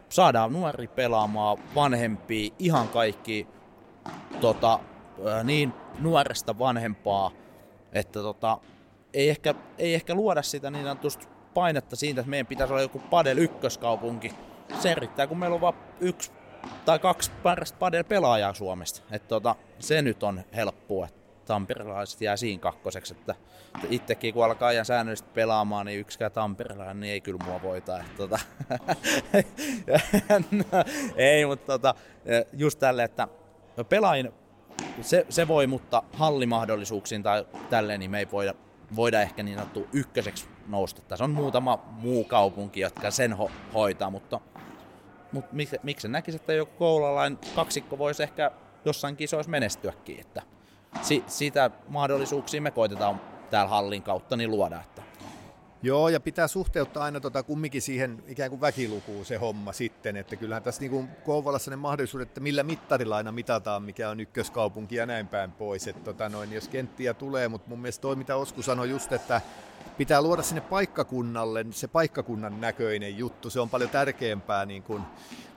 Saadaan 0.08 0.52
nuori 0.52 0.88
pelaamaan, 0.88 1.58
vanhempia, 1.74 2.54
ihan 2.58 2.88
kaikki 2.88 3.46
tota, 4.40 4.78
niin 5.44 5.72
nuoresta 5.98 6.58
vanhempaa, 6.58 7.30
että 7.92 8.20
tota, 8.20 8.58
ei, 9.14 9.30
ehkä, 9.30 9.54
ei 9.78 9.94
ehkä 9.94 10.14
luoda 10.14 10.42
sitä 10.42 10.70
niin 10.70 10.84
sanotusti 10.84 11.26
painetta 11.54 11.96
siitä, 11.96 12.20
että 12.20 12.30
meidän 12.30 12.46
pitäisi 12.46 12.72
olla 12.72 12.82
joku 12.82 12.98
padel 12.98 13.38
ykköskaupunki. 13.38 14.34
Se 14.80 14.94
riittää, 14.94 15.26
kun 15.26 15.38
meillä 15.38 15.54
on 15.54 15.60
vain 15.60 15.74
yksi 16.00 16.32
tai 16.84 16.98
kaksi 16.98 17.30
parasta 17.42 17.78
padel-pelaajaa 17.78 18.54
Suomesta. 18.54 19.02
Et 19.10 19.28
tota, 19.28 19.54
se 19.78 20.02
nyt 20.02 20.22
on 20.22 20.42
helppoa, 20.56 21.06
että 21.06 21.20
tamperelaiset 21.46 22.20
jää 22.20 22.36
siinä 22.36 22.60
kakkoseksi. 22.60 23.14
Että, 23.14 23.34
itsekin 23.90 24.34
kun 24.34 24.44
alkaa 24.44 24.68
ajan 24.68 24.84
säännöllisesti 24.84 25.30
pelaamaan, 25.34 25.86
niin 25.86 26.00
yksikään 26.00 26.32
tamperelainen 26.32 27.00
niin 27.00 27.12
ei 27.12 27.20
kyllä 27.20 27.44
mua 27.44 27.62
voita. 27.62 27.98
Että, 28.00 28.16
tota, 28.16 28.38
ei, 31.16 31.46
mutta 31.46 31.66
tota, 31.66 31.94
just 32.52 32.78
tälle, 32.78 33.04
että 33.04 33.28
pelaajin 33.88 34.32
se, 35.00 35.26
se 35.28 35.48
voi, 35.48 35.66
mutta 35.66 36.02
hallimahdollisuuksiin 36.12 37.22
tai 37.22 37.46
tälleen, 37.70 38.00
niin 38.00 38.10
me 38.10 38.18
ei 38.18 38.30
voida 38.32 38.54
voida 38.96 39.22
ehkä 39.22 39.42
niin 39.42 39.58
sanottu 39.58 39.88
ykköseksi 39.92 40.48
nousta. 40.68 41.02
Tässä 41.02 41.24
on 41.24 41.30
muutama 41.30 41.84
muu 41.90 42.24
kaupunki, 42.24 42.80
jotka 42.80 43.10
sen 43.10 43.32
ho- 43.32 43.50
hoitaa, 43.74 44.10
mutta, 44.10 44.40
mutta 45.32 45.54
miksi, 45.54 45.76
miksi 45.82 46.08
näkisi, 46.08 46.36
että 46.36 46.52
joku 46.52 46.72
koulalain 46.78 47.38
kaksikko 47.56 47.98
voisi 47.98 48.22
ehkä 48.22 48.50
jossain 48.84 49.16
kisoissa 49.16 49.50
menestyäkin. 49.50 50.20
Että 50.20 50.42
si, 51.02 51.24
sitä 51.26 51.70
mahdollisuuksia 51.88 52.60
me 52.62 52.70
koitetaan 52.70 53.20
täällä 53.50 53.70
hallin 53.70 54.02
kautta 54.02 54.36
niin 54.36 54.50
luoda. 54.50 54.80
Että 54.80 55.02
Joo, 55.84 56.08
ja 56.08 56.20
pitää 56.20 56.48
suhteuttaa 56.48 57.04
aina 57.04 57.20
tota 57.20 57.42
kumminkin 57.42 57.82
siihen 57.82 58.24
ikään 58.26 58.50
kuin 58.50 58.60
väkilukuun 58.60 59.24
se 59.24 59.36
homma 59.36 59.72
sitten, 59.72 60.16
että 60.16 60.36
kyllähän 60.36 60.62
tässä 60.62 60.80
niin 60.80 60.90
kuin 60.90 61.08
Kouvolassa 61.24 61.70
ne 61.70 61.76
mahdollisuudet, 61.76 62.28
että 62.28 62.40
millä 62.40 62.62
mittarilla 62.62 63.16
aina 63.16 63.32
mitataan, 63.32 63.82
mikä 63.82 64.10
on 64.10 64.20
ykköskaupunki 64.20 64.96
ja 64.96 65.06
näin 65.06 65.28
päin 65.28 65.52
pois, 65.52 65.88
että 65.88 66.04
tota 66.04 66.28
noin, 66.28 66.52
jos 66.52 66.68
kenttiä 66.68 67.14
tulee, 67.14 67.48
mutta 67.48 67.68
mun 67.68 67.78
mielestä 67.78 68.02
toi 68.02 68.16
mitä 68.16 68.36
Osku 68.36 68.62
sanoi 68.62 68.90
just, 68.90 69.12
että 69.12 69.40
pitää 69.96 70.22
luoda 70.22 70.42
sinne 70.42 70.60
paikkakunnalle 70.60 71.66
se 71.70 71.88
paikkakunnan 71.88 72.60
näköinen 72.60 73.18
juttu, 73.18 73.50
se 73.50 73.60
on 73.60 73.70
paljon 73.70 73.90
tärkeämpää 73.90 74.66
niin 74.66 74.82
kuin, 74.82 75.02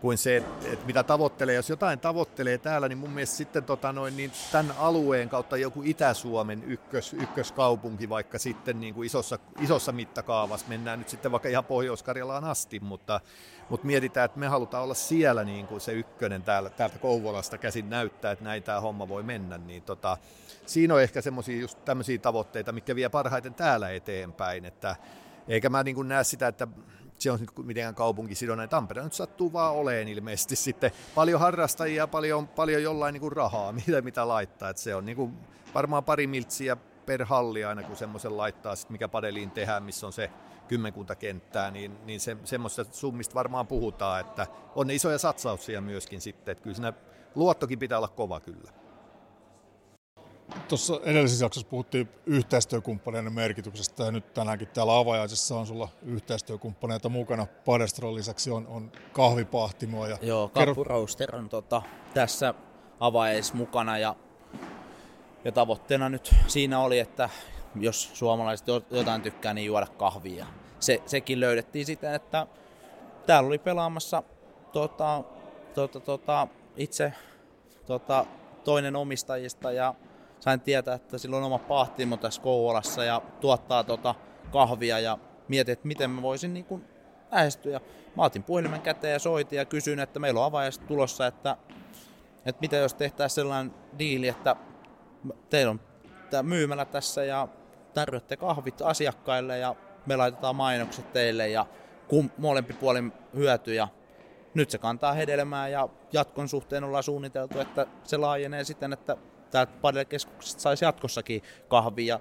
kuin 0.05 0.17
se, 0.17 0.37
että, 0.37 0.67
että 0.73 0.85
mitä 0.85 1.03
tavoittelee. 1.03 1.55
Jos 1.55 1.69
jotain 1.69 1.99
tavoittelee 1.99 2.57
täällä, 2.57 2.87
niin 2.87 2.97
mun 2.97 3.09
mielestä 3.09 3.35
sitten 3.35 3.63
tota 3.63 3.93
noin, 3.93 4.17
niin 4.17 4.31
tämän 4.51 4.75
alueen 4.77 5.29
kautta 5.29 5.57
joku 5.57 5.81
Itä-Suomen 5.85 6.63
ykkös, 6.63 7.13
ykköskaupunki 7.13 8.09
vaikka 8.09 8.39
sitten 8.39 8.79
niin 8.79 8.93
kuin 8.93 9.05
isossa, 9.05 9.39
isossa 9.61 9.91
mittakaavassa, 9.91 10.67
mennään 10.69 10.99
nyt 10.99 11.09
sitten 11.09 11.31
vaikka 11.31 11.49
ihan 11.49 11.65
Pohjois-Karjalaan 11.65 12.43
asti, 12.43 12.79
mutta, 12.79 13.21
mutta 13.69 13.87
mietitään, 13.87 14.25
että 14.25 14.39
me 14.39 14.47
halutaan 14.47 14.83
olla 14.83 14.93
siellä 14.93 15.43
niin 15.43 15.67
kuin 15.67 15.81
se 15.81 15.91
ykkönen 15.93 16.43
täällä, 16.43 16.69
täältä 16.69 16.99
Kouvolasta 16.99 17.57
käsin 17.57 17.89
näyttää, 17.89 18.31
että 18.31 18.45
näin 18.45 18.63
tämä 18.63 18.81
homma 18.81 19.07
voi 19.07 19.23
mennä, 19.23 19.57
niin 19.57 19.83
tota, 19.83 20.17
siinä 20.65 20.93
on 20.93 21.01
ehkä 21.01 21.21
semmoisia 21.21 21.61
just 21.61 21.85
tämmöisiä 21.85 22.17
tavoitteita, 22.17 22.71
mitkä 22.71 22.95
vie 22.95 23.09
parhaiten 23.09 23.53
täällä 23.53 23.89
eteenpäin, 23.89 24.65
että 24.65 24.95
eikä 25.47 25.69
mä 25.69 25.83
niin 25.83 25.95
kuin 25.95 26.07
näe 26.07 26.23
sitä, 26.23 26.47
että 26.47 26.67
se 27.17 27.31
on 27.31 27.39
mitenkään 27.63 27.95
kaupunkisidonnainen. 27.95 28.69
Tampere 28.69 29.03
nyt 29.03 29.13
sattuu 29.13 29.53
vaan 29.53 29.75
oleen 29.75 30.07
ilmeisesti 30.07 30.55
sitten 30.55 30.91
paljon 31.15 31.39
harrastajia, 31.39 32.07
paljon, 32.07 32.47
paljon 32.47 32.83
jollain 32.83 33.13
niin 33.13 33.21
kuin 33.21 33.31
rahaa, 33.31 33.71
mitä, 33.87 34.01
mitä 34.01 34.27
laittaa. 34.27 34.69
että 34.69 34.81
se 34.81 34.95
on 34.95 35.05
niin 35.05 35.15
kuin 35.15 35.33
varmaan 35.73 36.03
pari 36.03 36.27
miltsiä 36.27 36.77
per 37.05 37.25
halli 37.25 37.65
aina, 37.65 37.83
kun 37.83 37.95
semmoisen 37.95 38.37
laittaa, 38.37 38.75
sit 38.75 38.89
mikä 38.89 39.07
padeliin 39.07 39.51
tehdään, 39.51 39.83
missä 39.83 40.07
on 40.07 40.13
se 40.13 40.31
kymmenkunta 40.67 41.15
kenttää, 41.15 41.71
niin, 41.71 41.97
niin 42.05 42.19
se, 42.19 42.37
semmoista 42.43 42.85
summista 42.91 43.35
varmaan 43.35 43.67
puhutaan, 43.67 44.21
että 44.21 44.47
on 44.75 44.91
isoja 44.91 45.17
satsauksia 45.17 45.81
myöskin 45.81 46.21
sitten, 46.21 46.51
että 46.51 46.63
kyllä 46.63 46.75
siinä 46.75 46.93
luottokin 47.35 47.79
pitää 47.79 47.97
olla 47.97 48.07
kova 48.07 48.39
kyllä. 48.39 48.84
Tuossa 50.67 50.99
edellisessä 51.03 51.45
jaksossa 51.45 51.69
puhuttiin 51.69 52.09
yhteistyökumppaneiden 52.25 53.33
merkityksestä 53.33 54.03
ja 54.03 54.11
nyt 54.11 54.33
tänäänkin 54.33 54.67
täällä 54.67 54.97
avajaisessa 54.97 55.57
on 55.57 55.67
sulla 55.67 55.89
yhteistyökumppaneita 56.01 57.09
mukana. 57.09 57.47
Padestron 57.65 58.15
lisäksi 58.15 58.51
on, 58.51 58.67
on 58.67 58.91
kahvipahtimoa. 59.13 60.07
Ja 60.07 60.17
Joo, 60.21 60.47
Kappu 60.47 60.85
on 61.33 61.49
tota, 61.49 61.81
tässä 62.13 62.53
avajais 62.99 63.53
mukana 63.53 63.97
ja, 63.97 64.15
ja 65.45 65.51
tavoitteena 65.51 66.09
nyt 66.09 66.35
siinä 66.47 66.79
oli, 66.79 66.99
että 66.99 67.29
jos 67.75 68.09
suomalaiset 68.13 68.67
jotain 68.91 69.21
tykkää, 69.21 69.53
niin 69.53 69.65
juoda 69.65 69.87
kahvia. 69.87 70.45
Se, 70.79 71.01
sekin 71.05 71.39
löydettiin 71.39 71.85
siten, 71.85 72.13
että 72.13 72.47
täällä 73.25 73.47
oli 73.47 73.57
pelaamassa 73.57 74.23
tota, 74.71 75.23
tota, 75.73 75.99
tota, 75.99 76.47
itse 76.77 77.13
tota, 77.85 78.25
toinen 78.63 78.95
omistajista 78.95 79.71
ja 79.71 79.93
sain 80.45 80.61
tietää, 80.61 80.95
että 80.95 81.17
sillä 81.17 81.37
on 81.37 81.43
oma 81.43 81.57
pahtimo 81.57 82.17
tässä 82.17 82.41
Kouvolassa 82.41 83.03
ja 83.03 83.21
tuottaa 83.41 83.83
tota 83.83 84.15
kahvia 84.51 84.99
ja 84.99 85.17
mietin, 85.47 85.73
että 85.73 85.87
miten 85.87 86.09
mä 86.09 86.21
voisin 86.21 86.53
niin 86.53 86.65
kuin 86.65 86.85
lähestyä. 87.31 87.79
Mä 88.15 88.23
otin 88.23 88.43
puhelimen 88.43 88.81
käteen 88.81 89.13
ja 89.13 89.19
soitin 89.19 89.57
ja 89.57 89.65
kysyin, 89.65 89.99
että 89.99 90.19
meillä 90.19 90.39
on 90.39 90.45
avajaiset 90.45 90.87
tulossa, 90.87 91.27
että, 91.27 91.57
että 92.45 92.61
mitä 92.61 92.75
jos 92.75 92.93
tehtäisiin 92.93 93.35
sellainen 93.35 93.73
diili, 93.99 94.27
että 94.27 94.55
teillä 95.49 95.71
on 95.71 95.79
tämä 96.29 96.43
myymälä 96.43 96.85
tässä 96.85 97.23
ja 97.23 97.47
tarjoatte 97.93 98.37
kahvit 98.37 98.81
asiakkaille 98.81 99.57
ja 99.57 99.75
me 100.05 100.15
laitetaan 100.15 100.55
mainokset 100.55 101.13
teille 101.13 101.49
ja 101.49 101.65
kum, 102.07 102.29
molempi 102.37 102.73
puolin 102.73 103.13
hyötyjä. 103.35 103.87
Nyt 104.53 104.69
se 104.69 104.77
kantaa 104.77 105.13
hedelmää 105.13 105.67
ja 105.67 105.89
jatkon 106.13 106.49
suhteen 106.49 106.83
ollaan 106.83 107.03
suunniteltu, 107.03 107.59
että 107.59 107.87
se 108.03 108.17
laajenee 108.17 108.63
siten, 108.63 108.93
että 108.93 109.17
täältä 109.51 109.73
padelkeskuksesta 109.81 110.61
saisi 110.61 110.85
jatkossakin 110.85 111.41
kahvia. 111.67 112.19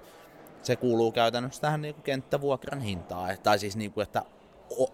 Se 0.63 0.75
kuuluu 0.75 1.11
käytännössä 1.11 1.61
tähän 1.61 1.81
niin 1.81 1.95
kuin 1.95 2.03
kenttävuokran 2.03 2.81
hintaan. 2.81 3.37
Tai 3.43 3.59
siis 3.59 3.75
niin 3.75 3.91
kuin, 3.91 4.03
että 4.03 4.23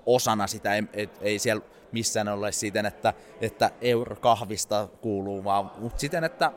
osana 0.05 0.47
sitä 0.47 0.75
ei, 0.75 0.83
ei, 0.93 1.09
ei 1.21 1.39
siellä 1.39 1.63
missään 1.91 2.27
ole 2.27 2.51
siten, 2.51 2.85
että, 2.85 3.13
että 3.41 3.71
euro 3.81 4.15
kahvista 4.15 4.87
kuuluu, 5.01 5.43
vaan 5.43 5.71
mutta 5.77 5.99
siten, 5.99 6.23
että 6.23 6.51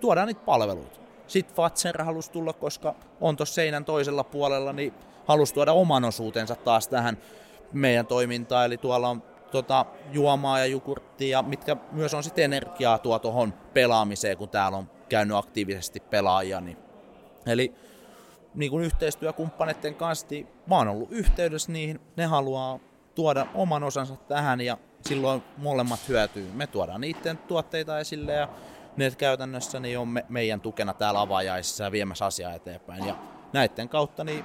tuodaan 0.00 0.26
niitä 0.26 0.40
palveluita. 0.44 0.98
Sitten 1.26 1.56
Fatser 1.56 2.02
halusi 2.02 2.30
tulla, 2.30 2.52
koska 2.52 2.94
on 3.20 3.36
tuossa 3.36 3.54
seinän 3.54 3.84
toisella 3.84 4.24
puolella, 4.24 4.72
niin 4.72 4.94
halusi 5.26 5.54
tuoda 5.54 5.72
oman 5.72 6.04
osuutensa 6.04 6.54
taas 6.54 6.88
tähän 6.88 7.18
meidän 7.72 8.06
toimintaan. 8.06 8.66
Eli 8.66 8.76
tuolla 8.76 9.08
on 9.08 9.22
tota, 9.50 9.86
juomaa 10.12 10.58
ja 10.58 10.66
jukurttia, 10.66 11.42
mitkä 11.42 11.76
myös 11.92 12.14
on 12.14 12.22
sitten 12.22 12.44
energiaa 12.44 12.98
tuo 12.98 13.18
tuohon 13.18 13.54
pelaamiseen, 13.74 14.38
kun 14.38 14.48
täällä 14.48 14.78
on 14.78 14.90
käynyt 15.08 15.36
aktiivisesti 15.36 16.00
pelaajia. 16.00 16.60
Niin. 16.60 16.76
Eli 17.46 17.74
niin 18.54 18.70
kuin 18.70 18.84
yhteistyökumppaneiden 18.84 19.94
kanssa, 19.94 20.26
niin 20.30 20.48
mä 20.66 20.76
oon 20.76 20.88
ollut 20.88 21.12
yhteydessä 21.12 21.72
niihin, 21.72 22.00
ne 22.16 22.24
haluaa 22.24 22.78
tuoda 23.14 23.46
oman 23.54 23.84
osansa 23.84 24.16
tähän 24.16 24.60
ja 24.60 24.78
silloin 25.00 25.42
molemmat 25.56 26.08
hyötyy. 26.08 26.50
Me 26.52 26.66
tuodaan 26.66 27.00
niiden 27.00 27.38
tuotteita 27.38 27.98
esille 27.98 28.32
ja 28.32 28.48
ne 28.96 29.10
käytännössä 29.18 29.80
niin 29.80 29.98
on 29.98 30.08
me, 30.08 30.24
meidän 30.28 30.60
tukena 30.60 30.94
täällä 30.94 31.20
avaajaisissa 31.20 31.84
ja 31.84 31.92
viemässä 31.92 32.26
asiaa 32.26 32.54
eteenpäin. 32.54 33.06
Ja 33.06 33.16
näiden 33.52 33.88
kautta 33.88 34.24
niin 34.24 34.44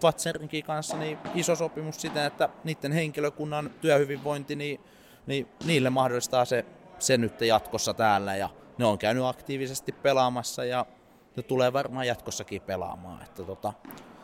Fatserinkin 0.00 0.64
kanssa 0.64 0.96
niin 0.96 1.18
iso 1.34 1.56
sopimus 1.56 2.00
siten, 2.00 2.24
että 2.24 2.48
niiden 2.64 2.92
henkilökunnan 2.92 3.70
työhyvinvointi, 3.80 4.56
niin, 4.56 4.80
niin 5.26 5.48
niille 5.64 5.90
mahdollistaa 5.90 6.44
se, 6.44 6.64
se 6.98 7.16
nyt 7.16 7.40
jatkossa 7.40 7.94
täällä 7.94 8.36
ja 8.36 8.48
ne 8.78 8.84
on 8.84 8.98
käynyt 8.98 9.24
aktiivisesti 9.24 9.92
pelaamassa 9.92 10.64
ja 10.64 10.86
ne 11.36 11.42
tulee 11.42 11.72
varmaan 11.72 12.06
jatkossakin 12.06 12.62
pelaamaan. 12.62 13.22
Että 13.22 13.42
tota, 13.42 13.72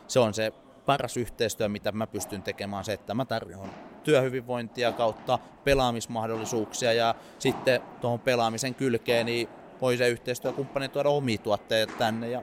se 0.07 0.19
on 0.19 0.33
se 0.33 0.53
paras 0.85 1.17
yhteistyö, 1.17 1.69
mitä 1.69 1.91
mä 1.91 2.07
pystyn 2.07 2.43
tekemään, 2.43 2.85
se, 2.85 2.93
että 2.93 3.13
mä 3.13 3.25
tarjoan 3.25 3.69
työhyvinvointia 4.03 4.91
kautta 4.91 5.39
pelaamismahdollisuuksia 5.63 6.93
ja 6.93 7.15
sitten 7.39 7.81
tuohon 8.01 8.19
pelaamisen 8.19 8.75
kylkeen 8.75 9.25
niin 9.25 9.49
voi 9.81 9.97
se 9.97 10.09
yhteistyökumppani 10.09 10.89
tuoda 10.89 11.09
omia 11.09 11.37
tuotteita 11.37 11.93
tänne 11.97 12.29
ja 12.29 12.41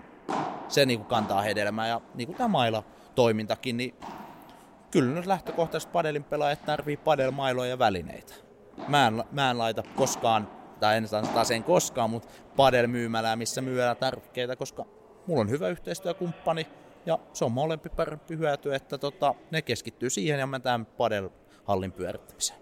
se 0.69 0.87
niin 0.87 0.99
kuin 0.99 1.09
kantaa 1.09 1.43
hedelmää 1.43 1.89
ja 1.89 2.01
niin 2.15 2.27
kuin 2.27 2.37
tämä 2.37 2.49
maila 2.49 2.83
toimintakin, 3.15 3.77
niin 3.77 3.95
kyllä 4.91 5.15
nyt 5.15 5.27
lähtökohtaisesti 5.27 5.93
padelin 5.93 6.25
pelaajat 6.25 6.65
tarvii 6.65 6.97
padelmailoja 6.97 7.71
ja 7.71 7.79
välineitä. 7.79 8.35
Mä 8.89 9.07
en, 9.07 9.25
mä 9.33 9.51
en 9.51 9.59
laita 9.59 9.83
koskaan, 9.97 10.58
tai 10.81 10.97
en 10.97 11.09
sanoa 11.09 11.45
sen 11.45 11.65
koskaan, 11.65 12.11
mutta 12.11 12.29
padelmyymälää, 12.57 13.37
missä 13.37 13.61
myydään 13.61 13.97
tarvikkeita, 13.97 14.57
koska 14.57 14.85
mulla 15.27 15.41
on 15.41 15.51
hyvä 15.51 15.69
yhteistyökumppani, 15.69 16.67
ja 17.07 17.19
se 17.33 17.45
on 17.45 17.53
molempi 17.53 17.89
parempi 17.89 18.37
hyöty, 18.37 18.75
että 18.75 18.99
tota, 18.99 19.35
ne 19.51 19.63
keskittyy 19.63 20.11
siihen 20.11 20.41
ja 20.41 20.47
mä 20.47 20.61
tämän 20.61 20.87
padelhallin 20.87 21.93
pyörittämiseen. 21.93 22.59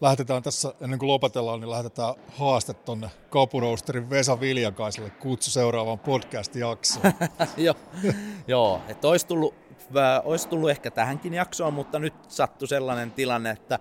Lähdetään 0.00 0.42
tässä, 0.42 0.74
ennen 0.80 0.98
kuin 0.98 1.08
lopetellaan, 1.08 1.60
niin 1.60 1.70
lähdetään 1.70 2.14
haaste 2.28 2.74
tuonne 2.74 3.10
Kapurousterin 3.30 4.10
Vesa 4.10 4.40
Viljakaiselle 4.40 5.10
kutsu 5.10 5.50
seuraavaan 5.50 5.98
podcast-jaksoon. 5.98 7.12
Joo, 7.56 7.76
Joo 8.46 8.80
että 8.88 9.08
olisi 9.08 9.26
tullut, 9.26 9.54
olisi 10.24 10.48
tullut 10.48 10.70
ehkä 10.70 10.90
tähänkin 10.90 11.34
jaksoon, 11.34 11.74
mutta 11.74 11.98
nyt 11.98 12.14
sattui 12.28 12.68
sellainen 12.68 13.10
tilanne, 13.10 13.50
että 13.50 13.78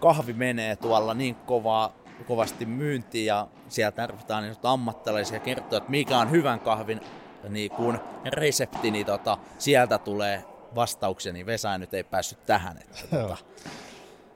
kahvi 0.00 0.32
menee 0.32 0.76
tuolla 0.76 1.14
niin 1.14 1.34
kovaa, 1.34 1.94
kovasti 2.24 2.66
myyntiin 2.66 3.26
ja 3.26 3.48
siellä 3.68 3.92
tarvitaan 3.92 4.42
niin 4.42 4.56
ammattilaisia 4.62 5.40
kertoa, 5.40 5.78
että 5.78 5.90
mikä 5.90 6.18
on 6.18 6.30
hyvän 6.30 6.60
kahvin 6.60 7.00
niin 7.48 7.70
kun 7.70 7.98
resepti, 8.24 8.90
niin 8.90 9.06
tota, 9.06 9.38
sieltä 9.58 9.98
tulee 9.98 10.44
vastauksia, 10.74 11.32
niin 11.32 11.46
Vesa 11.46 11.78
nyt 11.78 11.94
ei 11.94 12.04
päässyt 12.04 12.46
tähän. 12.46 12.78
Että, 12.78 13.16
tota. 13.16 13.36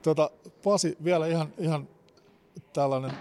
Tota, 0.02 0.30
Pasi, 0.64 0.96
vielä 1.04 1.26
ihan, 1.26 1.52
ihan 1.58 1.88
tällainen 2.72 3.12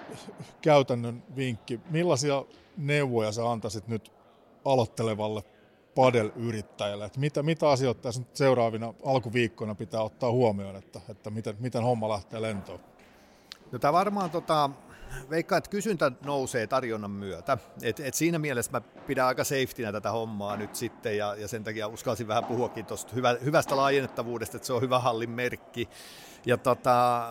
käytännön 0.61 1.23
vinkki. 1.35 1.79
Millaisia 1.89 2.45
neuvoja 2.77 3.31
sä 3.31 3.51
antaisit 3.51 3.87
nyt 3.87 4.11
aloittelevalle 4.65 5.43
padel-yrittäjälle? 5.95 7.05
Että 7.05 7.19
mitä, 7.19 7.43
mitä 7.43 7.69
asioita 7.69 8.01
tässä 8.01 8.21
nyt 8.21 8.35
seuraavina 8.35 8.93
alkuviikkoina 9.05 9.75
pitää 9.75 10.01
ottaa 10.01 10.31
huomioon, 10.31 10.75
että, 10.75 11.01
että 11.09 11.29
miten, 11.29 11.55
miten 11.59 11.83
homma 11.83 12.09
lähtee 12.09 12.41
lentoon? 12.41 12.79
No 13.71 13.79
tämä 13.79 13.93
varmaan 13.93 14.29
tota, 14.29 14.69
veikkaan, 15.29 15.57
että 15.57 15.69
kysyntä 15.69 16.11
nousee 16.25 16.67
tarjonnan 16.67 17.11
myötä. 17.11 17.57
Et, 17.81 17.99
et 17.99 18.13
siinä 18.13 18.39
mielessä 18.39 18.71
mä 18.71 18.81
pidän 18.81 19.25
aika 19.25 19.43
safetynä 19.43 19.91
tätä 19.91 20.11
hommaa 20.11 20.57
nyt 20.57 20.75
sitten 20.75 21.17
ja, 21.17 21.35
ja 21.35 21.47
sen 21.47 21.63
takia 21.63 21.87
uskalsin 21.87 22.27
vähän 22.27 22.45
puhuakin 22.45 22.85
tuosta 22.85 23.15
hyvä, 23.15 23.37
hyvästä 23.43 23.77
laajennettavuudesta, 23.77 24.57
että 24.57 24.67
se 24.67 24.73
on 24.73 24.81
hyvä 24.81 24.99
hallin 24.99 25.29
merkki. 25.29 25.89
Ja 26.45 26.57
tota, 26.57 27.27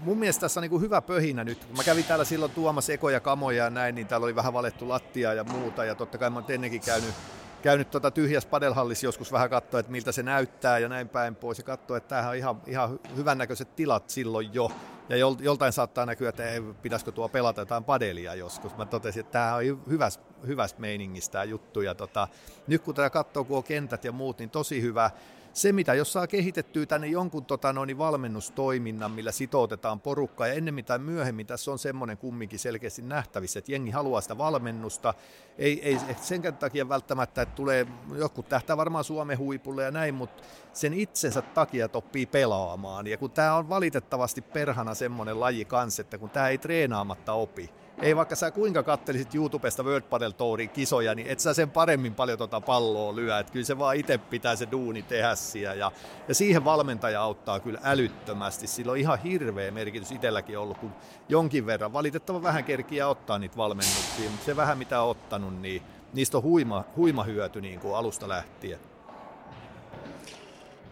mun 0.00 0.18
mielestä 0.18 0.40
tässä 0.40 0.60
on 0.60 0.62
niin 0.62 0.70
kuin 0.70 0.82
hyvä 0.82 1.02
pöhinä 1.02 1.44
nyt. 1.44 1.76
Mä 1.76 1.84
kävin 1.84 2.04
täällä 2.04 2.24
silloin 2.24 2.52
tuomassa 2.52 2.92
ekoja 2.92 3.20
kamoja 3.20 3.64
ja 3.64 3.70
näin, 3.70 3.94
niin 3.94 4.06
täällä 4.06 4.24
oli 4.24 4.34
vähän 4.34 4.52
valettu 4.52 4.88
lattia 4.88 5.34
ja 5.34 5.44
muuta. 5.44 5.84
Ja 5.84 5.94
totta 5.94 6.18
kai 6.18 6.30
mä 6.30 6.38
oon 6.38 6.50
ennenkin 6.50 6.80
käynyt 6.80 7.14
käynyt 7.62 7.90
tuota 7.90 8.10
tyhjässä 8.10 8.48
padelhallissa 8.48 9.06
joskus 9.06 9.32
vähän 9.32 9.50
katsoa, 9.50 9.80
että 9.80 9.92
miltä 9.92 10.12
se 10.12 10.22
näyttää 10.22 10.78
ja 10.78 10.88
näin 10.88 11.08
päin 11.08 11.36
pois. 11.36 11.58
Ja 11.58 11.64
katsoa, 11.64 11.96
että 11.96 12.08
tämähän 12.08 12.30
on 12.30 12.36
ihan, 12.36 12.62
ihan 12.66 13.00
hyvännäköiset 13.16 13.76
tilat 13.76 14.10
silloin 14.10 14.54
jo. 14.54 14.70
Ja 15.08 15.16
joltain 15.40 15.72
saattaa 15.72 16.06
näkyä, 16.06 16.28
että 16.28 16.50
ei, 16.50 16.60
pitäisikö 16.60 17.12
tuo 17.12 17.28
pelata 17.28 17.60
jotain 17.60 17.84
padelia 17.84 18.34
joskus. 18.34 18.76
Mä 18.76 18.86
totesin, 18.86 19.20
että 19.20 19.32
tämä 19.32 19.54
on 19.54 19.62
hyvästä, 19.88 20.24
hyvästä 20.46 20.80
meiningistä 20.80 21.32
tämä 21.32 21.44
juttu. 21.44 21.80
Ja 21.80 21.94
tota, 21.94 22.28
nyt 22.66 22.82
kun 22.82 22.94
tätä 22.94 23.10
katsoo, 23.10 23.44
kun 23.44 23.56
on 23.56 23.64
kentät 23.64 24.04
ja 24.04 24.12
muut, 24.12 24.38
niin 24.38 24.50
tosi 24.50 24.82
hyvä 24.82 25.10
se, 25.58 25.72
mitä 25.72 25.94
jos 25.94 26.12
saa 26.12 26.26
kehitettyä 26.26 26.86
tänne 26.86 27.06
jonkun 27.06 27.44
tota, 27.44 27.72
noin 27.72 27.98
valmennustoiminnan, 27.98 29.10
millä 29.10 29.32
sitoutetaan 29.32 30.00
porukkaa, 30.00 30.46
ja 30.46 30.54
ennemmin 30.54 30.84
tai 30.84 30.98
myöhemmin 30.98 31.46
tässä 31.46 31.70
on 31.70 31.78
semmoinen 31.78 32.18
kumminkin 32.18 32.58
selkeästi 32.58 33.02
nähtävissä, 33.02 33.58
että 33.58 33.72
jengi 33.72 33.90
haluaa 33.90 34.20
sitä 34.20 34.38
valmennusta, 34.38 35.14
ei, 35.58 35.82
ei 35.82 35.98
sen 36.20 36.42
takia 36.58 36.88
välttämättä, 36.88 37.42
että 37.42 37.54
tulee, 37.54 37.86
joku 38.14 38.42
tähtää 38.42 38.76
varmaan 38.76 39.04
Suomen 39.04 39.38
huipulle 39.38 39.84
ja 39.84 39.90
näin, 39.90 40.14
mutta 40.14 40.42
sen 40.72 40.94
itsensä 40.94 41.42
takia, 41.42 41.88
oppii 41.92 42.26
pelaamaan, 42.26 43.06
ja 43.06 43.16
kun 43.16 43.30
tämä 43.30 43.54
on 43.54 43.68
valitettavasti 43.68 44.42
perhana 44.42 44.94
semmoinen 44.94 45.40
laji 45.40 45.64
kanssa, 45.64 46.02
että 46.02 46.18
kun 46.18 46.30
tämä 46.30 46.48
ei 46.48 46.58
treenaamatta 46.58 47.32
opi, 47.32 47.70
ei 48.02 48.16
vaikka 48.16 48.36
sä 48.36 48.50
kuinka 48.50 48.82
kattelisit 48.82 49.34
YouTubesta 49.34 49.82
World 49.82 50.02
Padel 50.02 50.30
Tourin 50.30 50.70
kisoja, 50.70 51.14
niin 51.14 51.28
et 51.28 51.40
sä 51.40 51.54
sen 51.54 51.70
paremmin 51.70 52.14
paljon 52.14 52.38
tota 52.38 52.60
palloa 52.60 53.16
lyö. 53.16 53.38
Et 53.38 53.50
kyllä 53.50 53.66
se 53.66 53.78
vaan 53.78 53.96
itse 53.96 54.18
pitää 54.18 54.56
se 54.56 54.68
duuni 54.70 55.02
tehdä 55.02 55.34
siellä. 55.34 55.74
Ja, 55.74 55.92
ja 56.28 56.34
siihen 56.34 56.64
valmentaja 56.64 57.22
auttaa 57.22 57.60
kyllä 57.60 57.80
älyttömästi. 57.82 58.66
Sillä 58.66 58.92
on 58.92 58.98
ihan 58.98 59.18
hirveä 59.18 59.70
merkitys 59.70 60.12
itselläkin 60.12 60.58
ollut, 60.58 60.78
kun 60.78 60.92
jonkin 61.28 61.66
verran 61.66 61.92
valitettavan 61.92 62.42
vähän 62.42 62.64
kerkiä 62.64 63.08
ottaa 63.08 63.38
niitä 63.38 63.56
valmennuksia. 63.56 64.30
Mutta 64.30 64.46
se 64.46 64.56
vähän 64.56 64.78
mitä 64.78 65.02
on 65.02 65.10
ottanut, 65.10 65.60
niin 65.60 65.82
niistä 66.12 66.36
on 66.36 66.42
huima, 66.42 66.84
huima 66.96 67.24
hyöty 67.24 67.60
niin 67.60 67.80
kuin 67.80 67.96
alusta 67.96 68.28
lähtien. 68.28 68.78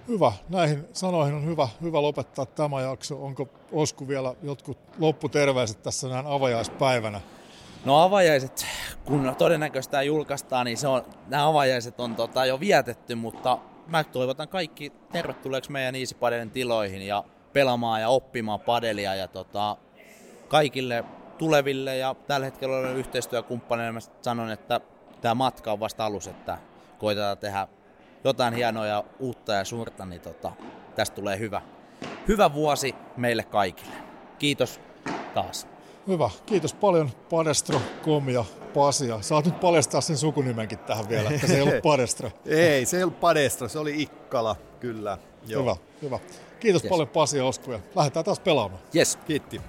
Hyvä. 0.08 0.32
Näihin 0.48 0.88
sanoihin 0.92 1.34
on 1.34 1.46
hyvä, 1.46 1.68
hyvä 1.82 2.02
lopettaa 2.02 2.46
tämä 2.46 2.80
jakso. 2.80 3.24
Onko 3.24 3.48
Osku 3.72 4.08
vielä 4.08 4.34
jotkut 4.42 4.78
lopputerveiset 4.98 5.82
tässä 5.82 6.08
näin 6.08 6.26
avajaispäivänä? 6.26 7.20
No 7.84 8.02
avajaiset, 8.02 8.66
kun 9.04 9.34
todennäköisesti 9.38 9.96
julkaistaan, 10.06 10.66
niin 10.66 10.76
se 10.76 10.88
on, 10.88 11.02
nämä 11.28 11.48
avajaiset 11.48 12.00
on 12.00 12.16
tota, 12.16 12.46
jo 12.46 12.60
vietetty, 12.60 13.14
mutta 13.14 13.58
mä 13.86 14.04
toivotan 14.04 14.48
kaikki 14.48 14.92
tervetulleeksi 15.12 15.72
meidän 15.72 15.94
Easy 15.94 16.14
Padelin 16.14 16.50
tiloihin 16.50 17.02
ja 17.02 17.24
pelaamaan 17.52 18.00
ja 18.00 18.08
oppimaan 18.08 18.60
padelia 18.60 19.14
ja 19.14 19.28
tota, 19.28 19.76
kaikille 20.48 21.04
tuleville 21.38 21.96
ja 21.96 22.14
tällä 22.26 22.44
hetkellä 22.44 22.76
olen 22.76 22.96
yhteistyökumppaneille 22.96 23.92
mä 23.92 24.00
sanon, 24.22 24.50
että 24.50 24.80
tämä 25.20 25.34
matka 25.34 25.72
on 25.72 25.80
vasta 25.80 26.06
alus, 26.06 26.26
että 26.26 26.58
koitetaan 26.98 27.38
tehdä 27.38 27.68
jotain 28.28 28.54
hienoa 28.54 28.86
ja 28.86 29.04
uutta 29.18 29.52
ja 29.52 29.64
suurta, 29.64 30.06
niin 30.06 30.20
tota, 30.20 30.52
tästä 30.96 31.14
tulee 31.14 31.38
hyvä, 31.38 31.62
hyvä 32.28 32.52
vuosi 32.52 32.94
meille 33.16 33.42
kaikille. 33.42 33.94
Kiitos 34.38 34.80
taas. 35.34 35.66
Hyvä. 36.08 36.30
Kiitos 36.46 36.74
paljon 36.74 37.10
Padestro, 37.30 37.80
Kom 38.04 38.28
ja 38.28 38.44
Pasia. 38.74 39.22
Saat 39.22 39.44
nyt 39.44 39.60
paljastaa 39.60 40.00
sen 40.00 40.16
sukunimenkin 40.16 40.78
tähän 40.78 41.08
vielä, 41.08 41.30
että 41.30 41.46
se 41.46 41.54
ei 41.54 41.62
ollut 41.62 41.82
Padestro. 41.82 42.30
ei, 42.46 42.86
se 42.86 42.96
ei 42.96 43.02
ollut 43.02 43.20
Padestro, 43.20 43.68
se 43.68 43.78
oli 43.78 44.02
Ikkala, 44.02 44.56
kyllä. 44.80 45.18
Joo. 45.46 45.62
Hyvä, 45.62 45.76
hyvä. 46.02 46.18
Kiitos 46.60 46.84
yes. 46.84 46.90
paljon 46.90 47.08
Pasi 47.08 47.38
ja 47.38 47.44
Osku 47.44 47.72
ja 47.72 47.80
lähdetään 47.94 48.24
taas 48.24 48.40
pelaamaan. 48.40 48.82
Yes. 48.96 49.18
Kiitti. 49.26 49.60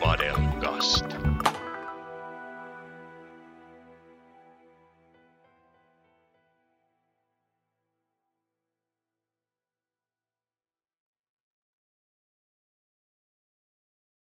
Padelkast. 0.00 1.11